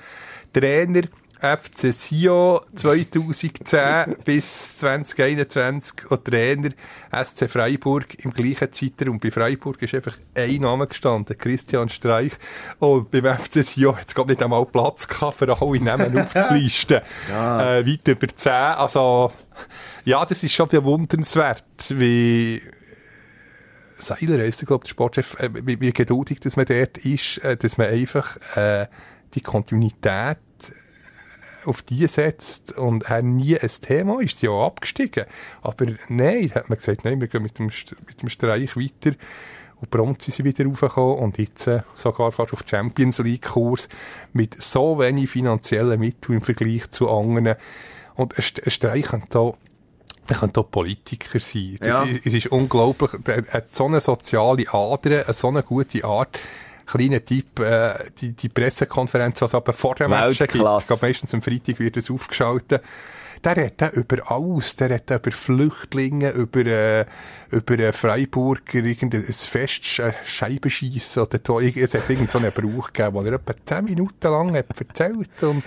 Trainer 0.52 1.02
FC 1.40 1.92
Sion 1.92 2.60
2010 2.74 4.16
bis 4.24 4.78
2021 4.78 6.10
und 6.10 6.24
Trainer 6.24 6.70
SC 7.12 7.48
Freiburg 7.48 8.24
im 8.24 8.32
gleichen 8.32 8.72
Zeitraum. 8.72 9.14
Und 9.14 9.22
bei 9.22 9.30
Freiburg 9.30 9.80
ist 9.82 9.94
einfach 9.94 10.16
ein 10.34 10.60
Name 10.60 10.86
gestanden, 10.86 11.38
Christian 11.38 11.88
Streich. 11.88 12.32
Und 12.78 13.10
beim 13.10 13.24
FC 13.24 13.62
Sion 13.64 13.96
hat 13.96 14.08
es 14.08 14.14
gar 14.14 14.26
nicht 14.26 14.42
einmal 14.42 14.66
Platz 14.66 15.06
gehabt, 15.06 15.38
für 15.38 15.60
alle 15.60 15.80
Namen 15.80 16.18
aufzulisten. 16.20 17.00
äh, 17.60 17.86
weit 17.86 18.08
über 18.08 18.28
10. 18.28 18.52
Also, 18.52 19.32
ja, 20.04 20.24
das 20.24 20.42
ist 20.42 20.54
schon 20.54 20.68
bewundernswert, 20.68 21.64
wie 21.90 22.62
Seiler 23.96 24.38
heisst, 24.38 24.64
glaube 24.66 24.84
der 24.84 24.90
Sportchef, 24.90 25.36
äh, 25.38 25.50
wie, 25.64 25.80
wie 25.80 25.92
geduldig 25.92 26.40
dass 26.40 26.56
man 26.56 26.66
dort 26.66 26.98
ist, 26.98 27.38
äh, 27.38 27.56
dass 27.56 27.78
man 27.78 27.88
einfach 27.88 28.36
äh, 28.56 28.86
die 29.34 29.40
Kontinuität 29.40 30.38
auf 31.68 31.82
die 31.82 32.06
setzt 32.06 32.76
und 32.76 33.04
er 33.04 33.22
nie 33.22 33.58
ein 33.58 33.68
Thema 33.68 34.20
ist. 34.20 34.38
Sie 34.38 34.48
auch 34.48 34.66
abgestiegen. 34.66 35.24
Aber 35.62 35.86
nein, 36.08 36.50
hat 36.54 36.68
man 36.68 36.78
gesagt, 36.78 37.04
nein, 37.04 37.20
wir 37.20 37.28
gehen 37.28 37.42
mit 37.42 37.58
dem, 37.58 37.66
mit 37.66 38.22
dem 38.22 38.28
Streich 38.28 38.76
weiter. 38.76 39.16
Und 39.80 39.90
prompt 39.90 40.22
sind 40.22 40.34
sie 40.34 40.42
wieder 40.44 40.64
raufgekommen 40.66 41.18
und 41.18 41.38
jetzt 41.38 41.68
äh, 41.68 41.82
sogar 41.94 42.32
fast 42.32 42.52
auf 42.52 42.64
Champions 42.66 43.18
League 43.20 43.42
Kurs 43.42 43.88
mit 44.32 44.60
so 44.60 44.98
wenig 44.98 45.30
finanziellen 45.30 46.00
Mitteln 46.00 46.38
im 46.38 46.42
Vergleich 46.42 46.90
zu 46.90 47.08
anderen. 47.08 47.54
Und 48.16 48.36
ein 48.36 48.42
St- 48.42 48.64
ein 48.64 48.70
Streich 48.72 49.04
könnte 49.06 49.38
auch 49.38 49.56
Politiker 50.70 51.38
sein. 51.38 51.76
Das 51.80 51.88
Ja. 51.88 52.02
ist, 52.02 52.26
es 52.26 52.34
ist 52.34 52.46
unglaublich. 52.48 53.12
Er 53.26 53.46
hat 53.52 53.76
so 53.76 53.86
eine 53.86 54.00
soziale 54.00 54.64
Ader, 54.72 55.24
eine 55.24 55.32
so 55.32 55.46
eine 55.48 55.62
gute 55.62 56.04
Art. 56.04 56.38
Kleiner 56.90 57.24
Tipp, 57.24 57.60
äh, 57.60 58.10
die, 58.20 58.32
die 58.32 58.48
Pressekonferenz, 58.48 59.42
was 59.42 59.54
aber 59.54 59.72
vor 59.72 59.94
dem 59.94 60.10
Match 60.10 60.38
gibt, 60.38 60.54
ich 60.54 60.60
glaube, 60.60 60.98
meistens 61.00 61.34
am 61.34 61.42
Freitag 61.42 61.78
wird 61.78 61.96
es 61.96 62.10
aufgeschaltet. 62.10 62.82
Der 63.44 63.56
redet 63.56 63.92
über 63.94 64.30
alles. 64.30 64.76
Der 64.76 64.90
redet 64.90 65.10
über 65.10 65.30
Flüchtlinge, 65.30 66.30
über, 66.30 66.66
äh, 66.66 67.04
über 67.50 67.78
äh, 67.78 67.92
Freiburger, 67.92 68.84
irgendein 68.84 69.22
Fest, 69.24 69.98
äh, 70.00 70.12
Scheibenschiessen 70.26 71.22
oder 71.22 71.38
irgend- 71.60 71.84
es 71.84 71.94
hat 71.94 72.08
irgend 72.10 72.30
so 72.30 72.38
einen 72.38 72.52
Brauch 72.52 72.92
gegeben, 72.92 73.14
wo 73.14 73.22
er 73.22 73.34
etwa 73.34 73.54
10 73.64 73.84
Minuten 73.84 74.28
lang 74.28 74.54
hat 74.56 74.66
erzählt 74.78 75.30
und 75.42 75.62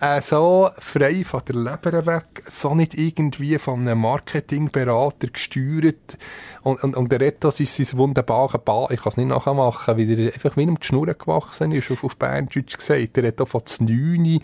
äh, 0.00 0.20
so 0.20 0.68
frei 0.78 1.24
von 1.24 1.40
der 1.46 1.54
Leber 1.54 2.04
weg, 2.06 2.42
so 2.52 2.74
nicht 2.74 2.94
irgendwie 2.94 3.58
von 3.58 3.80
einem 3.80 4.00
Marketingberater 4.00 5.28
gesteuert 5.28 6.18
und, 6.62 6.82
und, 6.82 6.96
und 6.96 7.12
der 7.12 7.20
redet 7.20 7.44
das 7.44 7.60
ist 7.60 7.76
sein 7.76 7.98
wunderbarer 7.98 8.58
Ball, 8.58 8.88
ich 8.90 9.00
kann 9.00 9.10
es 9.10 9.16
nicht 9.16 9.28
nachmachen, 9.28 9.96
weil 9.96 10.18
er 10.18 10.32
einfach 10.34 10.56
wie 10.56 10.62
ihm 10.62 10.78
die 10.78 10.86
Schnur 10.86 11.06
gewachsen 11.14 11.72
ist, 11.72 11.90
auf, 11.90 12.02
auf 12.04 12.16
Berndeutsch 12.16 12.76
gesagt, 12.76 13.16
er 13.16 13.28
hat 13.28 13.40
auch 13.40 13.48
von 13.48 13.64
Znüni 13.64 14.40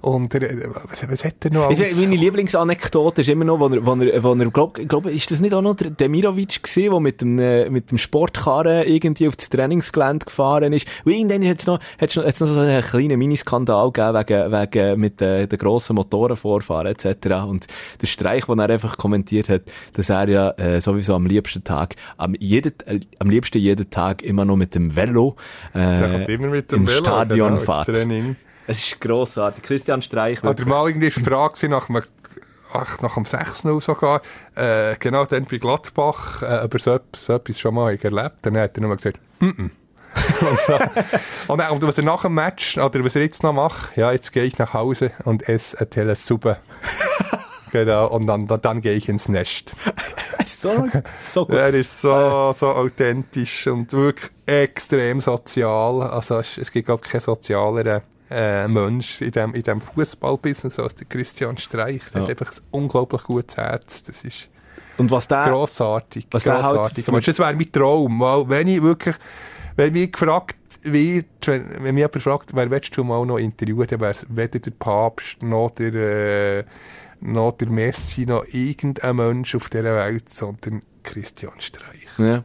und 0.00 0.34
er, 0.34 0.42
äh, 0.42 0.68
was, 0.88 1.08
was 1.08 1.24
hat 1.24 1.44
er 1.44 1.52
noch 1.52 1.70
Ich 1.70 1.78
alles? 1.78 1.90
finde, 1.98 2.16
Meine 2.16 2.17
Lieblingsanekdote 2.18 3.22
ist 3.22 3.28
immer 3.28 3.44
noch, 3.44 3.60
wo 3.60 3.68
er, 3.68 3.84
wo 3.84 3.94
er, 3.94 4.22
wo 4.22 4.32
er 4.34 4.50
glaub, 4.50 4.74
glaub, 4.74 5.06
ist 5.06 5.30
das 5.30 5.40
nicht 5.40 5.54
auch 5.54 5.62
noch 5.62 5.74
der 5.74 5.90
Demirovic 5.90 6.62
gewesen, 6.62 6.90
der 6.90 7.00
mit 7.00 7.20
dem, 7.20 7.38
äh, 7.38 7.70
mit 7.70 7.90
dem 7.90 7.98
Sportkarren 7.98 8.86
irgendwie 8.86 9.28
auf 9.28 9.36
das 9.36 9.48
Trainingsgelände 9.48 10.26
gefahren 10.26 10.72
ist? 10.72 10.86
Und 11.04 11.12
irgendwann 11.12 11.48
hat 11.48 11.60
es 11.60 11.66
noch, 11.66 11.78
hat's 12.00 12.16
noch, 12.16 12.24
hat's 12.24 12.40
noch 12.40 12.48
so 12.48 12.60
einen 12.60 12.82
kleinen 12.82 13.18
Miniskandal 13.18 13.90
gegeben 13.92 14.14
wegen, 14.18 14.52
wegen, 14.52 15.00
mit 15.00 15.22
äh, 15.22 15.46
den 15.46 15.58
grossen 15.58 15.96
Motorenvorfahren 15.96 16.88
etc. 16.88 17.44
Und 17.46 17.66
der 18.00 18.06
Streich, 18.06 18.46
den 18.46 18.58
er 18.58 18.70
einfach 18.70 18.96
kommentiert 18.96 19.48
hat, 19.48 19.62
dass 19.94 20.10
er 20.10 20.28
ja 20.28 20.50
äh, 20.52 20.80
sowieso 20.80 21.14
am 21.14 21.26
liebsten 21.26 21.64
Tag, 21.64 21.96
am, 22.16 22.34
jeden, 22.38 22.72
äh, 22.86 23.00
am 23.18 23.30
liebsten 23.30 23.58
jeden 23.58 23.90
Tag 23.90 24.22
immer 24.22 24.44
noch 24.44 24.56
mit 24.56 24.74
dem 24.74 24.94
Velo 24.94 25.36
äh, 25.74 26.10
kommt 26.10 26.28
immer 26.28 26.48
mit 26.48 26.72
dem 26.72 26.82
ins 26.82 26.94
Velo, 26.94 27.04
Stadion 27.04 27.54
genau, 27.54 27.82
fährt. 27.82 28.38
Es 28.68 28.80
ist 28.80 29.00
grossartig. 29.00 29.62
Christian 29.62 30.02
Streich. 30.02 30.44
Oder 30.44 30.66
mal 30.66 30.86
irgendwie 30.88 31.08
die 31.08 31.22
Frage 31.22 31.68
nach 31.70 31.88
einem 31.88 32.02
ach, 32.74 33.00
nach 33.00 33.14
dem 33.14 33.24
6-0 33.24 33.80
sogar, 33.80 34.20
äh, 34.54 34.94
genau 34.98 35.24
dann 35.24 35.46
bei 35.46 35.56
Gladbach, 35.56 36.42
äh, 36.42 36.64
ob 36.64 36.74
er 36.74 36.80
so, 36.80 37.00
so 37.16 37.32
etwas 37.32 37.58
schon 37.58 37.74
mal 37.74 37.96
erlebt 37.96 38.36
Dann 38.42 38.58
hat 38.58 38.76
er 38.76 38.82
nur 38.82 38.94
gesagt, 38.94 39.18
mm, 39.40 39.46
-mm. 39.46 39.70
und, 40.50 40.60
so. 40.60 41.52
und, 41.52 41.70
und, 41.70 41.82
was 41.82 41.96
er 41.96 42.04
nach 42.04 42.22
dem 42.22 42.34
Match, 42.34 42.76
oder 42.76 43.02
was 43.02 43.16
er 43.16 43.22
jetzt 43.22 43.42
noch 43.42 43.54
macht, 43.54 43.96
ja, 43.96 44.12
jetzt 44.12 44.32
gehe 44.32 44.44
ich 44.44 44.58
nach 44.58 44.74
Hause 44.74 45.12
und 45.24 45.48
esse 45.48 45.78
eine 45.78 45.88
Telesuppe. 45.88 46.58
genau, 47.72 48.08
und 48.08 48.26
dann, 48.26 48.46
dann, 48.46 48.60
dann 48.60 48.80
gehe 48.82 48.94
ich 48.94 49.08
ins 49.08 49.30
Nest. 49.30 49.72
so, 50.46 50.88
so 51.24 51.46
gut. 51.46 51.56
Er 51.56 51.72
ist 51.72 52.02
so, 52.02 52.52
so 52.54 52.68
authentisch 52.68 53.66
und 53.66 53.92
wirklich 53.94 54.30
extrem 54.44 55.20
sozial. 55.20 56.02
Also 56.02 56.38
es, 56.38 56.58
es 56.58 56.70
gibt, 56.70 56.86
glaube 56.86 57.02
ich, 57.04 57.10
keinen 57.10 57.20
sozialeren 57.20 58.02
äh, 58.30 58.68
Mensch 58.68 59.20
in 59.20 59.32
dem, 59.32 59.54
in 59.54 59.62
dem 59.62 59.80
Fußballbusiness 59.80 60.78
als 60.78 60.94
der 60.94 61.06
Christian 61.06 61.58
Streich. 61.58 62.02
Der 62.12 62.22
ja. 62.22 62.28
hat 62.28 62.30
einfach 62.30 62.52
ein 62.52 62.62
unglaublich 62.70 63.22
gutes 63.22 63.56
Herz. 63.56 64.02
Das 64.02 64.22
ist 64.22 64.48
und 64.98 65.10
was 65.10 65.28
der, 65.28 65.44
grossartig. 65.44 66.26
Was 66.30 66.44
grossartig. 66.44 67.04
Der 67.04 67.14
halt 67.14 67.28
das 67.28 67.38
wäre 67.38 67.54
mein 67.54 67.72
Traum. 67.72 68.20
Weil, 68.20 68.48
wenn 68.48 68.68
ich 68.68 68.82
wirklich, 68.82 69.16
wenn 69.76 69.92
mich 69.92 70.12
gefragt 70.12 70.56
wird, 70.82 71.26
wenn, 71.46 71.84
wenn 71.84 71.94
mich 71.94 72.02
jemand 72.02 72.22
fragt, 72.22 72.54
wer 72.54 72.70
willst 72.70 72.96
du 72.96 73.04
mal 73.04 73.24
noch 73.24 73.38
interviewen, 73.38 73.86
dann 73.86 74.00
wäre 74.00 74.12
es 74.12 74.26
weder 74.28 74.58
der 74.58 74.70
Papst 74.72 75.40
noch 75.42 75.70
der, 75.70 75.94
äh, 75.94 76.64
noch 77.20 77.52
der 77.52 77.68
Messi, 77.68 78.26
noch 78.26 78.44
irgendein 78.52 79.16
Mensch 79.16 79.54
auf 79.54 79.70
dieser 79.70 79.94
Welt, 79.94 80.32
sondern 80.32 80.82
Christian 81.04 81.60
Streich. 81.60 82.08
Ja. 82.18 82.44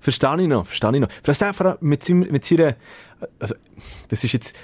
Verstehe 0.00 0.42
ich 0.42 0.48
noch, 0.48 0.66
verstehe 0.66 0.94
ich 0.94 1.00
noch. 1.00 1.08
Vielleicht 1.22 1.44
auch 1.44 1.80
mit, 1.80 2.08
mit 2.08 2.44
seiner, 2.44 2.74
also, 3.38 3.54
das 4.08 4.24
ist 4.24 4.32
jetzt, 4.32 4.54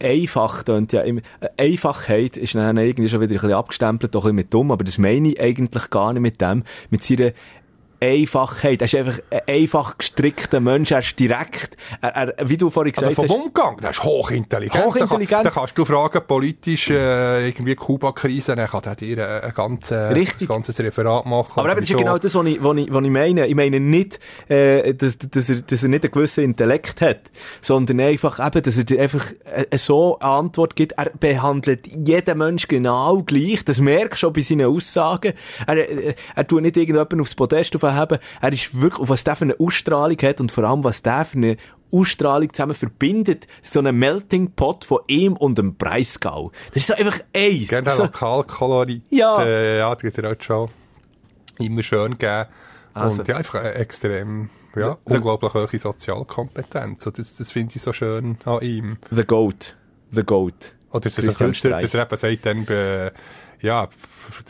einfach 0.00 0.62
tönt 0.62 0.92
ja 0.92 1.02
immer, 1.02 1.20
äh, 1.40 1.72
Einfachheit 1.72 2.36
ist 2.36 2.54
dann 2.54 2.76
irgendwie 2.76 3.08
schon 3.08 3.20
wieder 3.20 3.32
ein 3.32 3.40
bisschen 3.40 3.52
abgestempelt, 3.52 4.14
doch 4.14 4.22
ein 4.24 4.28
bisschen 4.28 4.36
mit 4.36 4.54
dumm, 4.54 4.70
aber 4.70 4.84
das 4.84 4.98
meine 4.98 5.28
ich 5.28 5.40
eigentlich 5.40 5.90
gar 5.90 6.12
nicht 6.12 6.22
mit 6.22 6.40
dem, 6.40 6.64
mit 6.90 7.04
seiner 7.04 7.32
Einfachheit. 8.04 8.80
Er 8.80 8.86
ist 8.86 8.94
einfach 8.94 9.18
ein 9.30 9.40
einfach 9.48 9.98
gestrickter 9.98 10.60
Mensch. 10.60 10.90
Er 10.90 11.00
ist 11.00 11.18
direkt, 11.18 11.76
er, 12.00 12.10
er, 12.10 12.48
wie 12.48 12.56
du 12.56 12.70
vorhin 12.70 12.92
gesagt 12.92 13.08
also 13.08 13.22
vom 13.22 13.30
hast. 13.30 13.44
Umgang, 13.46 13.76
der 13.78 13.90
ist 13.90 14.04
hochintelligent. 14.04 14.84
Hochintelligent. 14.84 15.46
Da, 15.46 15.50
kannst 15.50 15.76
du 15.76 15.84
fragen, 15.84 16.20
politisch, 16.26 16.90
äh, 16.90 17.48
irgendwie 17.48 17.74
Kuba-Krise, 17.74 18.56
dann 18.56 18.66
kann 18.66 18.82
er 18.84 18.96
dir 18.96 19.18
äh, 19.18 19.40
ein, 19.46 19.54
ganzes, 19.54 20.40
ein 20.40 20.46
ganzes 20.46 20.78
Referat 20.80 21.26
machen. 21.26 21.60
Aber 21.60 21.70
eben, 21.70 21.80
das 21.80 21.84
ist 21.84 21.90
ja 21.90 21.96
genau 21.96 22.18
das, 22.18 22.34
was 22.34 22.46
ich, 22.46 22.62
was 22.62 22.76
ich, 22.76 22.92
was 22.92 23.04
ich 23.04 23.10
meine. 23.10 23.46
Ich 23.46 23.54
meine 23.54 23.80
nicht, 23.80 24.20
äh, 24.48 24.94
dass, 24.94 25.18
dass, 25.18 25.50
er, 25.50 25.62
dass 25.62 25.82
er 25.82 25.88
nicht 25.88 26.04
einen 26.04 26.12
gewissen 26.12 26.44
Intellekt 26.44 27.00
hat, 27.00 27.20
sondern 27.60 28.00
einfach 28.00 28.44
eben, 28.44 28.62
dass 28.62 28.76
er 28.76 28.84
dir 28.84 29.00
einfach 29.00 29.24
äh, 29.44 29.78
so 29.78 30.18
eine 30.18 30.30
Antwort 30.30 30.76
gibt. 30.76 30.92
Er 30.92 31.10
behandelt 31.10 31.86
jeden 31.86 32.38
Mensch 32.38 32.68
genau 32.68 33.22
gleich. 33.22 33.64
Das 33.64 33.78
merkst 33.78 34.14
du 34.22 34.26
schon 34.26 34.32
bei 34.32 34.40
seinen 34.40 34.66
Aussagen. 34.66 35.32
Er, 35.66 35.88
er, 35.88 36.14
er 36.34 36.46
tut 36.46 36.62
nicht 36.62 36.76
irgendjemanden 36.76 37.20
aufs 37.20 37.34
Podest 37.34 37.74
auf 37.76 37.84
haben. 37.94 38.18
Er 38.40 38.52
ist 38.52 38.80
wirklich, 38.80 39.08
was 39.08 39.24
der 39.24 39.36
für 39.36 39.44
eine 39.44 39.58
Ausstrahlung 39.58 40.18
hat 40.22 40.40
und 40.40 40.52
vor 40.52 40.64
allem, 40.64 40.84
was 40.84 41.02
der 41.02 41.24
für 41.24 41.38
eine 41.38 41.56
Ausstrahlung 41.92 42.52
zusammen 42.52 42.74
verbindet. 42.74 43.46
So 43.62 43.80
ein 43.80 43.96
Melting 43.96 44.52
Pot 44.52 44.84
von 44.84 45.00
ihm 45.06 45.34
und 45.34 45.58
dem 45.58 45.76
Breisgau. 45.76 46.50
Das 46.68 46.82
ist 46.82 46.86
so 46.88 46.94
einfach 46.94 47.20
eins. 47.34 47.68
Gerne 47.68 47.90
so, 47.90 48.04
Lokalkolorit. 48.04 49.02
Ja. 49.10 49.42
Äh, 49.42 49.78
ja, 49.78 49.94
die 49.94 50.08
hat 50.08 50.18
er 50.18 50.32
auch 50.32 50.42
schon 50.42 50.68
immer 51.58 51.82
schön 51.82 52.12
gegeben. 52.12 52.46
Also. 52.94 53.20
Und 53.20 53.28
ja, 53.28 53.36
einfach 53.36 53.62
extrem, 53.62 54.50
ja, 54.76 54.96
the, 55.04 55.14
unglaublich 55.14 55.54
hohe 55.54 55.78
Sozialkompetenz. 55.78 57.06
Und 57.06 57.18
das, 57.18 57.36
das 57.36 57.50
finde 57.50 57.74
ich 57.76 57.82
so 57.82 57.92
schön 57.92 58.38
an 58.44 58.60
ihm. 58.60 58.98
The 59.10 59.24
Goat. 59.24 59.76
The 60.12 60.22
Goat. 60.22 60.74
Oder 60.90 61.10
dass 61.10 61.18
er, 61.18 61.80
dass 61.80 61.94
er 61.94 62.02
eben 62.02 62.16
sagt, 62.16 62.46
dann, 62.46 62.64
bei, 62.64 63.12
ja, 63.64 63.88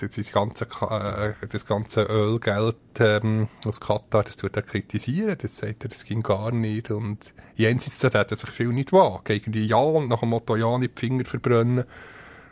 die 0.01 0.23
ganze, 0.25 0.65
äh, 0.65 1.47
das 1.49 1.65
ganze 1.65 2.03
Ölgeld 2.03 2.77
ähm, 2.99 3.49
aus 3.65 3.81
Katar, 3.81 4.25
das 4.25 4.37
tut 4.37 4.57
er 4.57 4.63
kritisieren, 4.63 5.37
das 5.41 5.57
sagt 5.57 5.85
er, 5.85 5.89
das 5.89 6.05
ging 6.05 6.21
gar 6.21 6.51
nicht 6.51 6.91
und 6.91 7.33
jenseits 7.55 8.01
da 8.01 8.19
hat 8.19 8.33
er 8.33 8.37
sich 8.37 8.51
viel 8.51 8.69
nicht 8.69 8.93
wahr. 8.93 9.21
Gegen 9.23 9.53
die 9.53 9.67
Ja 9.67 9.77
und 9.77 10.09
nach 10.09 10.21
dem 10.21 10.31
Motto 10.31 10.57
Ja 10.57 10.77
nicht 10.79 10.99
die 10.99 11.07
Finger 11.07 11.25
verbrennen. 11.25 11.85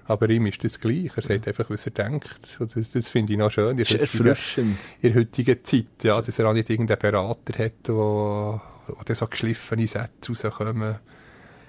Aber 0.04 0.28
ihm 0.30 0.46
ist 0.46 0.62
das 0.64 0.80
gleich. 0.80 1.10
Er 1.16 1.22
sagt 1.22 1.46
einfach, 1.46 1.70
was 1.70 1.86
er 1.86 1.92
denkt. 1.92 2.56
Und 2.58 2.76
das, 2.76 2.92
das 2.92 3.08
finde 3.08 3.32
ich 3.32 3.38
noch 3.38 3.50
schön. 3.50 3.76
Das 3.76 3.90
ist 3.90 4.00
erfrischend. 4.00 4.78
In 5.00 5.12
der 5.12 5.20
heutigen 5.20 5.64
Zeit, 5.64 6.02
ja, 6.02 6.20
dass 6.20 6.38
er 6.38 6.48
auch 6.48 6.52
nicht 6.52 6.70
irgendeinen 6.70 6.98
Berater 6.98 7.64
hat, 7.64 7.88
wo, 7.88 8.60
wo 8.86 9.14
so 9.14 9.26
geschliffene 9.26 9.86
Sätze 9.86 10.32
rauskommen. 10.32 10.96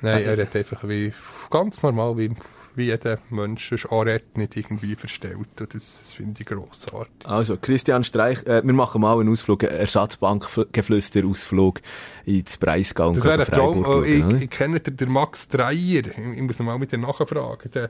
Nein, 0.01 0.23
er 0.25 0.37
hat 0.37 0.55
einfach 0.55 0.87
wie, 0.87 1.13
ganz 1.49 1.83
normal, 1.83 2.17
wie 2.17 2.31
wie 2.75 2.85
jeder 2.85 3.19
Mensch 3.29 3.71
ist 3.71 3.85
anredet, 3.91 4.35
nicht 4.37 4.57
irgendwie 4.57 4.95
verstellt. 4.95 5.37
Und 5.37 5.49
das, 5.57 5.99
das 6.01 6.13
finde 6.13 6.41
ich 6.41 6.47
grossartig. 6.47 7.25
Also, 7.25 7.57
Christian 7.57 8.03
Streich, 8.03 8.43
äh, 8.45 8.63
wir 8.63 8.73
machen 8.73 9.01
mal 9.01 9.19
einen 9.19 9.29
Ausflug, 9.29 9.63
einen 9.63 9.79
Ersatzbankgeflüster-Ausflug 9.79 11.81
ins 12.25 12.57
Breisgau 12.57 13.13
Das 13.13 13.25
wäre 13.25 13.45
ein 13.45 13.51
Traum. 13.51 13.85
Oh, 13.85 14.01
ich, 14.03 14.23
ich, 14.43 14.49
kenne 14.49 14.79
den, 14.79 14.97
den 14.97 15.11
Max 15.11 15.49
Dreier. 15.49 16.03
Ich, 16.05 16.41
muss 16.41 16.57
mal 16.59 16.79
mit 16.79 16.91
dir 16.91 16.97
nachfragen. 16.97 17.69
Der, 17.73 17.89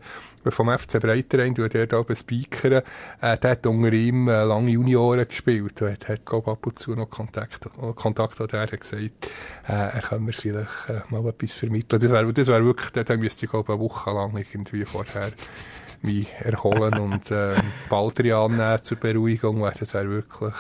vom 0.50 0.70
FC 0.70 1.00
Breiterein, 1.00 1.56
der 1.56 1.88
da 1.88 2.00
oben 2.00 2.16
Speaker, 2.16 2.84
äh, 3.22 3.38
der 3.38 3.52
hat 3.52 3.68
unter 3.68 3.94
ihm 3.94 4.28
äh, 4.28 4.44
lange 4.44 4.72
Junioren 4.72 5.28
gespielt. 5.28 5.82
Er 5.82 5.94
hat, 5.94 6.10
hat 6.10 6.26
glaub, 6.26 6.48
ab 6.48 6.66
und 6.66 6.80
zu 6.80 6.96
noch 6.96 7.10
Kontakt, 7.10 7.68
Kontakt 7.96 8.40
hat 8.40 8.54
er 8.54 8.64
hat 8.64 8.80
gesagt, 8.80 9.30
äh, 9.68 9.72
er 9.72 10.02
kann 10.02 10.24
mir 10.24 10.34
vielleicht 10.34 10.90
äh, 10.90 11.02
mal 11.10 11.26
etwas 11.28 11.54
vermitteln. 11.54 12.00
Das 12.00 12.12
wäre 12.12 12.34
das 12.34 12.48
wär 12.48 12.64
wirklich, 12.64 13.06
da 13.06 13.18
müsste 13.18 13.46
ich 13.46 13.52
glaub, 13.52 13.70
eine 13.70 13.80
Woche 13.80 14.12
lang 14.12 14.36
irgendwie 14.36 14.73
vorher 14.86 15.32
mich 16.02 16.30
erholen 16.40 17.00
und 17.00 17.32
äh, 17.32 17.56
Baldrian 17.90 18.58
nehmen 18.58 18.84
zur 18.84 18.98
Beruhigung, 18.98 19.62
weil 19.62 19.74
das 19.80 19.94
wäre 19.94 20.10
wirklich 20.10 20.54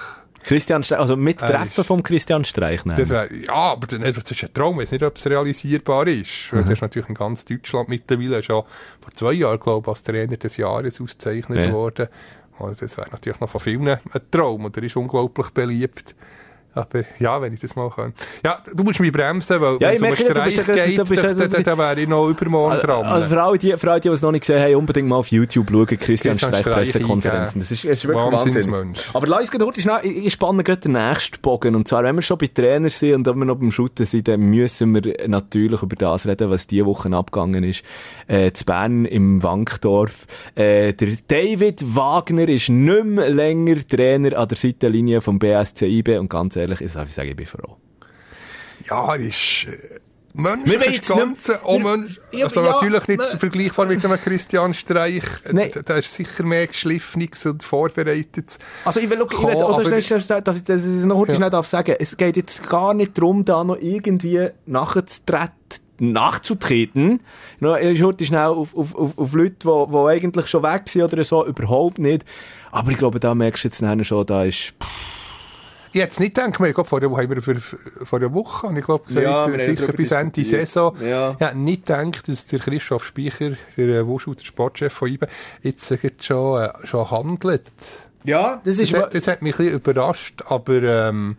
Christian 0.43 0.84
Streich, 0.84 0.99
also 0.99 1.16
mit 1.16 1.39
Treffen 1.39 1.82
äh, 1.82 1.84
vom 1.84 2.03
Christian 2.03 2.43
Streich 2.45 2.86
nehmen. 2.86 2.99
Das 2.99 3.09
wär, 3.09 3.34
ja, 3.34 3.53
aber 3.53 3.88
das 3.88 3.99
ist 3.99 4.43
ein 4.43 4.53
Traum. 4.53 4.76
Ich 4.76 4.84
weiß 4.84 4.91
nicht, 4.91 5.03
ob 5.03 5.18
es 5.18 5.26
realisierbar 5.26 6.07
ist. 6.07 6.51
Mhm. 6.51 6.57
Das 6.59 6.70
ist 6.70 6.82
natürlich 6.82 7.09
in 7.09 7.16
ganz 7.16 7.45
Deutschland 7.45 7.89
mittlerweile 7.89 8.43
schon 8.43 8.64
vor 9.01 9.14
zwei 9.14 9.34
Jahren, 9.34 9.59
glaube 9.59 9.86
ich, 9.86 9.88
als 9.89 10.03
Trainer 10.03 10.38
des 10.38 10.57
Jahres 10.57 10.99
ausgezeichnet 10.99 11.66
ja. 11.66 11.72
worden. 11.72 12.07
Und 12.59 12.82
das 12.82 12.97
wäre 12.97 13.09
natürlich 13.09 13.39
noch 13.39 13.49
von 13.49 13.61
vielen 13.61 13.88
ein 13.88 13.99
Traum 14.30 14.66
und 14.66 14.78
er 14.78 14.84
ist 14.84 14.95
unglaublich 14.95 15.49
beliebt. 15.51 16.14
Aber 16.76 17.03
ja, 17.19 17.41
wenn 17.41 17.53
ich 17.53 17.59
das 17.59 17.76
mal 17.76 17.89
kann. 17.89 18.13
Ja, 18.43 18.59
du 18.74 18.84
musst 18.84 18.99
mich 18.99 19.11
bremsen, 19.11 19.61
weil 19.61 19.78
ja, 19.80 19.89
wenn 19.89 20.13
es 20.13 20.21
um 20.21 20.28
einen 20.28 20.51
Streich 20.51 20.65
geht, 20.65 20.99
da, 20.99 21.34
da, 21.34 21.47
da, 21.47 21.61
da 21.61 21.78
wäre 21.78 22.01
ich 22.01 22.07
noch 22.07 22.28
übermorgen 22.30 22.80
dran. 22.80 23.05
Also 23.05 23.28
für 23.28 23.41
alle, 23.41 23.57
die, 23.57 23.78
für 23.78 23.91
alle, 23.91 24.01
die 24.01 24.09
es 24.09 24.21
noch 24.21 24.32
nicht 24.32 24.41
gesehen 24.41 24.61
haben, 24.61 24.76
unbedingt 24.76 25.07
mal 25.07 25.17
auf 25.17 25.28
YouTube 25.28 25.69
schauen, 25.69 25.86
Christian, 25.86 26.38
Streich 26.38 26.63
Pressekonferenzen. 26.63 27.61
Das 27.61 27.71
ist, 27.71 27.86
ist 27.86 28.07
wirklich 28.07 28.32
Wahnsinn. 28.32 28.93
Aber 29.13 29.28
lass 29.28 29.49
uns 29.49 29.63
heute 29.63 29.82
schnell, 29.82 29.99
ich 30.03 30.34
spanne 30.34 30.63
gerade 30.63 30.82
den 30.82 30.93
nächsten 30.93 31.41
Bogen. 31.41 31.76
Und 31.76 31.88
zwar, 31.88 32.03
wenn 32.03 32.15
wir 32.15 32.21
schon 32.21 32.38
bei 32.38 32.47
Trainer 32.47 32.89
sind 32.89 33.15
und 33.15 33.28
wenn 33.28 33.38
wir 33.39 33.45
noch 33.45 33.57
beim 33.57 33.71
Shooten 33.71 34.05
sind, 34.05 34.28
dann 34.28 34.41
müssen 34.41 34.93
wir 34.93 35.28
natürlich 35.28 35.82
über 35.82 35.95
das 35.95 36.26
reden, 36.26 36.49
was 36.49 36.67
diese 36.67 36.86
Woche 36.86 37.11
abgegangen 37.15 37.63
ist. 37.63 37.84
Äh, 38.28 38.51
zu 38.51 38.65
Bern 38.65 39.05
im 39.05 39.43
Wankdorf. 39.43 40.26
Äh, 40.55 40.93
der 40.93 41.09
David 41.28 41.95
Wagner 41.95 42.47
ist 42.49 42.69
nicht 42.69 43.05
mehr 43.05 43.30
länger 43.30 43.86
Trainer 43.88 44.38
an 44.38 44.47
der 44.47 44.57
Seitenlinie 44.57 45.21
vom 45.21 45.39
BSC 45.39 45.86
IB 45.88 46.17
und 46.17 46.30
ganz 46.30 46.55
ehrlich, 46.55 46.62
ich 46.72 46.91
darf 46.91 47.11
sagen, 47.11 47.30
ich 47.30 47.36
bin 47.36 47.45
froh. 47.45 47.78
Ja, 48.86 49.16
er 49.16 49.20
ist... 49.20 49.66
Äh 49.66 49.99
Menschlich 50.36 50.99
ist 50.99 51.09
Ganze, 51.09 51.64
auch 51.64 51.78
Mensch, 51.78 52.20
also 52.41 52.61
ja, 52.61 52.72
natürlich 52.72 53.07
nicht 53.07 53.20
ne, 53.20 53.38
vergleichbar 53.38 53.86
mit 53.86 54.03
einem 54.03 54.20
Christian 54.20 54.74
Streich. 54.74 55.24
Nee. 55.51 55.70
Der 55.70 55.97
ist 55.97 56.11
sicher 56.11 56.43
mehr 56.43 56.66
geschliffenes 56.66 57.45
und 57.45 57.61
vorbereitet. 57.61 58.57
Also 58.86 58.99
ich 58.99 59.09
will, 59.09 59.24
ich 59.30 59.38
will 59.38 59.55
oder 59.55 59.84
dass 60.41 60.57
ich 60.57 60.64
das 60.64 60.82
noch 60.82 61.28
ja. 61.28 61.38
nicht 61.38 61.64
sagen 61.68 61.95
es 61.99 62.18
geht 62.18 62.38
jetzt 62.38 62.68
gar 62.68 62.95
nicht 62.95 63.16
darum, 63.16 63.45
da 63.45 63.64
noch 63.64 63.78
irgendwie 63.80 64.49
nachzutreten 64.66 65.53
nachzutreten. 65.99 67.22
Ich 67.82 67.99
schaue 67.99 68.16
schnell 68.20 68.47
auf, 68.47 68.76
auf, 68.76 68.95
auf, 68.95 69.18
auf 69.18 69.34
Leute, 69.34 69.55
die, 69.64 69.91
die 69.91 69.97
eigentlich 69.97 70.47
schon 70.47 70.64
weg 70.64 70.89
sind 70.89 71.14
oder 71.14 71.24
so, 71.24 71.45
überhaupt 71.45 71.99
nicht. 71.99 72.26
Aber 72.72 72.91
ich 72.91 72.97
glaube, 72.97 73.20
da 73.20 73.36
merkst 73.36 73.64
du 73.64 73.68
jetzt 73.68 74.07
schon, 74.07 74.26
da 74.26 74.43
ist... 74.43 74.74
Pff, 74.82 75.22
ich 75.93 76.01
hätte 76.01 76.11
es 76.11 76.19
nicht 76.19 76.35
gedacht, 76.35 76.59
wir, 76.59 76.73
glaub, 76.73 76.87
vor, 76.87 76.99
der, 76.99 77.11
haben 77.11 77.29
wir 77.29 77.41
für, 77.41 77.55
vor 77.59 78.19
einer 78.19 78.33
Woche, 78.33 78.73
ich 78.75 78.83
glaube, 78.83 79.05
gesagt, 79.05 79.23
ja, 79.23 79.47
sicher 79.59 79.93
bis 79.93 80.11
Ende 80.11 80.43
Saison. 80.43 80.97
Ja. 80.99 81.35
Ich 81.39 81.45
hätte 81.45 81.57
nicht 81.57 81.85
gedacht, 81.85 82.27
dass 82.27 82.47
der 82.47 82.59
Christoph 82.59 83.05
Speicher, 83.05 83.51
der 83.77 83.87
äh, 83.87 84.07
Wuschu, 84.07 84.33
der 84.33 84.43
Sportchef 84.43 84.91
von 84.91 85.09
IBE, 85.09 85.27
jetzt 85.61 85.91
äh, 85.91 86.09
schon, 86.19 86.63
äh, 86.63 86.69
schon 86.83 87.11
handelt. 87.11 87.71
Ja, 88.25 88.59
das 88.63 88.79
ist... 88.79 88.91
Das, 88.91 89.03
hat, 89.03 89.13
das 89.13 89.27
hat 89.27 89.41
mich 89.41 89.53
ein 89.53 89.65
bisschen 89.65 89.75
überrascht, 89.75 90.41
aber... 90.47 90.81
Ähm, 90.81 91.37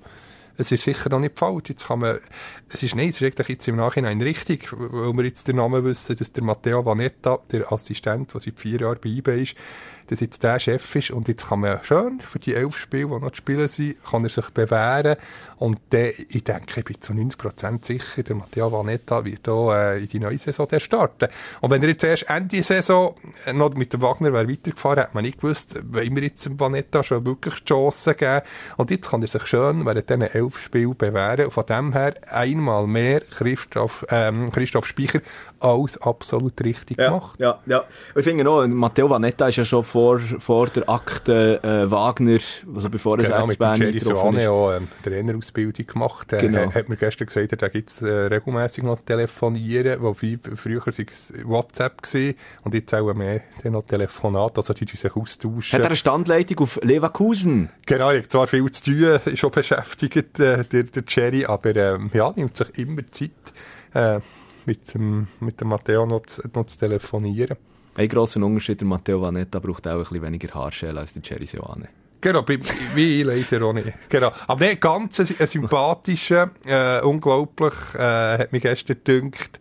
es 0.57 0.71
ist 0.71 0.85
sicher 0.85 1.11
noch 1.11 1.19
nicht 1.19 1.39
falsch. 1.39 1.65
Jetzt 1.69 1.89
kann 1.89 2.01
man, 2.01 2.19
es 2.69 2.83
ist 2.83 2.95
nicht, 2.95 3.21
es 3.21 3.21
ist 3.21 3.49
jetzt 3.49 3.69
im 3.69 3.77
Nachhinein 3.77 4.21
richtig, 4.21 4.69
weil 4.73 5.13
wir 5.13 5.25
jetzt 5.25 5.49
den 5.49 5.57
Namen 5.57 5.85
wissen, 5.85 6.17
dass 6.17 6.33
der 6.33 6.45
Matteo 6.45 6.85
Vanetta, 6.85 7.41
der 7.51 7.73
Assistent, 7.73 8.33
der 8.33 8.41
seit 8.41 8.61
vier 8.61 8.81
Jahren 8.81 8.99
bei 9.03 9.11
IBE 9.11 9.43
ist, 9.43 9.57
dass 10.09 10.21
jetzt 10.21 10.43
der 10.43 10.61
Chef 10.61 10.95
ist 10.95 11.11
und 11.11 11.29
jetzt 11.29 11.49
kann 11.49 11.61
man 11.61 11.81
schön 11.83 12.21
für 12.21 12.39
die 12.39 12.55
elf 12.55 12.77
Spiele, 12.77 13.07
die 13.07 13.21
noch 13.21 13.31
zu 13.31 13.37
spielen 13.37 13.69
sind, 13.69 13.97
kann 14.05 14.25
er 14.25 14.31
sich 14.31 14.51
bewähren 14.51 15.17
und 15.57 15.79
der, 15.93 16.19
ich 16.19 16.45
denke, 16.45 16.81
ich 16.81 16.85
bin 16.85 17.01
zu 17.01 17.13
90% 17.13 17.87
sicher, 17.87 18.23
der 18.23 18.37
Matteo 18.37 18.71
Vanetta 18.71 19.25
wird 19.25 19.49
auch 19.49 19.73
äh, 19.73 20.01
in 20.01 20.09
die 20.09 20.19
neue 20.19 20.37
Saison 20.37 20.69
der 20.69 20.81
starten. 20.81 21.29
Und 21.61 21.71
wenn 21.71 21.83
er 21.83 21.89
jetzt 21.89 22.05
erst 22.05 22.29
Ende 22.29 22.63
Saison 22.63 23.15
noch 23.53 23.73
mit 23.75 23.93
dem 23.93 24.03
Wagner 24.03 24.33
wäre 24.33 24.49
weitergefahren, 24.49 24.99
hätte 24.99 25.15
man 25.15 25.25
nicht 25.25 25.41
gewusst, 25.41 25.81
wollen 25.93 26.15
wir 26.17 26.23
jetzt 26.23 26.45
dem 26.45 26.59
Vanetta 26.59 27.03
schon 27.03 27.25
wirklich 27.25 27.55
die 27.61 27.65
Chance 27.65 28.15
geben. 28.15 28.43
Und 28.77 28.91
jetzt 28.91 29.09
kann 29.09 29.23
er 29.23 29.29
sich 29.29 29.47
schön 29.47 29.87
während 29.87 30.11
diesen 30.11 30.23
elf 30.23 30.59
Spielen 30.59 30.97
bewähren. 30.97 31.47
Und 31.47 31.53
von 31.53 31.67
dem 31.67 31.93
her 31.93 32.15
einmal 32.29 32.87
mehr 32.87 33.21
Christoph, 33.21 34.05
ähm, 34.11 34.51
Christoph 34.51 34.87
Speicher 34.87 35.21
alles 35.61 36.01
absolut 36.03 36.61
richtig 36.63 36.99
ja, 36.99 37.09
gemacht. 37.09 37.41
Ja, 37.41 37.61
ja. 37.67 37.85
Ich 38.15 38.25
finde 38.25 38.45
noch, 38.45 38.67
Matteo 38.67 39.09
Vanetta 39.09 39.49
ist 39.49 39.57
ja 39.57 39.65
schon 39.65 39.83
vor, 39.95 40.19
vor 40.19 40.67
der 40.67 40.89
Akte 40.91 41.63
äh, 41.63 41.89
Wagner, 41.89 42.41
also 42.75 42.91
bevor 42.91 43.17
er 43.21 43.27
genau, 43.27 43.47
mit 43.47 43.61
Jerry 43.61 44.01
Soane 44.01 44.51
auch 44.51 44.73
ähm, 44.73 44.89
Trainerausbildung 45.05 45.87
gemacht. 45.87 46.33
Äh, 46.33 46.39
genau. 46.39 46.75
hat 46.75 46.89
mir 46.89 46.97
gestern 46.97 47.29
gesagt, 47.29 47.63
da 47.63 47.69
gibt 47.69 47.91
es 47.91 48.03
äh, 48.03 48.09
regelmäßig 48.09 48.83
noch 48.83 48.99
telefonieren, 49.03 50.03
wobei 50.03 50.37
früher 50.57 50.85
war 50.85 51.49
WhatsApp 51.49 52.03
gewesen, 52.03 52.35
und 52.65 52.75
jetzt 52.75 52.93
auch 52.93 53.15
mehr 53.15 53.43
noch 53.63 53.85
Telefonat, 53.85 54.57
also 54.57 54.75
die 54.75 54.85
sich 54.85 55.15
austauschen. 55.15 55.79
Hat 55.79 55.85
er 55.85 55.87
eine 55.87 55.95
Standleitung 55.97 56.59
auf 56.59 56.81
Leverkusen? 56.83 57.71
Genau, 57.87 58.11
er 58.11 58.19
hat 58.19 58.33
zwar 58.33 58.49
viel 58.49 58.69
zu 58.73 58.83
tun, 58.83 59.21
ist 59.27 59.39
schon 59.39 59.53
beschäftigt, 59.53 60.41
äh, 60.41 60.65
der, 60.65 60.83
der 60.83 61.05
Jerry, 61.07 61.45
aber 61.45 61.77
ähm, 61.77 62.11
ja, 62.13 62.33
nimmt 62.35 62.57
sich 62.57 62.77
immer 62.79 63.03
Zeit, 63.13 63.31
äh, 63.95 64.19
mit 64.67 64.93
dem, 64.93 65.29
mit 65.39 65.61
dem 65.61 65.69
Matteo 65.69 66.05
noch 66.05 66.27
zu, 66.27 66.43
noch 66.53 66.67
zu 66.67 66.81
telefonieren. 66.81 67.57
Ein 67.97 68.09
grosser 68.09 68.43
Unterschied, 68.43 68.81
der 68.81 68.89
Matteo 68.89 69.21
Vanetta 69.21 69.61
braucht 69.61 69.87
auch 69.87 69.93
ein 69.93 69.99
bisschen 69.99 70.23
weniger 70.23 70.53
Haarschäle 70.53 70.99
als 71.01 71.13
der 71.13 71.23
Jerry 71.23 71.47
Seoane. 71.47 71.89
Genau, 72.21 72.43
wie 72.95 73.21
ich 73.21 73.25
leider 73.25 73.67
auch 73.67 73.75
nicht. 73.75 73.93
Genau. 74.09 74.33
Aber 74.47 74.65
nicht 74.65 74.81
ganz 74.81 75.21
ein, 75.21 75.47
sympathischer, 75.47 76.51
äh, 76.65 77.03
unglaublich, 77.03 77.75
äh, 77.95 78.39
hat 78.39 78.51
mich 78.51 78.63
gestern 78.63 78.97
gedünkt. 78.97 79.61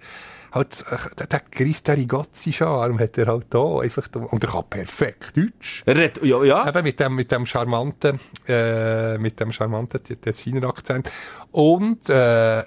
Halt, 0.54 0.86
äh, 0.90 1.26
der 1.26 1.42
Christa 1.52 1.92
Rigozzi-Charme 1.92 3.00
hat 3.00 3.18
er 3.18 3.26
halt 3.28 3.48
da, 3.50 3.80
einfach, 3.80 4.08
da, 4.08 4.22
und 4.22 4.44
er 4.44 4.50
kann 4.50 4.64
perfekt 4.70 5.36
Deutsch. 5.36 5.84
Er 5.86 5.98
redet, 5.98 6.24
ja, 6.24 6.42
ja. 6.44 6.68
Eben 6.70 6.84
mit 6.84 7.00
dem, 7.02 7.16
mit 7.16 7.32
dem 7.32 7.46
charmanten, 7.46 8.20
äh, 8.48 9.18
mit 9.18 9.40
dem 9.42 9.52
charmanten 9.52 10.02
Tessiner 10.02 10.70
Akzent. 10.70 11.12
Und, 11.52 12.10
äh, 12.10 12.64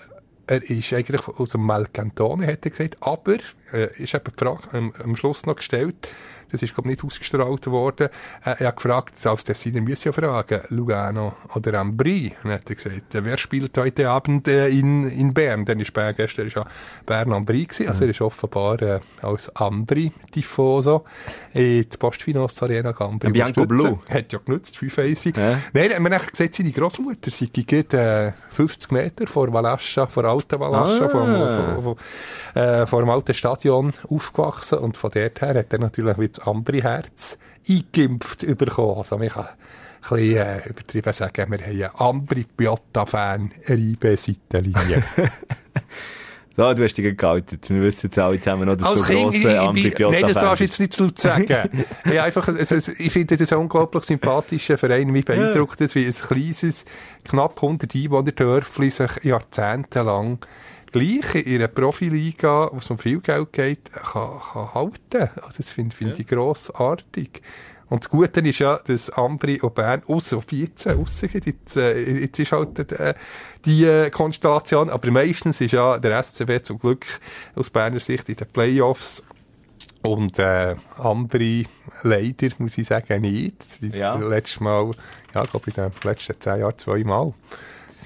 er 0.47 0.63
ist 0.63 0.93
eigentlich 0.93 1.27
aus 1.29 1.51
dem 1.51 1.63
Malcantone, 1.63 2.47
hat 2.47 2.65
er 2.65 2.71
gesagt, 2.71 2.97
aber, 3.01 3.37
äh, 3.73 3.89
ist 4.03 4.15
eben 4.15 4.25
die 4.27 4.45
Frage 4.45 4.63
ähm, 4.73 4.93
am 5.03 5.17
Schluss 5.17 5.47
noch 5.47 5.57
gestellt, 5.57 6.09
das 6.51 6.63
ist, 6.63 6.75
glaube 6.75 6.89
nicht 6.89 7.03
ausgestrahlt 7.03 7.67
worden. 7.67 8.09
Äh, 8.45 8.55
er 8.59 8.69
hat 8.69 8.77
gefragt, 8.77 9.27
als 9.27 9.45
Tessiner 9.45 9.81
muss 9.81 10.05
ja 10.05 10.13
fragen, 10.13 10.61
Lugano 10.69 11.35
oder 11.55 11.81
Ambri. 11.81 12.33
Dann 12.43 12.53
hat 12.53 12.69
er 12.69 12.77
gesagt, 12.77 13.15
äh, 13.15 13.25
wer 13.25 13.39
spielt 13.39 13.77
heute 13.77 14.09
Abend 14.09 14.49
äh, 14.49 14.69
in, 14.69 15.09
in 15.09 15.35
Bern? 15.35 15.65
Dann 15.65 15.81
ist 15.81 15.93
Bern, 15.93 16.15
gestern 16.17 16.47
ist 16.47 16.57
ja 16.57 16.65
Bern 17.05 17.33
Ambri 17.33 17.65
gewesen. 17.65 17.89
Also 17.89 18.05
er 18.05 18.11
ist 18.11 18.21
offenbar 18.21 18.81
äh, 18.83 19.01
als 19.23 19.55
Ambri-Tifoso 19.57 21.05
in 21.53 21.83
die 21.83 21.97
Postfinance 21.99 22.63
Arena 22.63 22.95
Ambri. 22.99 23.31
Bianco 23.31 23.67
Blue. 23.67 23.99
Hat 24.09 24.33
ja 24.33 24.39
genutzt, 24.39 24.77
5 24.79 24.99
1 24.99 25.25
Ja. 25.25 25.33
Nein, 25.73 25.91
er 25.91 25.97
hat 25.97 26.01
mir 26.01 26.11
gesagt, 26.11 26.55
seine 26.55 26.71
Großmutter 26.71 27.31
sei 27.31 27.47
geht, 27.47 27.93
äh, 27.93 28.33
50 28.51 28.93
Meter 28.93 29.27
vor 29.27 29.53
Valascha, 29.53 30.07
vor 30.07 30.25
alten 30.37 30.61
Valascha, 30.61 31.05
Ah. 31.05 31.09
vom, 31.09 31.83
vom, 31.83 32.87
vom, 32.87 33.09
äh, 33.09 33.13
alten 33.13 33.35
Stadion 33.35 33.93
aufgewachsen 34.09 34.79
und 34.79 34.97
von 34.97 35.11
dort 35.11 35.41
her 35.41 35.55
hat 35.55 35.73
er 35.73 35.79
natürlich 35.79 36.19
wie 36.19 36.29
das 36.29 36.47
andere 36.47 36.83
Herz 36.83 37.39
eingeimpft 37.69 38.47
bekommen. 38.57 38.99
Also 38.99 39.19
man 39.19 39.29
kann 39.29 39.45
ein 39.47 39.51
bisschen 40.09 40.37
äh, 40.37 40.69
übertrieben 40.69 41.13
sagen, 41.13 41.51
wir 41.51 41.59
haben 41.59 41.83
einen 41.83 41.91
Ambri-Piotta-Fan, 41.95 43.51
Reibe-Seitenlinie. 43.67 45.03
So, 46.57 46.73
du 46.73 46.85
hast 46.85 46.95
dich 46.95 47.17
gehalten. 47.17 47.59
Wir 47.69 47.83
wissen 47.83 48.07
jetzt 48.07 48.19
alle 48.19 48.41
zusammen 48.41 48.67
noch, 48.67 48.77
dass 48.77 48.89
Als 48.89 49.01
du 49.03 49.07
Kind, 49.09 49.35
ich, 49.35 49.45
ich, 49.45 49.93
ich, 49.93 49.99
nein, 49.99 50.23
das 50.23 50.33
darfst 50.33 50.61
du 50.61 50.65
jetzt 50.65 50.81
nicht 50.81 50.95
zu 50.95 51.05
laut 51.05 51.19
sagen. 51.19 51.47
ja, 52.11 52.25
einfach, 52.25 52.49
es, 52.49 52.71
es, 52.71 52.89
ich 52.89 53.13
finde 53.13 53.37
das 53.37 53.53
ein 53.53 53.59
unglaublich 53.59 54.05
sympathischer 54.05 54.79
Verein. 54.79 55.11
Mich 55.11 55.27
beeindruckt 55.27 55.83
es, 55.83 55.95
wie 55.95 56.07
ein 56.07 56.15
kleines, 56.15 56.87
knapp 57.25 57.57
100 57.63 57.95
Einwohner-Dörfli 57.95 58.91
sich 58.91 59.11
jahrzehntelang 59.25 60.39
gleich 60.93 61.35
in 61.35 61.45
ihrer 61.45 61.69
Profiliga, 61.69 62.71
wo 62.73 62.79
es 62.79 62.91
um 62.91 62.97
viel 62.97 63.21
Geld 63.21 63.53
geht, 63.53 63.93
kann, 63.93 64.41
kann 64.53 64.75
halten. 64.75 65.29
Also 65.43 65.59
das 65.59 65.71
finde 65.71 65.95
find 65.95 66.19
ich 66.19 66.27
grossartig. 66.27 67.43
Und 67.89 68.05
das 68.05 68.11
Gute 68.11 68.41
ist 68.41 68.59
ja, 68.59 68.81
dass 68.85 69.11
Ambri 69.11 69.61
und 69.61 69.75
Bern, 69.75 70.03
auf 70.07 70.25
14, 70.25 70.93
rausgeht. 70.93 71.47
Jetzt, 71.47 71.77
äh, 71.77 72.21
jetzt 72.21 72.39
ist 72.39 72.53
halt 72.53 72.93
äh, 72.93 73.15
die 73.65 73.85
äh, 73.85 74.11
Konstellation. 74.11 74.91
Aber 74.91 75.11
meistens 75.11 75.61
ist 75.61 75.73
ja 75.73 75.99
der 75.99 76.23
SCB 76.23 76.63
zum 76.63 76.79
Glück 76.79 77.07
aus 77.55 77.71
Berner 77.71 78.01
Sicht 78.01 78.29
in 78.29 78.37
den 78.37 78.49
Playoffs. 78.49 79.23
Und 80.03 80.39
äh, 80.39 80.75
Ambri 80.97 81.67
leider, 82.03 82.49
muss 82.59 82.79
ich 82.79 82.89
sagen, 82.89 83.21
nicht. 83.23 83.63
Ja. 83.81 84.17
Letztes 84.17 84.61
Mal, 84.61 84.91
ja, 85.35 85.45
ich 85.45 85.51
glaube 85.51 85.71
in 85.71 85.75
den 85.75 85.93
letzten 86.03 86.41
zehn 86.41 86.61
Jahren 86.61 86.79
zweimal. 86.79 87.35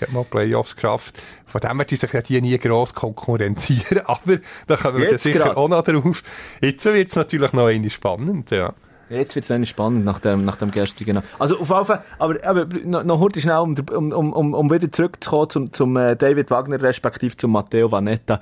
Habe 0.00 0.12
mal 0.12 0.24
Playoffs 0.24 0.76
geschafft. 0.76 1.20
Von 1.46 1.60
dem 1.60 1.76
her 1.76 1.84
die 1.84 1.96
sich 1.96 2.10
die 2.10 2.40
nie 2.40 2.58
gross 2.58 2.94
konkurrenzieren. 2.94 4.00
Aber 4.06 4.38
da 4.66 4.76
kommen 4.76 4.98
wir 4.98 5.18
sicher 5.18 5.40
grad. 5.40 5.56
auch 5.56 5.68
noch 5.68 5.82
drauf. 5.82 6.22
Jetzt 6.60 6.84
wird 6.86 7.08
es 7.08 7.16
natürlich 7.16 7.52
noch 7.52 7.66
einmal 7.66 7.90
spannend, 7.90 8.50
ja. 8.50 8.74
Jetzt 9.10 9.34
wird 9.34 9.50
es 9.50 9.68
spannend 9.68 10.04
nach 10.04 10.20
dem, 10.20 10.44
nach 10.44 10.56
dem 10.56 10.70
gestrigen. 10.70 11.20
Also 11.40 11.58
auf 11.58 11.68
jeden 11.68 11.84
Fall, 11.84 12.04
aber, 12.18 12.44
aber 12.44 12.66
noch, 12.84 13.02
noch 13.02 13.18
kurz 13.18 13.40
schnell, 13.40 13.58
um, 13.58 13.74
um, 14.12 14.32
um, 14.32 14.54
um, 14.54 14.70
wieder 14.70 14.90
zurückzukommen 14.92 15.50
zum, 15.50 15.72
zum 15.72 15.96
äh, 15.96 16.14
David 16.14 16.50
Wagner 16.52 16.80
respektive 16.80 17.36
zum 17.36 17.50
Matteo 17.50 17.90
Vanetta. 17.90 18.40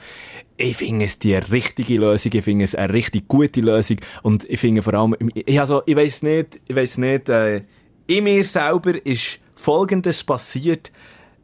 Ich 0.58 0.76
finde 0.76 1.06
es 1.06 1.18
die 1.18 1.36
richtige 1.36 1.96
Lösung, 1.96 2.32
ich 2.34 2.44
finde 2.44 2.66
es 2.66 2.74
eine 2.74 2.92
richtig 2.92 3.28
gute 3.28 3.62
Lösung 3.62 3.96
und 4.22 4.44
ich 4.44 4.60
finde 4.60 4.82
vor 4.82 4.92
allem, 4.92 5.16
ich, 5.32 5.58
also, 5.58 5.82
ich 5.86 5.96
weiss 5.96 6.22
nicht, 6.22 6.60
ich 6.68 6.76
weiss 6.76 6.98
nicht, 6.98 7.30
äh, 7.30 7.62
in 8.06 8.24
mir 8.24 8.44
selber 8.44 8.94
ist 9.06 9.38
Folgendes 9.54 10.22
passiert. 10.22 10.92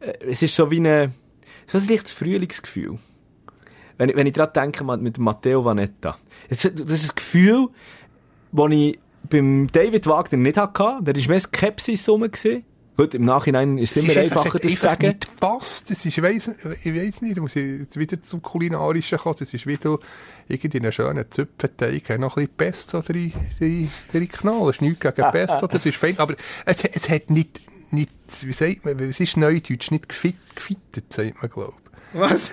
Äh, 0.01 0.13
Es 0.29 0.43
ist 0.43 0.55
so 0.55 0.71
wie 0.71 0.81
eine, 0.81 1.13
so 1.67 1.79
ein 1.79 1.89
leichtes 1.89 2.13
Frühlingsgefühl. 2.13 2.99
Wenn 3.97 4.11
ich, 4.11 4.17
wenn 4.17 4.27
ich 4.27 4.35
daran 4.35 4.53
denke, 4.53 4.85
mit 4.99 5.19
Matteo 5.19 5.65
Vanetta. 5.65 6.19
Das 6.51 6.65
ist, 6.65 6.81
das 6.81 7.15
Gefühl, 7.15 7.69
das 8.53 8.71
ich 8.71 8.99
beim 9.29 9.69
David 9.71 10.07
Wagner 10.07 10.39
nicht 10.39 10.57
hatte. 10.57 10.99
Da 11.03 11.15
war 11.15 11.29
mehr 11.29 11.41
Skepsis 11.41 12.09
rum. 12.09 12.29
Gut, 12.97 13.13
im 13.15 13.25
Nachhinein 13.25 13.77
ist 13.77 13.97
es 13.97 14.05
immer 14.05 14.17
einfacher, 14.21 14.55
es 14.55 14.63
das 14.63 14.75
zu 14.75 14.81
sagen. 14.81 15.09
nicht 15.09 15.29
gepasst. 15.29 15.91
Das 15.91 15.99
ist, 15.99 16.17
ich 16.17 16.23
weiss, 16.23 16.49
ich 16.85 16.95
weiss 16.95 17.23
nicht, 17.23 17.37
da 17.37 17.41
muss 17.41 17.57
ich 17.57 17.81
jetzt 17.81 17.99
wieder 17.99 18.23
zum 18.23 18.41
Kulinarischen 18.41 19.19
kommen. 19.19 19.35
Es 19.41 19.53
ist 19.53 19.67
wieder 19.67 19.99
irgendwie 20.47 20.79
einen 20.79 20.93
schönen 20.93 21.25
Zöpfenteig, 21.29 22.09
haben 22.09 22.21
noch 22.21 22.37
ein 22.37 22.45
bisschen 22.45 22.57
Pesto 22.57 23.01
drin, 23.01 23.33
drin, 23.59 23.91
drin 24.13 24.29
knallen. 24.29 24.69
Es 24.69 24.77
ist 24.77 24.83
nichts 24.83 25.01
gegen 25.01 25.31
Pesto, 25.33 25.67
das 25.67 25.85
ist 25.85 25.97
fein. 25.97 26.17
Aber 26.19 26.37
es, 26.67 26.85
es 26.85 27.09
hat 27.09 27.31
nicht, 27.31 27.61
nicht, 27.91 28.13
wie 28.43 28.53
sagt 28.53 28.85
man, 28.85 28.97
es 29.01 29.19
ist 29.19 29.37
Neudeutsch, 29.37 29.91
nicht 29.91 30.09
gefit, 30.09 30.37
gefittet, 30.55 31.13
sagt 31.13 31.43
man, 31.43 31.51
glaube 31.51 31.73
ich. 31.77 31.84
Was? 32.15 32.53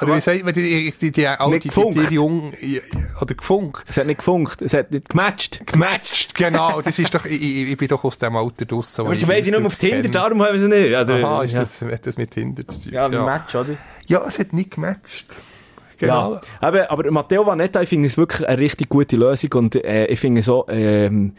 Oder 0.00 0.16
wie 0.16 0.20
sagt 0.20 0.44
man, 0.44 0.52
die, 0.52 0.92
die, 1.00 1.10
die, 1.10 1.20
Nicht 1.20 1.40
die, 1.40 1.58
die, 1.60 1.68
gefunkt. 1.68 1.98
die, 1.98 2.06
die 2.06 2.14
Jung, 2.14 2.52
oder 3.20 3.34
gefunkt. 3.34 3.84
es 3.88 3.96
hat 3.96 4.06
nicht 4.06 4.18
gefunkt, 4.18 4.62
es 4.62 4.74
hat 4.74 4.90
nicht 4.90 5.08
gematcht. 5.08 5.66
Gematcht, 5.66 6.34
genau. 6.34 6.80
Das 6.82 6.98
ist 6.98 7.14
doch, 7.14 7.24
ich, 7.24 7.40
ich, 7.40 7.70
ich 7.70 7.76
bin 7.76 7.88
doch 7.88 8.02
aus 8.04 8.18
dem 8.18 8.34
Alter 8.36 8.64
draussen. 8.64 9.02
Aber 9.06 9.14
sie 9.14 9.22
ich 9.22 9.28
beide 9.28 9.50
nur 9.50 9.60
das 9.60 9.66
auf 9.72 9.76
Tinder, 9.76 9.96
kenne. 10.02 10.10
darum 10.10 10.42
haben 10.42 10.52
wir 10.54 10.60
sie 10.60 10.68
nicht. 10.68 10.94
Also, 10.94 11.12
Aha, 11.14 11.44
ist 11.44 11.52
ja. 11.52 11.60
das, 11.60 11.82
hat 11.82 12.06
das 12.06 12.16
mit 12.16 12.32
Tinder 12.32 12.66
zu 12.66 12.82
tun? 12.84 12.92
Ja, 12.92 13.10
wie 13.10 13.16
Match, 13.16 13.54
oder? 13.54 13.76
Ja, 14.06 14.24
es 14.26 14.38
hat 14.38 14.52
nicht 14.52 14.72
gematcht. 14.72 15.26
Genau. 15.98 16.34
Ja. 16.34 16.40
Aber, 16.60 16.90
aber 16.90 17.10
Matteo 17.10 17.46
Vanetta, 17.46 17.82
ich 17.82 17.88
finde 17.88 18.06
es 18.06 18.16
wirklich 18.16 18.48
eine 18.48 18.58
richtig 18.58 18.88
gute 18.88 19.16
Lösung 19.16 19.52
und 19.54 19.74
äh, 19.76 20.06
ich 20.06 20.18
finde 20.18 20.40
es 20.40 20.46
so 20.46 20.66
ähm, 20.68 21.34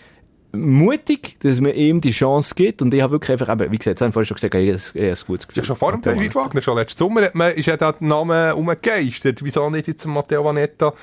mutig, 0.54 1.38
dass 1.40 1.62
man 1.62 1.74
ihm 1.74 2.02
die 2.02 2.12
Chance 2.12 2.56
gibt 2.56 2.82
und 2.82 2.94
ich 2.94 3.02
habe 3.02 3.14
wirklich 3.14 3.32
einfach, 3.32 3.54
eben, 3.54 3.72
wie 3.72 3.78
gesagt, 3.78 4.00
das 4.00 4.06
haben 4.06 4.10
wir 4.10 4.14
vorhin 4.14 4.28
schon 4.28 4.36
gesagt, 4.36 4.56
ich 4.56 5.04
habe 5.06 5.12
ein, 5.12 5.26
gutes 5.26 5.48
Gefühl. 5.48 5.62
Ja, 5.62 5.66
schon 5.66 5.76
vor 5.76 5.92
dem 5.92 6.02
David 6.02 6.36
Wagner, 6.36 6.62
schon 6.62 6.78
letzten 6.78 6.98
Sommer 6.98 7.24
hat 7.24 7.36
man, 7.36 7.52
ist 7.54 7.66
ja 7.66 7.78
da 7.78 7.92
der 7.92 8.08
Name 8.08 8.56
umgegeistert. 8.56 9.44
Wieso 9.44 9.70
nicht 9.70 9.88
jetzt 9.88 10.06
Matteo 10.06 10.44
Vanetta 10.44 10.94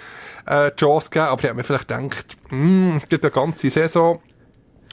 äh, 0.46 0.70
die 0.70 0.76
Chance 0.76 1.10
geben? 1.10 1.26
Aber 1.26 1.42
ich 1.42 1.48
habe 1.48 1.56
mir 1.56 1.64
vielleicht 1.64 1.88
gedacht, 1.88 2.36
hm, 2.48 3.00
geht 3.08 3.24
eine 3.24 3.30
ganze 3.30 3.70
Saison. 3.70 4.20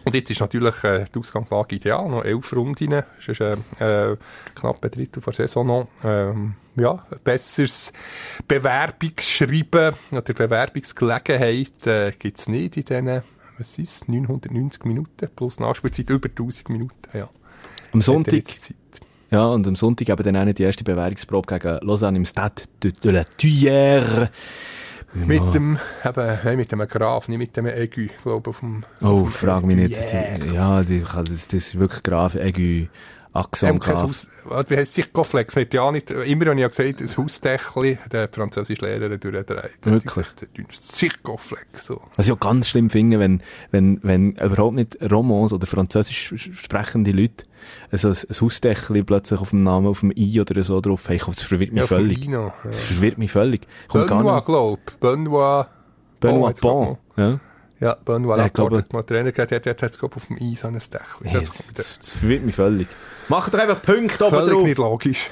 Und 0.06 0.14
jetzt 0.14 0.30
ist 0.30 0.40
natürlich 0.40 0.84
äh, 0.84 1.06
die 1.14 1.20
Ausgangslage 1.20 1.76
ideal, 1.76 2.08
noch 2.08 2.24
elf 2.24 2.54
Runden. 2.54 3.04
Es 3.20 3.28
ist 3.28 3.42
äh, 3.42 3.54
äh, 3.80 4.16
knapp 4.54 4.84
ein 4.84 4.92
Drittel 4.92 5.22
der 5.22 5.34
Saison 5.34 5.66
noch. 5.66 5.88
Ähm, 6.04 6.54
ja, 6.76 7.04
ein 7.10 7.20
besseres 7.24 7.92
Bewerbungsschreiben 8.48 9.96
oder 10.12 10.34
Bewerbungsgelegenheit 10.34 11.88
äh, 11.88 12.12
gibt 12.12 12.38
es 12.38 12.48
nicht 12.48 12.78
in 12.78 12.86
diesen, 12.86 13.24
was 13.58 13.78
ist 13.78 14.04
es, 14.04 14.08
990 14.08 14.86
Minuten 14.86 15.30
plus 15.36 15.60
Nachspielzeit, 15.60 16.10
über 16.10 16.30
1000 16.30 16.70
Minuten. 16.70 16.96
Ja. 17.14 17.30
Am 17.94 18.02
Sonntag, 18.02 18.44
ja, 19.32 19.46
und 19.48 19.68
am 19.68 19.76
Sonntag 19.76 20.10
eben 20.10 20.24
dann 20.24 20.38
auch 20.38 20.46
nicht 20.46 20.60
die 20.60 20.64
erste 20.64 20.84
Bewerbungsprobe 20.84 21.58
gegen 21.58 21.86
Lausanne 21.86 22.18
im 22.18 22.26
Stade 22.26 22.64
de, 22.84 22.92
de 22.92 23.12
la 23.12 23.22
Tuyère. 23.22 24.30
Mit 25.14 25.54
dem, 25.54 25.80
eben, 26.04 26.38
nein, 26.44 26.58
mit 26.58 26.72
dem 26.72 26.80
Graf, 26.80 27.30
nicht 27.30 27.38
mit 27.38 27.56
dem 27.56 27.68
Aigu, 27.68 28.08
glaube 28.22 28.50
ich, 28.50 28.56
auf 28.56 28.60
dem... 28.60 28.84
Oh, 29.02 29.22
auf 29.22 29.34
frag 29.34 29.64
mich 29.64 29.78
nicht. 29.78 29.98
Ja, 30.54 30.84
das, 30.84 31.48
das 31.48 31.54
ist 31.54 31.80
wirklich 31.80 32.04
grave, 32.04 32.42
Aigu, 32.42 32.88
Axon, 33.36 33.80
Graf. 33.80 34.02
Haus, 34.02 34.28
wie 34.70 34.78
heisst 34.78 34.90
es 34.90 34.94
sich, 34.94 35.12
Koflex? 35.12 35.56
Mit 35.56 35.74
ja 35.74 35.92
nicht, 35.92 36.10
immer 36.10 36.46
habe 36.46 36.56
ich 36.56 36.62
ja 36.62 36.68
gesagt, 36.68 37.02
ein 37.02 37.18
Hausdächli, 37.18 37.98
der 38.12 38.30
französische 38.32 38.86
Lehrer 38.86 39.18
durchdreht. 39.18 39.72
Wirklich? 39.84 40.28
Sicherkoflex, 40.72 41.86
so. 41.86 42.02
Was 42.16 42.28
ich 42.28 42.34
auch 42.34 42.40
ganz 42.40 42.70
schlimm 42.70 42.90
finde, 42.90 43.20
wenn, 43.20 43.42
wenn, 43.72 44.00
wenn 44.04 44.32
überhaupt 44.34 44.76
nicht 44.76 44.98
Romans 45.12 45.52
oder 45.52 45.68
französisch 45.68 46.34
sprechende 46.56 47.12
Leute 47.12 47.46
also 47.92 48.10
ein, 48.10 48.16
ein 48.16 48.42
Hausdächli 48.42 49.04
plötzlich 49.04 49.40
auf 49.40 49.50
dem 49.50 49.64
Namen, 49.64 49.88
auf 49.88 50.02
dem 50.02 50.12
I 50.16 50.40
oder 50.40 50.64
so 50.64 50.80
drauf 50.82 51.10
haben, 51.10 51.20
das 51.26 51.44
verwirrt 51.44 51.72
mich 51.72 51.82
Ja, 51.82 51.88
völlig. 51.88 52.20
Lino. 52.20 52.54
Das 52.64 52.80
verwirrt 52.80 53.18
mich 53.18 53.32
völlig. 53.32 53.68
Kommt 53.88 54.08
Benoit, 54.08 54.36
nicht. 54.36 54.46
glaub. 54.46 55.00
Benoit. 55.00 55.68
Benoit 56.20 56.62
grad 56.62 56.62
Bon. 56.62 56.98
Ja. 57.18 57.40
Ja, 57.80 57.96
Benoit 58.06 58.38
Ja, 58.38 58.44
Laporte 58.46 58.86
mal 58.94 59.04
Trainer 59.04 59.32
gehabt, 59.32 59.52
der, 59.52 59.60
der 59.60 59.72
hat 59.74 59.82
jetzt 59.82 60.00
glaub, 60.00 60.16
auf 60.16 60.26
dem 60.28 60.38
Eis 60.42 60.64
an 60.64 60.74
ein 60.76 60.80
Dächli. 60.80 61.30
Hey, 61.30 61.40
Das 61.40 61.52
das, 61.76 61.98
das 62.00 62.12
verwirrt 62.14 62.44
mich 62.46 62.56
völlig. 62.56 62.88
Macht 63.28 63.54
doch 63.54 63.60
einfach 63.60 63.82
Punkte 63.82 64.24
oben 64.26 64.36
völlig 64.36 64.54
drauf. 64.54 64.64
nicht 64.64 64.78
logisch. 64.78 65.30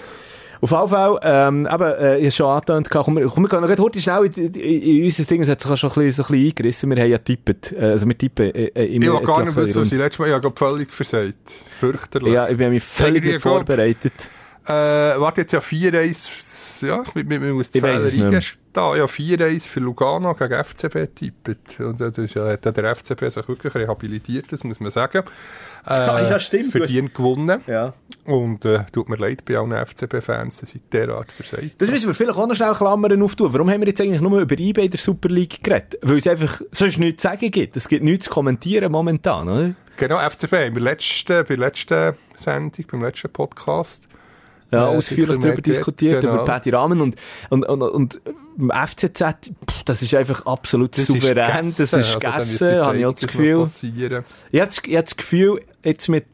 Auf 0.61 0.71
jeden 0.71 0.87
Fall, 0.87 1.19
ähm, 1.23 1.67
eben, 1.71 1.83
äh, 1.83 2.17
ich 2.19 2.23
habe 2.25 2.31
schon 2.31 2.45
angetönt, 2.47 2.89
komm, 2.89 3.17
wir- 3.17 3.27
komm, 3.27 3.43
wir 3.43 3.49
gehen 3.49 3.61
noch 3.61 3.83
heute 3.83 3.99
schnell 4.01 4.25
in, 4.27 4.53
in, 4.53 4.53
in 4.53 5.05
unser 5.05 5.23
Ding, 5.25 5.41
es 5.41 5.49
hat 5.49 5.61
sich 5.61 5.77
schon 5.79 5.89
ein 5.89 5.93
bisschen, 5.95 6.11
so 6.11 6.23
ein 6.23 6.27
bisschen 6.39 6.47
eingerissen, 6.47 6.89
wir 6.89 7.01
haben 7.03 7.09
ja 7.11 7.17
tippt, 7.17 7.71
äh, 7.73 7.79
also 7.81 8.07
wir 8.07 8.17
tippen 8.17 8.45
äh, 8.55 8.65
äh, 8.67 8.95
im 8.95 9.01
Ich 9.01 9.11
will 9.11 9.19
gar 9.25 9.43
nicht 9.43 9.55
wissen, 9.57 9.81
was 9.81 9.91
ich 9.91 9.97
letztes 9.97 10.19
Mal, 10.19 10.31
habe 10.31 10.39
glaub 10.39 10.57
völlig 10.57 10.93
versagt. 10.93 11.51
Fürchterlich. 11.81 12.33
Ja, 12.33 12.47
ich 12.47 12.55
bin 12.57 12.69
mich 12.69 12.81
völlig 12.83 13.23
nicht 13.25 13.41
glaub- 13.41 13.55
vorbereitet. 13.57 14.13
Äh, 14.65 15.19
warte, 15.19 15.41
jetzt 15.41 15.51
ja 15.51 15.59
4-1, 15.59 16.85
ja, 16.87 17.03
mit, 17.13 17.27
mit, 17.27 17.41
mit, 17.41 17.53
mit 17.53 17.75
Ich 17.75 17.83
weiss 17.83 18.03
es 18.03 18.15
nicht 18.15 18.29
mehr. 18.29 18.41
Da, 18.71 18.95
ja, 18.95 19.05
4-1 19.05 19.67
für 19.67 19.81
Lugano 19.81 20.33
gegen 20.33 20.63
FCB 20.63 21.13
tippet. 21.13 21.79
Und 21.79 21.99
das 21.99 22.17
ist, 22.17 22.33
ja, 22.33 22.47
hat 22.47 22.65
der 22.65 22.95
FCB 22.95 23.29
sich 23.29 23.47
wirklich 23.47 23.75
rehabilitiert, 23.75 24.51
das 24.51 24.63
muss 24.63 24.79
man 24.79 24.89
sagen. 24.89 25.23
Äh, 25.85 25.91
ja, 26.29 26.39
stimmt. 26.39 26.71
Verdient 26.71 27.13
gewonnen. 27.13 27.61
Ja. 27.67 27.93
Und, 28.25 28.63
äh, 28.63 28.85
tut 28.91 29.09
mir 29.09 29.17
leid 29.17 29.43
bei 29.45 29.57
allen 29.57 29.73
FCB-Fans, 29.73 30.61
dass 30.61 30.73
ich 30.73 30.81
derart 30.91 31.33
versagt. 31.33 31.75
Das 31.79 31.91
müssen 31.91 32.07
wir 32.07 32.15
vielleicht 32.15 32.37
auch 32.37 32.47
noch 32.47 32.55
schnell 32.55 32.73
Klammern 32.73 33.21
auftun. 33.21 33.53
Warum 33.53 33.69
haben 33.69 33.81
wir 33.81 33.89
jetzt 33.89 33.99
eigentlich 33.99 34.21
nur 34.21 34.39
über 34.39 34.57
eBay 34.57 34.87
der 34.87 34.99
Super 34.99 35.29
League 35.29 35.61
geredet? 35.61 35.99
Weil 36.01 36.17
es 36.17 36.27
einfach 36.27 36.61
sonst 36.71 36.99
nichts 36.99 37.21
zu 37.21 37.27
sagen 37.27 37.51
gibt. 37.51 37.75
Es 37.75 37.87
gibt 37.87 38.03
nichts 38.03 38.25
zu 38.25 38.31
kommentieren 38.31 38.91
momentan, 38.91 39.49
oder? 39.49 39.73
Genau, 39.97 40.17
FCB, 40.17 40.51
der 40.51 40.71
letzten, 40.79 41.43
bei 41.43 41.55
der 41.55 41.57
letzten 41.57 42.13
Sendung, 42.35 42.85
beim 42.89 43.01
letzten 43.03 43.29
Podcast. 43.29 44.07
Ja, 44.73 44.91
Äh, 44.91 44.97
ausführlich 44.97 45.39
darüber 45.39 45.61
diskutiert, 45.61 46.21
genau. 46.21 46.33
über 46.35 46.45
Paddy 46.45 46.69
Rahmen 46.71 47.01
und, 47.01 47.15
und, 47.49 47.67
und, 47.67 47.81
und 47.81 48.21
im 48.57 48.71
FCZ, 48.71 49.51
pff, 49.69 49.83
das 49.85 50.01
ist 50.01 50.13
einfach 50.13 50.45
absolut 50.45 50.97
Das 50.97 51.05
souverän, 51.05 51.67
ist 51.67 51.79
das 51.79 51.93
ist 51.93 52.15
Also, 52.15 52.19
gegessen, 52.19 52.85
habe 52.85 52.97
ich 52.97 53.05
auch 53.05 53.13
das 53.13 53.27
Gefühl. 53.27 53.67
Ich 53.81 54.61
habe 54.61 54.67
das, 54.67 54.81
ich 54.85 54.95
habe 54.95 55.03
das 55.03 55.17
Gefühl, 55.17 55.61
jetzt 55.83 56.07
mit 56.09 56.25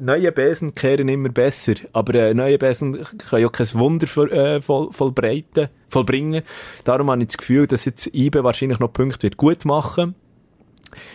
neuen 0.00 0.32
Besen 0.32 0.74
kehren 0.74 1.08
immer 1.08 1.28
besser. 1.28 1.74
Aber 1.92 2.14
äh, 2.14 2.34
neue 2.34 2.58
Besen 2.58 2.94
können 3.28 3.42
ja 3.42 3.48
kein 3.48 3.72
Wunder 3.74 4.06
voll, 4.06 4.32
äh, 4.32 4.60
voll, 4.62 4.88
vollbreiten, 4.92 5.68
vollbringen. 5.88 6.42
Darum 6.84 7.10
habe 7.10 7.20
ich 7.22 7.28
das 7.28 7.36
Gefühl, 7.38 7.66
dass 7.66 7.84
jetzt 7.84 8.06
IBE 8.14 8.44
wahrscheinlich 8.44 8.78
noch 8.78 8.92
Punkte 8.92 9.24
wird 9.24 9.36
gut 9.36 9.64
machen. 9.64 10.14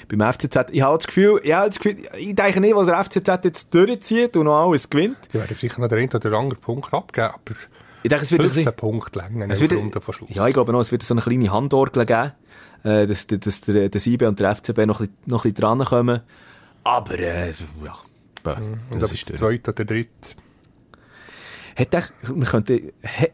Beim 0.07 0.33
FCZ, 0.33 0.71
ich 0.71 0.81
habe 0.81 0.97
das 0.97 1.07
Gefühl, 1.07 1.41
ja, 1.43 1.65
das 1.67 1.79
Gefühl, 1.79 1.97
ich 2.17 2.35
denke 2.35 2.61
nicht, 2.61 2.75
was 2.75 2.85
der 2.85 3.03
FCZ 3.03 3.43
jetzt 3.45 3.73
durchzieht 3.73 4.37
und 4.37 4.45
noch 4.45 4.67
alles 4.67 4.89
gewinnt. 4.89 5.17
Ich 5.29 5.33
werde 5.33 5.55
sicher 5.55 5.81
noch 5.81 5.87
den 5.87 5.99
einen 5.99 6.09
oder 6.09 6.37
anderen 6.37 6.59
Punkt 6.61 6.93
abgeben, 6.93 7.27
aber 7.27 7.55
Ich 8.03 8.09
denke, 8.09 8.23
es 8.23 8.31
wird 8.31 8.41
ein 8.41 8.49
15 8.49 8.63
bisschen, 8.63 8.75
Punkte 8.75 9.19
länger 9.19 9.47
es 9.49 9.61
wird, 9.61 9.73
Runde 9.73 10.01
vor 10.01 10.13
Schluss. 10.13 10.29
ja, 10.33 10.47
ich 10.47 10.53
glaube 10.53 10.71
noch, 10.71 10.79
es 10.81 10.91
wird 10.91 11.03
so 11.03 11.13
eine 11.13 11.21
kleine 11.21 11.51
Handorgel 11.51 12.05
geben, 12.05 12.31
äh, 12.83 13.07
dass, 13.07 13.27
dass 13.27 13.61
der, 13.61 13.89
das 13.89 14.05
IBE 14.07 14.27
und 14.27 14.39
der 14.39 14.55
FCB 14.55 14.85
noch 14.85 14.99
ein 15.01 15.07
bisschen, 15.07 15.17
noch 15.25 15.45
ein 15.45 15.51
bisschen 15.51 15.65
drankommen. 15.79 16.21
Aber, 16.83 17.19
äh, 17.19 17.49
ja, 17.83 17.95
bäh, 18.43 18.55
Und 18.91 19.01
das 19.01 19.11
ist 19.11 19.29
der 19.29 19.35
zweite 19.35 19.71
oder 19.71 19.83
der 19.83 19.85
dritte. 19.85 20.35
Hat 21.75 21.93
echt, 21.93 22.13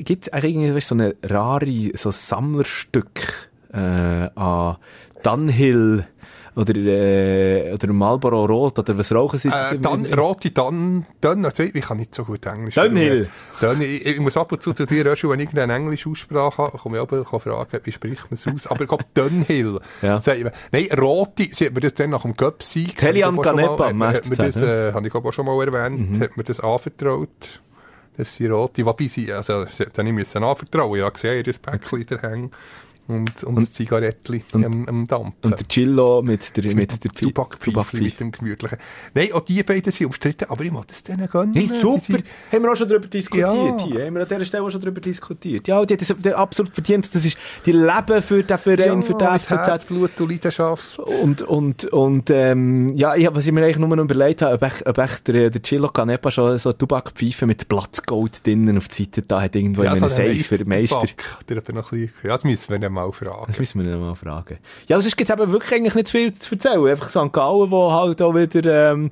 gibt 0.05 0.27
es 0.27 0.33
eigentlich 0.33 0.55
irgendwie 0.55 0.81
so 0.81 0.95
eine 0.95 1.15
rare, 1.23 1.91
so 1.95 2.11
Sammlerstück, 2.11 3.49
äh, 3.73 3.77
an 3.77 4.77
Dunhill, 5.23 6.07
oder, 6.55 6.75
äh, 6.75 7.73
oder 7.73 7.93
Marlboro 7.93 8.45
Rot, 8.45 8.79
oder 8.79 8.97
was 8.97 9.11
rauchen 9.11 9.37
sie? 9.37 9.49
Äh, 9.49 9.77
dann, 9.79 10.05
rote 10.05 10.51
Dann, 10.51 11.05
dann, 11.19 11.43
also 11.43 11.63
ich 11.63 11.73
kann 11.73 11.97
nicht 11.97 12.15
so 12.15 12.23
gut 12.23 12.45
Englisch. 12.45 12.75
Dunhill. 12.75 13.29
Dann, 13.59 13.81
ich, 13.81 14.05
ich 14.05 14.19
muss 14.19 14.37
ab 14.37 14.51
und 14.51 14.61
zu 14.61 14.73
zu 14.73 14.85
dir, 14.85 15.05
Röschel, 15.05 15.29
wenn 15.29 15.39
ich 15.39 15.47
irgendeine 15.47 15.73
englische 15.73 16.09
Aussprache 16.09 16.63
habe, 16.63 16.77
komme 16.77 16.97
ich 16.97 17.01
aber 17.01 17.23
kann 17.23 17.39
fragen, 17.39 17.79
wie 17.83 17.91
spricht 17.91 18.23
man 18.23 18.33
es 18.33 18.47
aus? 18.47 18.67
Aber 18.67 18.81
ich 18.81 18.87
glaube, 18.87 19.05
Dunhill. 19.13 19.79
Ja. 20.01 20.21
Nein, 20.71 20.87
rote, 20.97 21.47
sie 21.51 21.65
hat 21.65 21.73
mir 21.73 21.81
das 21.81 21.93
dann 21.93 22.11
nach 22.11 22.21
dem 22.21 22.35
Cup-Sieg. 22.37 22.95
Kellyanne 22.95 23.37
habe 23.37 23.61
ich, 23.61 23.65
Canepa 23.65 23.85
auch 23.85 23.89
schon 23.89 24.07
hat 24.07 24.29
mir 24.29 24.35
das, 24.37 24.55
äh, 24.57 24.93
habe 24.93 25.05
ich 25.05 25.11
glaube 25.11 25.29
auch 25.29 25.33
schon 25.33 25.45
mal 25.45 25.67
erwähnt, 25.67 26.21
hat 26.21 26.37
mir 26.37 26.43
das 26.43 26.59
anvertraut. 26.59 27.61
Das 28.17 28.33
sind 28.33 28.51
rote, 28.51 28.85
wobei 28.85 29.07
sie, 29.07 29.31
also, 29.33 29.65
sie 29.65 29.83
hat 29.83 29.97
nicht 29.97 30.13
müssen 30.13 30.43
anvertrauen, 30.43 30.97
ja, 30.97 31.09
gesehen, 31.09 31.43
das 31.43 31.59
Päckchen 31.59 32.05
da 32.07 32.17
hängen. 32.21 32.51
Und, 33.07 33.43
und, 33.43 33.55
das 33.55 33.71
Zigarettchen 33.71 34.43
am, 34.53 34.87
am 34.87 35.05
Dampfen. 35.07 35.33
Und 35.43 35.59
der 35.59 35.67
Chillo 35.67 36.21
mit 36.23 36.57
der, 36.57 36.75
mit 36.75 36.91
der 37.03 37.11
Tupac-Pfeife 37.11 37.71
Tupac-Pfeife. 37.71 38.03
mit 38.03 38.19
dem 38.19 38.31
gemütlichen. 38.31 38.77
Nein, 39.13 39.31
auch 39.33 39.41
die 39.41 39.61
beiden 39.61 39.91
sind 39.91 40.07
umstritten, 40.07 40.45
aber 40.49 40.63
ich 40.63 40.71
muss 40.71 40.87
das 40.87 41.03
denen 41.03 41.27
gönnen. 41.27 41.53
Hey, 41.53 41.67
Die 41.67 41.79
super. 41.79 42.01
sind- 42.01 42.23
Haben 42.51 42.63
wir 42.63 42.71
auch 42.71 42.75
schon 42.75 42.89
darüber 42.89 43.07
diskutiert 43.07 43.47
Ja. 43.51 43.85
hier. 43.85 44.05
Haben 44.07 44.15
wir 44.15 44.21
an 44.23 44.27
dieser 44.27 44.45
Stelle 44.45 44.63
auch 44.63 44.71
schon 44.71 44.81
darüber 44.81 45.01
diskutiert. 45.01 45.67
Ja, 45.67 45.85
die 45.85 45.93
hat 45.93 46.01
das 46.01 46.33
absolut 46.33 46.73
verdient. 46.73 47.13
Das 47.13 47.23
ist, 47.25 47.37
die 47.65 47.71
leben 47.73 48.21
für 48.23 48.43
den 48.43 48.57
Verein, 48.57 49.03
für 49.03 49.13
den 49.13 49.27
FCZ. 49.39 49.51
Herzblut 49.67 50.19
und 50.19 50.29
Leidenschaft. 50.31 50.97
Und, 50.99 51.41
und, 51.43 51.85
und, 51.85 52.29
ähm, 52.31 52.93
ja, 52.95 53.15
ich, 53.15 53.27
was 53.31 53.45
ich 53.45 53.51
mir 53.51 53.63
eigentlich 53.63 53.77
nur 53.77 53.95
noch 53.95 54.03
überlegt 54.03 54.41
habe, 54.41 54.55
ob 54.55 54.61
echt, 54.63 54.87
ob 54.87 54.97
echt 54.97 55.27
der, 55.27 55.49
der 55.51 55.61
Chillo 55.61 55.89
Canepa 55.89 56.31
schon 56.31 56.57
so 56.57 56.73
Tabakpfeife 56.73 57.45
mit 57.45 57.67
Platzgold 57.67 58.45
drinnen 58.45 58.77
auf 58.77 58.87
die 58.87 59.03
Seite 59.03 59.21
da 59.21 59.41
hat, 59.41 59.55
irgendwo 59.55 59.83
in 59.83 59.89
einem 59.89 60.09
Safe 60.09 60.33
für 60.33 60.65
Meister. 60.65 60.97
Meister. 61.01 61.15
Der 61.47 61.57
hat 61.57 61.69
noch 61.69 61.91
ein 61.91 61.99
bisschen, 61.99 62.13
ja, 62.23 62.29
das 62.29 62.43
müssen 62.43 62.71
wir 62.81 62.94
mal 62.95 63.11
fragen. 63.11 63.45
Das 63.47 63.59
müssen 63.59 63.83
wir 63.83 63.93
ihn 63.93 63.99
mal 63.99 64.15
fragen. 64.15 64.57
Ja, 64.87 64.99
sonst 64.99 65.15
gibt 65.15 65.29
es 65.29 65.35
eben 65.35 65.51
wirklich 65.51 65.73
eigentlich 65.73 65.95
nicht 65.95 66.07
zu 66.07 66.17
viel 66.17 66.33
zu 66.33 66.55
erzählen. 66.55 66.87
Einfach 66.87 67.09
St. 67.09 67.31
Gallen, 67.31 67.69
wo 67.69 67.91
halt 67.91 68.21
auch 68.21 68.33
wieder, 68.33 68.91
ähm, 68.91 69.11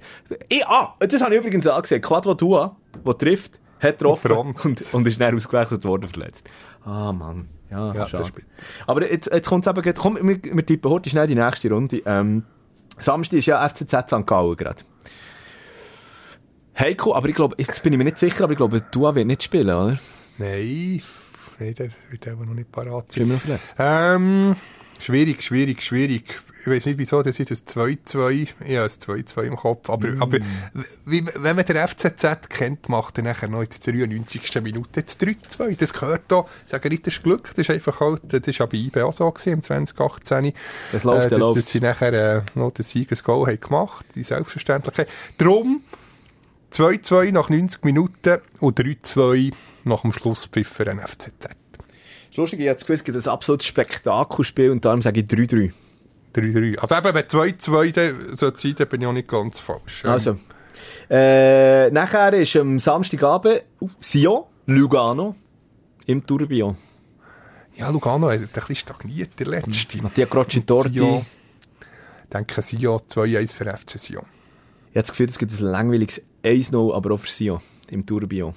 ich, 0.50 0.66
ah, 0.66 0.96
das 1.00 1.22
habe 1.22 1.36
ich 1.36 1.42
übrigens 1.42 1.68
auch 1.68 1.82
gesehen. 1.82 2.02
Quadro 2.02 2.34
der 2.34 3.18
trifft, 3.18 3.60
hat 3.80 4.00
getroffen 4.00 4.32
Prompt. 4.32 4.66
und, 4.66 4.94
und 4.94 5.08
ist 5.08 5.22
dann 5.22 5.36
ausgewechselt 5.36 5.84
worden 5.86 6.10
verletzt. 6.10 6.50
Ah, 6.84 7.12
Mann. 7.14 7.48
Ja, 7.70 7.94
Ja, 7.94 8.08
schade. 8.08 8.32
Aber 8.88 9.10
jetzt, 9.10 9.32
jetzt 9.32 9.50
kommt 9.50 9.66
es 9.66 9.72
eben, 9.72 9.94
komm, 9.96 10.16
wir, 10.22 10.40
wir 10.44 10.66
tippen 10.66 10.92
heute 10.92 11.10
schnell 11.10 11.28
die 11.28 11.36
nächste 11.36 11.70
Runde. 11.70 12.02
Ähm, 12.06 12.44
Samstag 12.98 13.38
ist 13.38 13.48
ja 13.48 13.68
FCZ 13.68 14.10
St. 14.10 14.28
Gallen 14.28 14.56
gerade. 14.56 14.84
Heiko, 16.78 17.14
aber 17.14 17.30
ich 17.30 17.36
glaube, 17.36 17.56
jetzt 17.60 17.84
bin 17.84 17.94
ich 17.94 17.98
mir 17.98 18.04
nicht 18.06 18.18
sicher, 18.18 18.46
aber 18.46 18.54
ich 18.54 18.58
glaube, 18.58 18.82
Dua 18.92 19.14
wird 19.14 19.28
nicht 19.28 19.44
spielen, 19.44 19.70
oder? 19.70 20.00
Nein, 20.38 21.02
nein, 21.64 21.76
der 21.76 21.90
wird 22.10 22.28
aber 22.28 22.46
noch 22.46 22.54
nicht 22.54 22.72
parat 22.72 23.12
sein. 23.12 23.24
immer 23.24 23.34
noch 23.36 23.42
verletzt. 23.42 23.76
Ähm, 23.80 24.56
schwierig, 25.00 25.42
schwierig, 25.44 25.82
schwierig. 25.82 26.42
Ich 26.66 26.68
weiß 26.68 26.86
nicht, 26.86 26.98
wieso, 26.98 27.22
das 27.22 27.38
ist 27.38 27.52
ein 27.52 27.58
2-2. 27.58 28.30
Ich 28.32 28.50
habe 28.78 28.84
ein 28.84 28.90
2-2 28.90 29.42
im 29.44 29.58
Kopf. 29.58 29.90
Aber, 29.90 30.08
Mm. 30.08 30.22
aber 30.22 30.38
wie, 31.06 31.26
wenn 31.36 31.58
man 31.58 31.66
den 31.66 31.76
FCZ 31.76 32.48
kennt, 32.48 32.88
macht 32.88 33.18
er 33.18 33.26
nachher 33.26 33.50
noch 33.50 33.64
in 33.64 33.68
der 33.86 33.94
93. 33.94 34.62
Minute 34.64 35.04
das 35.04 35.20
3-2. 35.20 35.76
Das 35.78 35.92
gehört 35.94 36.22
da. 36.30 36.46
Ich 36.66 36.72
sage 36.72 36.88
nicht, 36.88 37.06
das 37.06 37.16
ist 37.16 37.24
Glück. 37.24 37.50
Das 37.50 37.58
ist 37.68 37.70
einfach 37.70 38.00
halt, 38.00 38.22
das 38.30 38.48
ist 38.48 38.60
ja 38.60 38.66
bei 38.66 38.78
IB 38.78 39.02
auch 39.02 39.12
so 39.12 39.30
gewesen, 39.30 39.52
im 39.56 39.62
2018. 39.62 40.54
Das 40.94 41.04
läuft, 41.04 41.18
äh, 41.26 41.30
der 41.30 41.30
dass, 41.32 41.40
läuft. 41.40 41.58
dass 41.58 41.70
sie 41.70 41.82
nachher 41.82 42.14
äh, 42.14 42.42
noch 42.56 42.72
den 42.72 42.84
Siegesgoal 42.84 43.48
haben 43.52 43.60
gemacht. 43.60 44.06
Die 44.16 44.24
Selbstverständlichkeit. 44.24 45.10
Drum 45.38 45.84
2-2 46.74 47.32
nach 47.32 47.50
90 47.50 47.84
Minuten 47.84 48.40
und 48.60 48.80
3-2 48.80 49.54
nach 49.84 50.02
dem 50.02 50.12
Schlusspfiff 50.12 50.68
für 50.68 50.86
den 50.86 51.00
FCZ. 51.00 51.50
Das 52.30 52.38
Lustige, 52.38 52.64
ich 52.64 52.70
habe 52.70 52.76
das 52.76 52.82
Gefühl, 52.82 52.96
es 52.96 53.04
gibt 53.04 53.18
ein 53.18 53.32
absolutes 53.32 53.68
Spektakelspiel 53.68 54.72
und 54.72 54.84
darum 54.84 55.02
sage 55.02 55.22
ich 55.22 55.28
3-3. 55.28 55.72
3-3. 56.36 56.80
Also 56.80 56.96
eben, 56.96 57.14
wenn 57.14 57.24
2-2 57.26 57.92
dann 57.92 58.36
so 58.36 58.52
sein, 58.56 58.76
dann 58.76 58.88
bin 58.88 59.02
ich 59.02 59.08
auch 59.08 59.14
nicht 59.14 59.28
ganz 59.28 59.60
falsch. 59.60 60.04
Ähm, 60.04 60.10
Also. 60.10 60.40
Äh, 61.10 61.92
nachher 61.92 62.34
ist 62.34 62.56
am 62.56 62.80
Samstagabend 62.80 63.64
uh, 63.80 63.90
Sion, 64.02 64.44
Lugano, 64.66 65.36
im 66.08 66.26
Tourbillon. 66.26 66.76
Ja, 67.76 67.90
Lugano 67.90 68.30
hat 68.30 68.40
ein 68.40 68.48
bisschen 68.48 68.76
stagniert, 68.76 69.40
der 69.40 69.48
letzte. 69.48 70.02
Mattia 70.02 70.26
Crocci-Torti. 70.26 70.98
Sion. 70.98 71.26
Ich 72.24 72.30
denke, 72.30 72.62
Sion 72.62 72.98
2-1 72.98 73.54
für 73.54 73.66
FC 73.66 74.00
Sion. 74.00 74.26
Ich 74.90 74.98
habe 74.98 75.02
das 75.04 75.10
Gefühl, 75.12 75.30
es 75.30 75.38
gibt 75.38 75.52
ein 75.52 75.66
langweiliges 75.66 76.22
1-0, 76.44 76.94
aber 76.94 77.14
auch 77.14 77.20
für 77.20 77.30
Sion, 77.30 77.60
im 77.90 78.06
Tourbillon. 78.06 78.54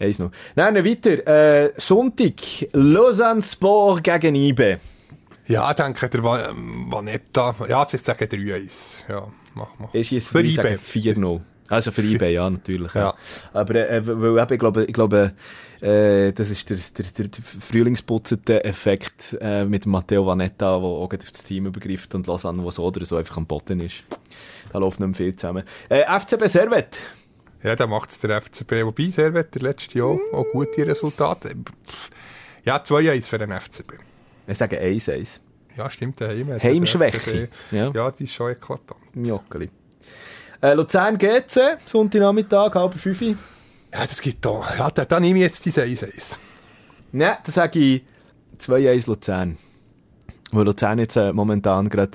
1-0. 0.00 0.30
Nein, 0.56 0.84
weiter. 0.84 1.26
Äh, 1.26 1.72
Sonntag, 1.78 2.34
Lausanne 2.72 3.42
Sport 3.42 4.02
gegen 4.02 4.34
IBE. 4.34 4.78
Ja, 5.46 5.70
ich 5.70 5.76
denke, 5.76 6.08
der 6.08 6.50
ähm, 6.50 6.86
Vanetta, 6.90 7.54
ja, 7.68 7.84
sie 7.84 7.98
sagen 7.98 8.24
3-1. 8.24 9.08
Ja, 9.08 9.28
mach 9.54 9.78
mal. 9.78 9.88
Ich 9.92 10.08
schieße 10.08 10.26
Für 10.26 10.42
drei, 10.42 10.48
IB. 10.48 10.54
sage 10.54 10.78
4-0. 10.78 11.40
Also 11.68 11.92
für 11.92 12.02
eBay, 12.02 12.34
ja, 12.34 12.48
natürlich. 12.48 12.92
Ja. 12.94 13.00
Ja. 13.00 13.14
Aber 13.52 13.74
äh, 13.74 14.02
weil 14.04 14.46
ich 14.50 14.58
glaube, 14.58 14.84
ich 14.84 14.92
glaube 14.92 15.32
äh, 15.80 16.32
das 16.32 16.50
ist 16.50 16.68
der, 16.68 16.76
der, 16.76 17.28
der, 17.28 17.42
frühlingsputzende 17.42 18.64
Effekt 18.64 19.36
äh, 19.40 19.64
mit 19.64 19.86
Matteo 19.86 20.26
Vanetta, 20.26 20.78
der 20.78 20.84
auch 20.84 21.02
auf 21.02 21.08
das 21.10 21.44
Team 21.44 21.66
übergreift 21.66 22.14
und 22.14 22.26
Lausanne, 22.26 22.62
der 22.62 22.70
so 22.70 22.84
oder 22.84 23.04
so 23.04 23.16
einfach 23.16 23.38
am 23.38 23.46
Boden 23.46 23.80
ist. 23.80 24.04
Da 24.74 24.80
läuft 24.80 24.98
nicht 24.98 25.06
mehr 25.06 25.14
viel 25.14 25.36
zusammen. 25.36 25.62
Äh, 25.88 26.02
FCB 26.18 26.48
Servet. 26.48 26.98
Ja, 27.62 27.76
da 27.76 27.86
macht 27.86 28.10
es 28.10 28.18
der 28.18 28.42
FCB. 28.42 28.84
Wobei, 28.84 29.08
Servet, 29.08 29.54
der 29.54 29.62
letzte 29.62 29.98
Jahr 29.98 30.18
auch 30.32 30.46
gute 30.50 30.84
Resultate. 30.84 31.54
Ja, 32.64 32.78
2-1 32.78 33.28
für 33.28 33.38
den 33.38 33.52
FCB. 33.52 33.92
Ich 34.48 34.58
sage 34.58 34.80
1-1. 34.80 35.38
Ja, 35.76 35.88
stimmt, 35.88 36.18
der 36.18 36.30
Heim. 36.30 36.60
Heimschwäche. 36.60 37.48
Ja. 37.70 37.92
Ja. 37.94 38.10
die 38.10 38.24
ist 38.24 38.34
schon 38.34 38.50
eklatant. 38.50 38.98
Joggeli. 39.14 39.70
Äh, 40.60 40.74
Luzern 40.74 41.18
GC, 41.18 41.78
Sonntagnachmittag, 41.86 42.74
halb 42.74 42.94
fünf. 42.94 43.20
Ja, 43.20 43.36
das 43.92 44.20
gibt 44.20 44.44
da. 44.44 44.60
Ja, 44.76 44.90
da, 44.90 45.04
da 45.04 45.20
nehme 45.20 45.38
ich 45.38 45.44
jetzt 45.44 45.64
die 45.64 45.70
1-1. 45.70 46.36
Nein, 47.12 47.36
da 47.44 47.52
sage 47.52 47.78
ich 47.78 48.02
2-1 48.58 49.06
Luzern. 49.06 49.56
Weil 50.50 50.64
Luzern 50.64 50.98
jetzt 50.98 51.14
äh, 51.14 51.32
momentan 51.32 51.88
gerade... 51.88 52.10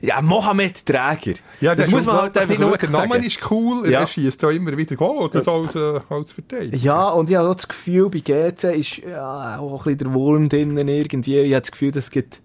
Ja, 0.00 0.20
Mohamed 0.22 0.84
Träger. 0.86 1.38
Ja, 1.60 1.74
das 1.74 1.86
der 1.86 1.94
muss 1.94 2.06
man 2.06 2.16
halt 2.16 2.34
der, 2.34 2.42
einfach 2.42 2.56
der 2.56 2.70
wirklich 2.70 2.90
Name 2.90 3.12
sagen. 3.14 3.24
ist 3.24 3.50
cool, 3.50 3.90
Ja. 3.90 4.00
er 4.00 4.06
schießt 4.06 4.42
da 4.42 4.50
immer 4.50 4.76
wieder 4.76 4.96
Goal, 4.96 5.28
das 5.30 5.46
als, 5.48 5.74
äh, 5.74 6.00
als 6.08 6.32
Verteidiger. 6.32 6.76
Ja, 6.76 7.08
und 7.10 7.28
ich 7.30 7.36
habe 7.36 7.48
auch 7.48 7.54
das 7.54 7.68
Gefühl, 7.68 8.08
bei 8.10 8.20
GC 8.20 8.64
ist 8.78 8.98
ja, 8.98 9.58
auch 9.58 9.80
ein 9.86 9.96
bisschen 9.96 9.98
der 9.98 10.14
Wurm 10.14 10.48
drinnen 10.48 10.88
irgendwie. 10.88 11.38
Ich 11.38 11.52
habe 11.52 11.60
das 11.62 11.72
Gefühl, 11.72 11.92
das 11.92 12.10
gibt, 12.10 12.40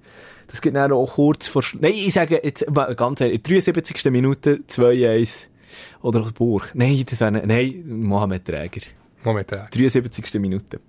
das 0.48 0.62
gibt 0.62 0.76
dann 0.76 0.92
auch 0.92 1.14
kurz 1.14 1.48
vor... 1.48 1.64
Nein, 1.80 1.94
ich 1.96 2.14
sage 2.14 2.42
jetzt 2.44 2.66
ganz 2.98 3.22
ehrlich, 3.22 3.36
in 3.38 3.44
der 3.44 3.62
73. 3.62 4.06
Minute 4.12 4.62
2-1 4.70 5.46
oder 6.02 6.22
Burg. 6.32 6.72
Nein, 6.74 7.04
das 7.10 7.20
wäre... 7.22 7.32
Nein, 7.32 7.84
Mohamed 7.88 8.46
Träger. 8.46 8.82
Moment, 9.24 9.52
äh. 9.52 9.60
73. 9.72 10.34
Minute. 10.40 10.80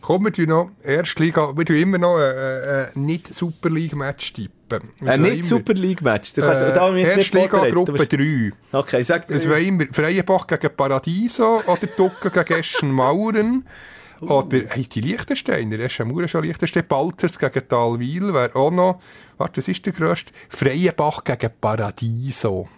Kommen 0.00 0.26
wir 0.26 0.32
tun 0.34 0.48
noch, 0.50 0.70
Erstliga, 0.82 1.56
wir 1.56 1.64
tun 1.64 1.76
immer 1.76 1.96
noch 1.96 2.16
ein 2.16 2.20
äh, 2.20 2.82
äh, 2.82 2.86
nicht 2.94 3.32
Super 3.32 3.70
League 3.70 3.96
Match 3.96 4.34
tippen. 4.34 4.52
Ein 5.00 5.06
sagen 5.06 5.22
nicht 5.22 5.34
immer, 5.38 5.46
Super 5.46 5.74
League 5.74 6.02
Match. 6.02 6.32
Da 6.34 6.42
kannst, 6.46 6.62
Äh, 6.62 6.74
da 6.74 6.80
haben 6.80 6.94
wir 6.96 7.02
jetzt 7.02 7.16
nicht 7.16 7.34
Erstliga 7.34 7.48
vorbereitet. 7.48 7.74
Gruppe 7.74 7.92
Du 7.92 7.98
bist- 7.98 8.52
3. 8.72 8.78
Okay, 8.78 9.02
sag 9.02 9.30
Es 9.30 9.48
war 9.48 9.58
immer 9.58 9.84
Freienbach 9.92 10.46
gegen 10.46 10.74
Paradiso 10.76 11.62
oder 11.66 11.86
Ducken 11.96 12.32
gegen 12.32 12.60
Eschen 12.60 12.90
Mauren. 12.92 13.66
Oder 14.20 14.58
hey, 14.70 14.84
die 14.84 15.00
Liechtensteiner, 15.00 15.78
Eschen 15.80 16.08
Mauren 16.08 16.28
schon 16.28 16.44
Liechtenstein, 16.44 16.86
Balzers 16.86 17.38
gegen 17.38 17.68
Talwil 17.68 18.32
wäre 18.32 18.54
auch 18.56 18.70
noch, 18.70 19.00
warte, 19.36 19.58
was 19.58 19.68
ist 19.68 19.84
der 19.84 19.92
grösste? 19.92 20.32
Freienbach 20.48 21.24
gegen 21.24 21.50
Paradiso. 21.60 22.68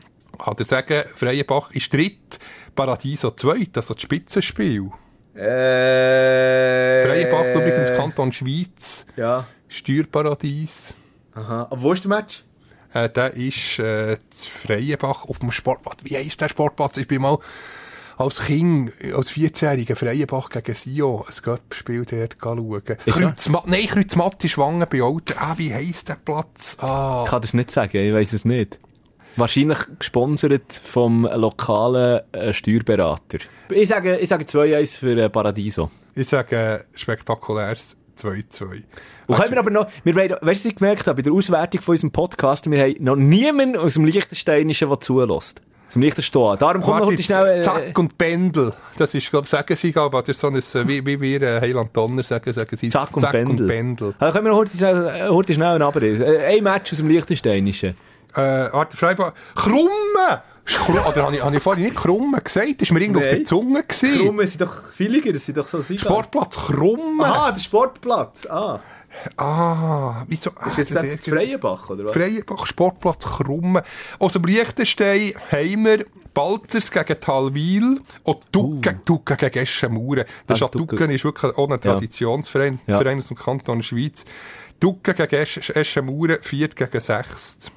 Kann 0.42 0.54
ich 0.58 0.66
sagen, 0.66 1.04
Freienbach 1.14 1.70
ist 1.72 1.92
dritt, 1.92 2.38
Paradiso 2.74 3.30
zweit, 3.30 3.76
also 3.76 3.94
das 3.94 4.02
Spitzenspiel. 4.02 4.90
Äh... 5.34 7.02
Freienbach 7.06 7.54
übrigens 7.54 7.92
Kanton 7.94 8.32
Schweiz, 8.32 9.06
Ja. 9.16 9.46
Steuerparadies. 9.68 10.94
Aha. 11.36 11.68
Aber 11.70 11.82
wo 11.82 11.92
ist 11.92 12.04
der 12.04 12.08
Match? 12.08 12.44
Äh, 12.92 13.10
der 13.10 13.34
ist 13.34 13.78
äh, 13.78 14.16
zu 14.30 14.48
Freienbach 14.48 15.26
auf 15.26 15.38
dem 15.38 15.52
Sportplatz. 15.52 15.98
Wie 16.02 16.16
heisst 16.16 16.40
der 16.40 16.48
Sportplatz? 16.48 16.96
Ich 16.96 17.06
bin 17.06 17.22
mal 17.22 17.38
als 18.16 18.40
Kind, 18.46 18.92
als 19.14 19.32
14-Jähriger 19.32 19.94
Freienbach 19.94 20.48
gegen 20.48 20.74
Sio 20.74 21.26
ein 21.28 21.34
Göppspiel 21.42 22.06
dort 22.06 22.36
schauen. 22.40 22.82
Kreuzmatt, 22.82 23.66
nein, 23.66 23.86
Kreuzmatt 23.86 24.42
ist 24.44 24.56
Wangen 24.56 24.86
bei 24.90 25.02
Alten. 25.02 25.34
Ah, 25.38 25.54
wie 25.58 25.74
heisst 25.74 26.08
der 26.08 26.14
Platz? 26.14 26.76
Ah. 26.80 27.24
Ich 27.24 27.30
kann 27.30 27.42
das 27.42 27.52
nicht 27.52 27.70
sagen, 27.70 27.98
ich 27.98 28.14
weiß 28.14 28.32
es 28.32 28.46
nicht. 28.46 28.78
Wahrscheinlich 29.36 29.78
gesponsert 29.98 30.72
vom 30.72 31.28
lokalen 31.30 32.22
äh, 32.32 32.54
Steuerberater. 32.54 33.38
Ich 33.68 33.88
sage, 33.88 34.16
ich 34.16 34.30
sage 34.30 34.44
2-1 34.44 34.98
für 34.98 35.18
äh, 35.18 35.28
Paradiso. 35.28 35.90
Ich 36.14 36.28
sage 36.28 36.56
äh, 36.56 36.98
spektakuläres 36.98 37.98
2-2. 38.18 38.82
Und 39.26 39.36
können 39.36 39.52
wir 39.52 39.58
aber 39.58 39.70
noch, 39.70 39.86
wir 40.04 40.14
wollen, 40.14 40.30
weißt 40.30 40.40
du, 40.40 40.46
was 40.46 40.64
ich 40.64 40.76
gemerkt 40.76 41.06
habe, 41.06 41.16
bei 41.16 41.22
der 41.22 41.32
Auswertung 41.32 41.80
von 41.80 41.92
unserem 41.92 42.12
Podcast, 42.12 42.70
wir 42.70 42.80
haben 42.80 42.94
noch 43.00 43.16
niemanden 43.16 43.76
aus 43.76 43.94
dem 43.94 44.04
Liechtensteinischen, 44.04 44.88
der 44.88 45.00
zulässt. 45.00 45.60
Aus 45.86 45.92
dem 45.92 46.02
Liechtenstein. 46.02 46.56
Darum 46.58 46.84
Warte, 46.86 47.06
heute 47.06 47.22
schnell, 47.22 47.58
äh, 47.58 47.60
Zack 47.60 47.96
und 47.98 48.18
Pendel. 48.18 48.72
Das 48.96 49.14
ist, 49.14 49.30
glaube 49.30 49.44
ich, 49.44 49.50
sagen 49.50 49.76
sie, 49.76 49.92
das 49.92 50.28
ist 50.28 50.40
so 50.40 50.48
ein, 50.48 50.56
äh, 50.56 50.88
wie, 50.88 51.06
wie 51.06 51.20
wir 51.20 51.42
äh, 51.42 51.60
Heiland 51.60 51.96
Donner 51.96 52.24
sagen, 52.24 52.52
sagen 52.52 52.76
sie 52.76 52.88
Zack 52.88 53.16
und 53.16 53.30
Pendel. 53.30 53.68
Pendel. 53.68 54.14
Also 54.18 54.32
können 54.32 54.46
wir 54.46 54.50
noch 54.50 54.58
heute 54.58 54.76
schnell, 54.76 55.06
äh, 55.06 55.28
heute 55.28 55.54
schnell 55.54 55.80
einen. 55.80 56.22
Äh, 56.22 56.56
ein 56.56 56.64
Match 56.64 56.92
aus 56.92 56.98
dem 56.98 57.08
Liechtensteinischen. 57.08 57.90
Äh, 58.34 58.68
warte, 58.72 58.96
Freiburg. 58.96 59.34
Krumme! 59.54 60.42
Oder 60.88 61.22
habe 61.22 61.36
ich, 61.36 61.44
habe 61.44 61.56
ich 61.56 61.62
vorhin 61.62 61.84
nicht 61.84 61.96
Krumme 61.96 62.40
gesagt? 62.40 62.82
Ist 62.82 62.92
mir 62.92 63.00
irgendwo 63.00 63.20
auf 63.20 63.28
der 63.28 63.44
Zunge 63.44 63.82
gewesen? 63.84 64.18
Krumme 64.18 64.46
sind 64.46 64.60
doch 64.62 64.92
Villiger, 64.92 65.32
das 65.32 65.46
sind 65.46 65.56
doch 65.56 65.68
so 65.68 65.80
Sieger. 65.80 66.00
Sportplatz 66.00 66.56
Krumme. 66.56 67.24
Aha, 67.24 67.52
der 67.52 67.60
Sportplatz. 67.60 68.46
Ah, 68.46 68.80
Ah, 69.36 70.24
wieso? 70.28 70.50
ist 70.68 70.78
jetzt, 70.78 70.94
das- 70.94 71.06
jetzt 71.06 71.28
Freienbach, 71.28 71.90
oder 71.90 72.04
was? 72.06 72.12
Freienbach, 72.12 72.66
Sportplatz 72.66 73.24
Krumme. 73.24 73.82
Aus 74.18 74.34
dem 74.34 74.44
Liechtenstein 74.44 75.32
haben 75.50 75.84
wir 75.84 76.06
Balzers 76.32 76.90
gegen 76.90 77.20
Talwil 77.20 78.00
und 78.22 78.38
Ducken, 78.52 79.00
Ducken 79.04 79.36
gegen 79.36 79.58
Eschenmauern. 79.58 80.24
Das 80.46 80.48
Ah, 80.48 80.54
ist, 80.54 80.60
ja- 80.60 80.68
Ducken. 80.68 80.96
Ducken 80.98 81.10
ist 81.10 81.24
wirklich 81.24 81.56
auch 81.56 81.70
ein 81.70 81.80
Traditionsverein 81.80 82.78
Ja. 82.86 82.98
Verein 82.98 83.18
aus 83.18 83.28
dem 83.28 83.36
Kanton 83.36 83.82
Schweiz. 83.82 84.24
Ducken 84.78 85.14
gegen 85.14 85.36
Esch- 85.36 85.70
Eschenmauern, 85.74 86.38
4 86.42 86.68
gegen 86.68 87.00
6. 87.00 87.70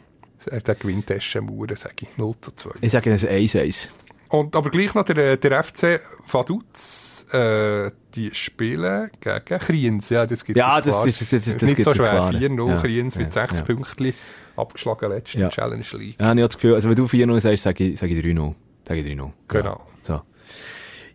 Der 0.66 0.76
gewinnt 0.76 1.10
Eschenmauern, 1.12 1.76
sage 1.76 1.96
ich. 2.02 2.18
0 2.18 2.34
zu 2.42 2.52
2. 2.56 2.72
Ich 2.82 2.92
sage 2.92 3.12
es 3.12 3.26
1-1. 3.26 3.90
Und, 4.30 4.56
aber 4.56 4.70
gleich 4.70 4.94
noch 4.94 5.04
der, 5.04 5.38
der 5.38 5.64
FC 5.64 6.02
Vaduz, 6.32 7.26
äh, 7.34 7.90
die 8.14 8.30
spielen 8.34 9.10
gegen 9.20 9.60
Kriens. 9.60 10.10
Ja, 10.10 10.26
das 10.28 10.46
gibt 10.46 10.58
Ja, 10.58 10.78
es 10.80 10.86
das- 10.86 10.94
klar. 10.94 11.06
das- 11.06 11.20
das- 11.20 11.30
das- 11.30 11.46
das 11.46 11.62
Nicht 11.64 11.76
gibt 11.78 11.86
so 11.86 11.94
schwer. 11.96 12.10
klar. 12.10 12.32
4-0 12.34 12.70
Ja, 12.70 12.78
Kriens 12.78 13.16
mit 13.18 13.28
ja, 13.28 13.32
6 13.48 13.60
ja. 13.60 13.66
Pünktchen 13.66 14.14
abgeschlagen 14.56 15.10
letzte 15.12 15.40
Ja. 15.40 15.50
Challenge 15.50 15.84
League. 15.94 16.16
Ja, 16.20 16.26
ich 16.26 16.30
habe 16.30 16.42
das 16.42 16.56
Gefühl, 16.58 16.76
also 16.76 16.90
wenn 16.90 16.96
du 16.96 17.08
4-0 17.08 17.40
sagst, 17.42 17.64
sage 17.64 17.84
ich, 17.86 18.00
sage 18.00 18.14
ich 18.14 18.24
3-0. 18.24 18.54
Sage 18.88 19.00
ich 19.02 19.08
3-0. 19.08 19.32
Genau. 19.48 19.82
So. 20.06 20.22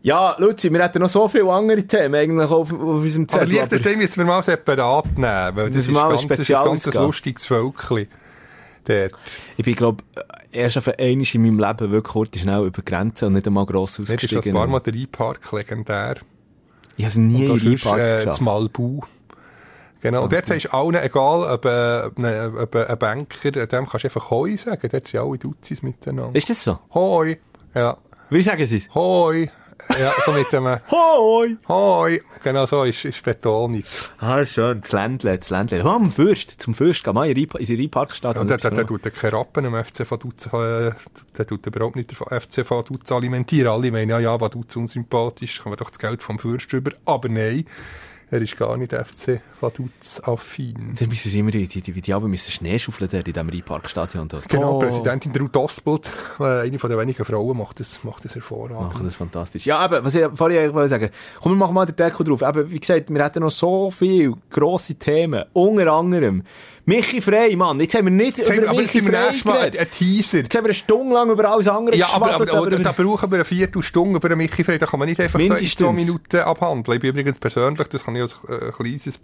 Ja, 0.02 0.34
Luzi, 0.38 0.70
wir 0.70 0.82
hätten 0.82 1.00
noch 1.00 1.08
so 1.08 1.28
viele 1.28 1.50
andere 1.50 1.82
Themen 1.84 2.14
eigentlich 2.14 2.50
auf, 2.50 2.72
auf 2.72 2.80
unserem 2.80 3.24
Aber 3.30 3.40
Zettel. 3.40 3.48
Liechtenstein 3.48 3.98
müssen 3.98 4.16
wir 4.18 4.24
mal 4.24 4.42
separat 4.42 5.06
nehmen, 5.16 5.56
weil 5.56 5.68
das 5.68 5.76
ist, 5.76 5.90
mal 5.90 6.04
ein 6.10 6.26
ganz, 6.26 6.40
ist 6.40 6.48
ganz 6.48 6.50
ein 6.50 6.66
ausgeben. 6.66 7.04
lustiges 7.04 7.46
Völkchen. 7.46 8.08
Dort. 8.84 9.12
ich 9.56 9.64
bin, 9.64 9.74
glaube 9.74 10.04
erst 10.52 10.76
auf 10.76 10.86
einmal 10.88 11.26
in 11.34 11.42
meinem 11.42 11.58
Leben 11.58 11.90
wirklich 11.90 12.12
kurz 12.12 12.38
schnell 12.38 12.66
über 12.66 12.82
die 12.82 12.84
Grenze 12.84 13.26
und 13.26 13.32
nicht 13.32 13.46
einmal 13.46 13.66
gross 13.66 13.96
Dort 13.96 14.08
ist 14.10 14.22
das 14.24 14.32
ausgestiegen. 14.32 14.70
Mal 14.70 14.80
der 14.80 14.94
E-Park 14.94 15.52
legendär. 15.52 16.16
ich 16.96 17.04
habe 17.04 17.10
es 17.10 17.16
nie 17.16 17.44
in 17.46 17.52
das 17.54 17.62
ist 17.64 17.84
Park 17.84 17.98
äh, 18.00 18.18
geschafft. 18.18 18.40
Malbu. 18.40 19.00
Genau. 20.00 20.24
Und 20.24 20.32
dort 20.34 20.46
sagst 20.46 20.66
du 20.66 20.72
allen, 20.74 20.96
egal, 20.96 21.50
ob, 21.54 21.64
äh, 21.64 22.02
ob, 22.06 22.18
ein- 22.18 22.56
ob 22.58 22.76
ein 22.76 22.98
Banker, 22.98 23.50
dem 23.66 23.86
kannst 23.86 24.04
du 24.04 24.08
einfach 24.08 24.30
Hoi 24.30 24.54
sagen. 24.56 24.86
Dort 24.92 25.06
sind 25.06 25.18
alle 25.20 25.38
Duzis 25.38 25.82
miteinander. 25.82 26.36
Ist 26.36 26.50
das 26.50 26.62
so? 26.62 26.78
Hoi. 26.92 27.38
Ja. 27.74 27.96
Wie 28.28 28.42
sagen 28.42 28.66
sie 28.66 28.76
es? 28.78 28.94
Hoi. 28.94 29.48
Ja, 29.98 30.12
so 30.24 30.32
mit 30.32 30.50
dem 30.52 30.66
äh, 30.66 30.78
Hoi! 30.90 31.56
Hoi. 31.68 32.20
Genau 32.42 32.66
so 32.66 32.84
ist, 32.84 33.04
ist 33.04 33.22
Betonung. 33.22 33.82
Ah, 34.18 34.44
schön. 34.44 34.80
Das 34.80 34.92
Ländle, 34.92 35.38
das 35.38 35.50
Ländle. 35.50 35.82
Oh, 35.84 35.88
am 35.88 36.10
Fürst. 36.10 36.50
Zum 36.60 36.74
Fürst. 36.74 37.04
Geh 37.04 37.12
mal 37.12 37.28
in 37.28 37.34
die 37.34 37.74
Rheinparkstadt. 37.74 38.38
Und 38.38 38.48
der, 38.48 38.58
der, 38.58 38.70
der 38.70 38.86
tut 38.86 39.04
den 39.04 39.12
Rappen 39.12 39.66
am 39.66 39.84
FC 39.84 40.10
Vaduz, 40.10 40.46
äh, 40.46 40.92
der 41.38 41.46
tut 41.46 41.66
überhaupt 41.66 41.96
nicht 41.96 42.10
den 42.10 42.40
FC 42.40 42.68
Vaduz 42.68 43.10
alimentieren. 43.10 43.68
Alle 43.68 43.90
meinen, 43.90 44.10
ja, 44.10 44.18
ja, 44.18 44.40
Vaduz 44.40 44.76
unsympathisch, 44.76 45.60
kommen 45.60 45.72
wir 45.72 45.76
doch 45.76 45.90
das 45.90 45.98
Geld 45.98 46.22
vom 46.22 46.38
Fürst 46.38 46.72
über. 46.72 46.92
Aber 47.04 47.28
nein, 47.28 47.64
er 48.34 48.42
ist 48.42 48.56
gar 48.56 48.76
nicht 48.76 48.92
FC 48.92 49.40
Vaduz 49.60 50.20
affin. 50.24 50.94
Dann 50.98 51.08
müssen 51.08 51.30
sie 51.30 51.38
immer 51.38 51.52
die, 51.52 51.68
die, 51.68 51.80
die, 51.80 51.92
die 52.00 52.12
Alben 52.12 52.28
müssen 52.28 52.50
Schnee 52.50 52.78
schaufeln 52.78 53.08
dort 53.10 53.26
in 53.28 53.32
diesem 53.32 53.48
Rheinparkstadion. 53.48 54.26
dort. 54.28 54.48
Genau, 54.48 54.76
Oh. 54.76 54.78
Präsidentin 54.80 55.32
Ruth 55.36 55.56
Ospelt, 55.56 56.10
äh, 56.40 56.62
eine 56.66 56.78
von 56.78 56.90
den 56.90 56.98
wenigen 56.98 57.24
Frauen, 57.24 57.56
macht 57.56 57.78
das, 57.80 58.02
macht 58.02 58.24
das 58.24 58.34
hervorragend. 58.34 58.80
machen 58.92 59.04
das 59.06 59.14
fantastisch. 59.14 59.64
Ja, 59.66 59.78
aber 59.78 60.04
was 60.04 60.14
ich 60.16 60.26
vorhin 60.34 60.58
eigentlich 60.58 60.74
wollte 60.74 60.88
sagen, 60.88 61.08
komm, 61.40 61.52
wir 61.52 61.56
machen 61.56 61.74
mal 61.74 61.86
den 61.86 61.96
Deckel 61.96 62.24
drauf. 62.26 62.42
Aber 62.42 62.70
wie 62.70 62.80
gesagt, 62.80 63.08
wir 63.08 63.24
hätten 63.24 63.40
noch 63.40 63.50
so 63.50 63.90
viele 63.90 64.34
grosse 64.50 64.96
Themen. 64.96 65.44
Unter 65.52 65.92
anderem 65.92 66.42
Michi 66.86 67.22
Frey, 67.22 67.56
Mann. 67.56 67.80
Jetzt 67.80 67.94
haben 67.94 68.04
wir 68.04 68.10
nicht 68.10 68.36
Jetzt 68.36 68.50
haben 68.50 68.58
über 68.58 68.68
aber 68.70 68.80
Michi 68.80 69.02
wir 69.02 69.10
Frey 69.10 69.22
nächstes 69.22 69.44
Mal 69.46 69.70
ein 69.78 69.90
Teaser. 69.90 70.38
Jetzt 70.38 70.54
haben 70.54 70.64
wir 70.64 70.68
eine 70.68 70.74
Stunde 70.74 71.14
lang 71.14 71.30
über 71.30 71.50
alles 71.50 71.66
andere 71.66 71.96
Ja, 71.96 72.08
aber, 72.12 72.34
aber, 72.34 72.52
aber 72.52 72.70
da 72.70 72.92
brauchen 72.92 73.30
wir 73.30 73.36
eine 73.36 73.44
Viertelstunde 73.44 74.20
für 74.20 74.36
Michi 74.36 74.64
Frey. 74.64 74.76
Da 74.76 74.84
kann 74.84 74.98
man 74.98 75.08
nicht 75.08 75.18
einfach 75.18 75.38
so 75.38 75.46
in 75.46 75.52
Mindestens. 75.52 75.78
zwei 75.78 75.92
Minuten 75.92 76.36
abhandeln. 76.40 76.96
Ich 76.96 77.00
bin 77.00 77.10
übrigens 77.10 77.38
persönlich, 77.38 77.88
das 77.88 78.04
kann 78.04 78.14
ich 78.16 78.22
als 78.22 78.36
äh, 78.48 78.70
kleines 78.70 79.18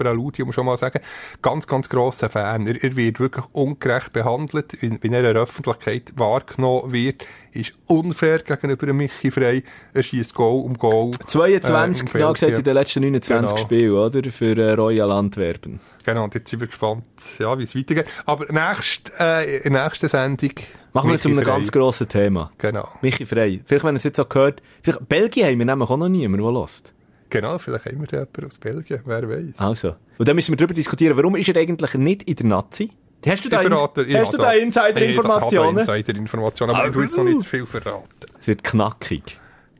muss 0.47 0.55
schon 0.55 0.65
mal 0.65 0.79
sagen. 0.79 1.01
Ganz, 1.43 1.67
ganz 1.67 1.91
grosser 1.91 2.31
Fan. 2.31 2.67
Er, 2.67 2.83
er 2.83 2.97
wird 2.97 3.21
wirklich 3.21 3.45
ungerecht 3.53 4.15
behandelt, 4.15 4.79
wenn, 4.81 4.99
wenn 5.03 5.13
er 5.13 5.21
in 5.21 5.35
der 5.35 5.43
Öffentlichkeit 5.43 6.13
wahrgenommen 6.17 6.93
wird, 6.93 7.27
ist 7.53 7.75
unfair 7.87 8.39
gegenüber 8.39 8.93
Michi 8.93 9.31
Frey. 9.31 9.65
Er 9.93 10.03
schießt 10.03 10.35
Goal 10.35 10.65
um 10.65 10.79
Goal. 10.79 11.11
22, 11.27 12.09
äh, 12.09 12.13
genau 12.13 12.33
gesagt, 12.33 12.57
in 12.57 12.65
den 12.65 12.75
letzten 12.75 13.01
29 13.01 13.51
genau. 13.51 13.63
Spielen, 13.63 13.93
oder? 13.93 14.31
Für 14.31 14.57
äh, 14.57 14.73
Royal 14.73 15.11
Antwerpen. 15.11 15.81
Genau, 16.05 16.25
und 16.25 16.35
jetzt 16.35 16.49
sind 16.49 16.61
wir 16.61 16.69
gespannt, 16.69 17.05
ja, 17.39 17.50
wie 17.59 17.65
es 17.65 17.75
weitergeht. 17.75 18.07
Aber 18.27 18.47
nächst, 18.53 19.13
äh, 19.19 19.59
in 19.59 19.73
der 19.73 19.85
nächsten 19.85 20.09
Sendung... 20.09 20.51
Machen 20.93 21.09
wir 21.09 21.15
jetzt 21.15 21.27
um 21.27 21.39
ein 21.39 21.45
ganz 21.45 21.71
grosses 21.71 22.09
Thema. 22.09 22.51
Genau. 22.59 22.89
Michi 23.01 23.25
Frey. 23.25 23.63
Vielleicht, 23.65 23.85
wenn 23.85 23.95
ihr 23.95 23.99
es 23.99 24.05
jetzt 24.05 24.19
auch 24.19 24.29
gehört, 24.29 24.61
vielleicht, 24.83 25.09
Belgien 25.09 25.47
haben 25.47 25.59
wir 25.59 25.67
nämlich 25.67 25.89
auch 25.89 25.97
noch 25.97 26.09
niemanden, 26.09 26.43
der 26.43 26.61
lässt. 26.61 26.93
Genau, 27.31 27.59
vielleicht 27.59 27.87
haben 27.87 28.01
wir 28.01 28.09
da 28.09 28.17
jemanden 28.19 28.47
aus 28.47 28.59
Belgien, 28.59 29.01
wer 29.05 29.29
weiß. 29.29 29.59
Also. 29.59 29.95
Und 30.19 30.29
dann 30.29 30.35
müssen 30.35 30.53
wir 30.53 30.57
darüber 30.57 30.75
diskutieren, 30.75 31.17
warum 31.17 31.37
ist 31.37 31.49
er 31.49 31.57
eigentlich 31.57 31.95
nicht 31.95 32.23
in 32.25 32.35
der 32.35 32.47
Nazi? 32.47 32.91
Hast 33.27 33.45
du 33.45 33.49
da, 33.51 33.61
verrate, 33.61 34.03
in, 34.03 34.17
hast 34.17 34.33
du 34.33 34.39
da 34.39 34.53
Insider-Informationen? 34.53 35.79
Insider-Informationen, 35.79 36.71
aber, 36.71 36.81
aber 36.81 36.89
ich 36.89 36.95
will 36.97 37.05
jetzt 37.05 37.17
noch 37.19 37.25
nicht 37.25 37.43
zu 37.43 37.49
viel 37.49 37.67
verraten. 37.67 38.09
Es 38.39 38.47
wird 38.47 38.65
knackig. 38.65 39.39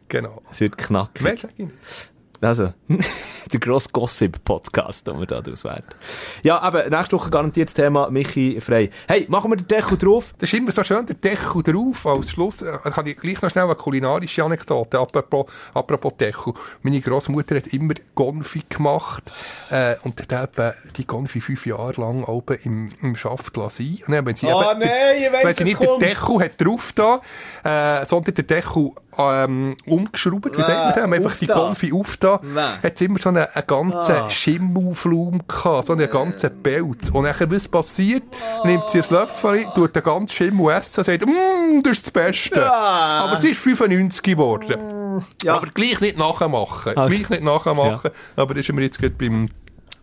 Genau. 0.09 0.43
Es 0.51 0.61
wird 0.61 0.77
knackig. 0.77 1.23
Mehr 1.23 1.37
sag 1.37 1.51
ich 1.57 1.67
nicht. 1.67 1.79
Also, 2.43 2.73
der 3.53 3.61
grosse 3.61 3.91
Gossip-Podcast, 3.91 5.07
den 5.07 5.19
wir 5.19 5.27
da 5.27 5.43
daraus 5.43 5.65
werden. 5.65 5.85
Ja, 6.43 6.59
aber 6.59 6.89
nächste 6.89 7.17
Woche 7.17 7.29
garantiert 7.29 7.69
das 7.69 7.75
Thema 7.75 8.11
Michi 8.11 8.59
Frei. 8.61 8.89
Hey, 9.09 9.27
machen 9.29 9.51
wir 9.51 9.57
den 9.57 9.69
Deckel 9.69 9.99
drauf? 9.99 10.33
Das 10.39 10.51
ist 10.51 10.59
immer 10.59 10.73
so 10.73 10.83
schön, 10.83 11.05
der 11.05 11.17
Deckel 11.17 11.63
drauf. 11.63 12.07
Als 12.07 12.31
Schluss 12.31 12.63
äh, 12.63 12.79
kann 12.85 13.07
ich 13.07 13.19
gleich 13.19 13.43
noch 13.43 13.51
schnell 13.51 13.65
eine 13.65 13.75
kulinarische 13.75 14.43
Anekdote. 14.43 14.99
Apropos, 14.99 15.47
apropos 15.75 16.15
Deckel. 16.19 16.55
Meine 16.83 17.01
Großmutter 17.01 17.57
hat 17.57 17.67
immer 17.69 17.95
Gonfi 18.15 18.63
gemacht. 18.69 19.31
Äh, 19.71 19.97
und 20.03 20.19
hat 20.21 20.59
eben 20.59 20.73
die 20.97 21.07
Gonfi 21.07 21.43
fünf 21.43 21.67
Jahre 21.67 22.01
lang 22.01 22.25
oben 22.25 22.57
im, 22.65 22.89
im 23.03 23.17
Schaft 23.17 23.55
lassen. 23.57 23.99
Und 24.07 24.15
dann, 24.15 24.25
wenn 24.25 24.37
sie 24.37 24.47
oh, 24.47 24.63
eben, 24.63 24.81
nein, 24.81 24.91
ich 25.19 25.33
weiss, 25.33 25.45
wenn 25.45 25.55
sie 25.55 25.65
nicht 25.65 25.77
kommt. 25.77 26.01
den 26.03 26.09
Deckel 26.09 26.41
hat 26.41 26.61
drauf 26.61 26.93
da, 26.95 27.21
äh, 27.65 28.07
sondern 28.07 28.35
den 28.35 28.47
Deckel 28.47 28.93
ähm, 29.19 29.77
umgeschraubt, 29.87 30.57
wie 30.57 30.63
sagt 30.63 30.97
man 30.97 31.11
das? 31.11 31.27
Einfach 31.27 31.39
die 31.39 31.47
Gonfi 31.47 31.93
aufgetan. 32.35 32.83
Hat 32.83 32.99
sie 32.99 33.05
immer 33.05 33.19
so 33.19 33.29
einen, 33.29 33.45
einen 33.45 33.67
ganzen 33.67 34.15
ah. 34.15 34.31
Schimmelflum 34.31 35.43
gehabt, 35.47 35.87
so 35.87 35.93
einen 35.93 36.11
ganzen 36.11 36.63
Pelz. 36.63 37.11
Und 37.11 37.25
dann, 37.25 37.53
was 37.53 37.69
passiert? 37.69 38.25
Ah. 38.33 38.67
Nimmt 38.67 38.89
sie 38.91 39.01
ein 39.01 39.05
Löffel, 39.11 39.67
tut 39.75 39.95
den 39.95 40.03
ganzen 40.03 40.29
Schimmel 40.29 40.73
essen 40.73 41.01
und 41.01 41.05
sagt, 41.05 41.27
mmm, 41.27 41.83
das 41.83 41.93
ist 41.93 42.07
das 42.07 42.13
Beste. 42.13 42.61
Ja. 42.61 43.25
Aber 43.25 43.37
sie 43.37 43.51
ist 43.51 43.61
95 43.61 44.23
geworden. 44.23 45.23
Ja. 45.43 45.55
Aber 45.55 45.67
gleich 45.69 46.01
nicht 46.01 46.19
nachmachen. 46.19 46.93
Okay. 46.97 47.09
Gleich 47.09 47.31
nicht 47.31 47.43
nachmachen. 47.43 48.11
Ja. 48.37 48.43
Aber 48.43 48.55
das 48.55 48.69
ist 48.69 48.75
mir 48.75 48.83
jetzt 48.83 48.99
gerade 48.99 49.15
beim 49.15 49.49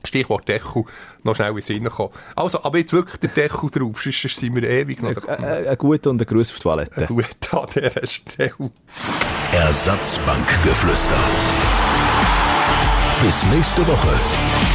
Stichwort 0.08 0.48
Deckel 0.48 0.86
noch 1.24 1.36
schnell 1.36 1.50
in 1.50 1.56
den 1.56 1.62
Sinn 1.62 1.84
gekommen. 1.84 2.12
Also, 2.36 2.64
aber 2.64 2.78
jetzt 2.78 2.94
wirklich 2.94 3.18
der 3.18 3.30
Deckel 3.30 3.70
drauf, 3.70 4.02
sonst 4.02 4.22
sind 4.22 4.56
wir 4.56 4.64
ewig 4.64 5.02
noch 5.02 5.14
dran. 5.14 5.44
Ein, 5.44 5.68
ein 5.68 5.78
guter 5.78 6.10
und 6.10 6.22
ein 6.22 6.26
Gruß 6.26 6.52
auf 6.52 6.58
die 6.58 6.64
Toilette. 6.64 7.02
Ein 7.02 7.08
guter 7.08 7.62
an 7.62 7.70
dieser 7.76 8.08
Stelle. 8.08 8.72
Ersatzbankgeflüster. 9.52 11.18
Bis 13.22 13.46
nächste 13.48 13.88
Woche. 13.88 14.67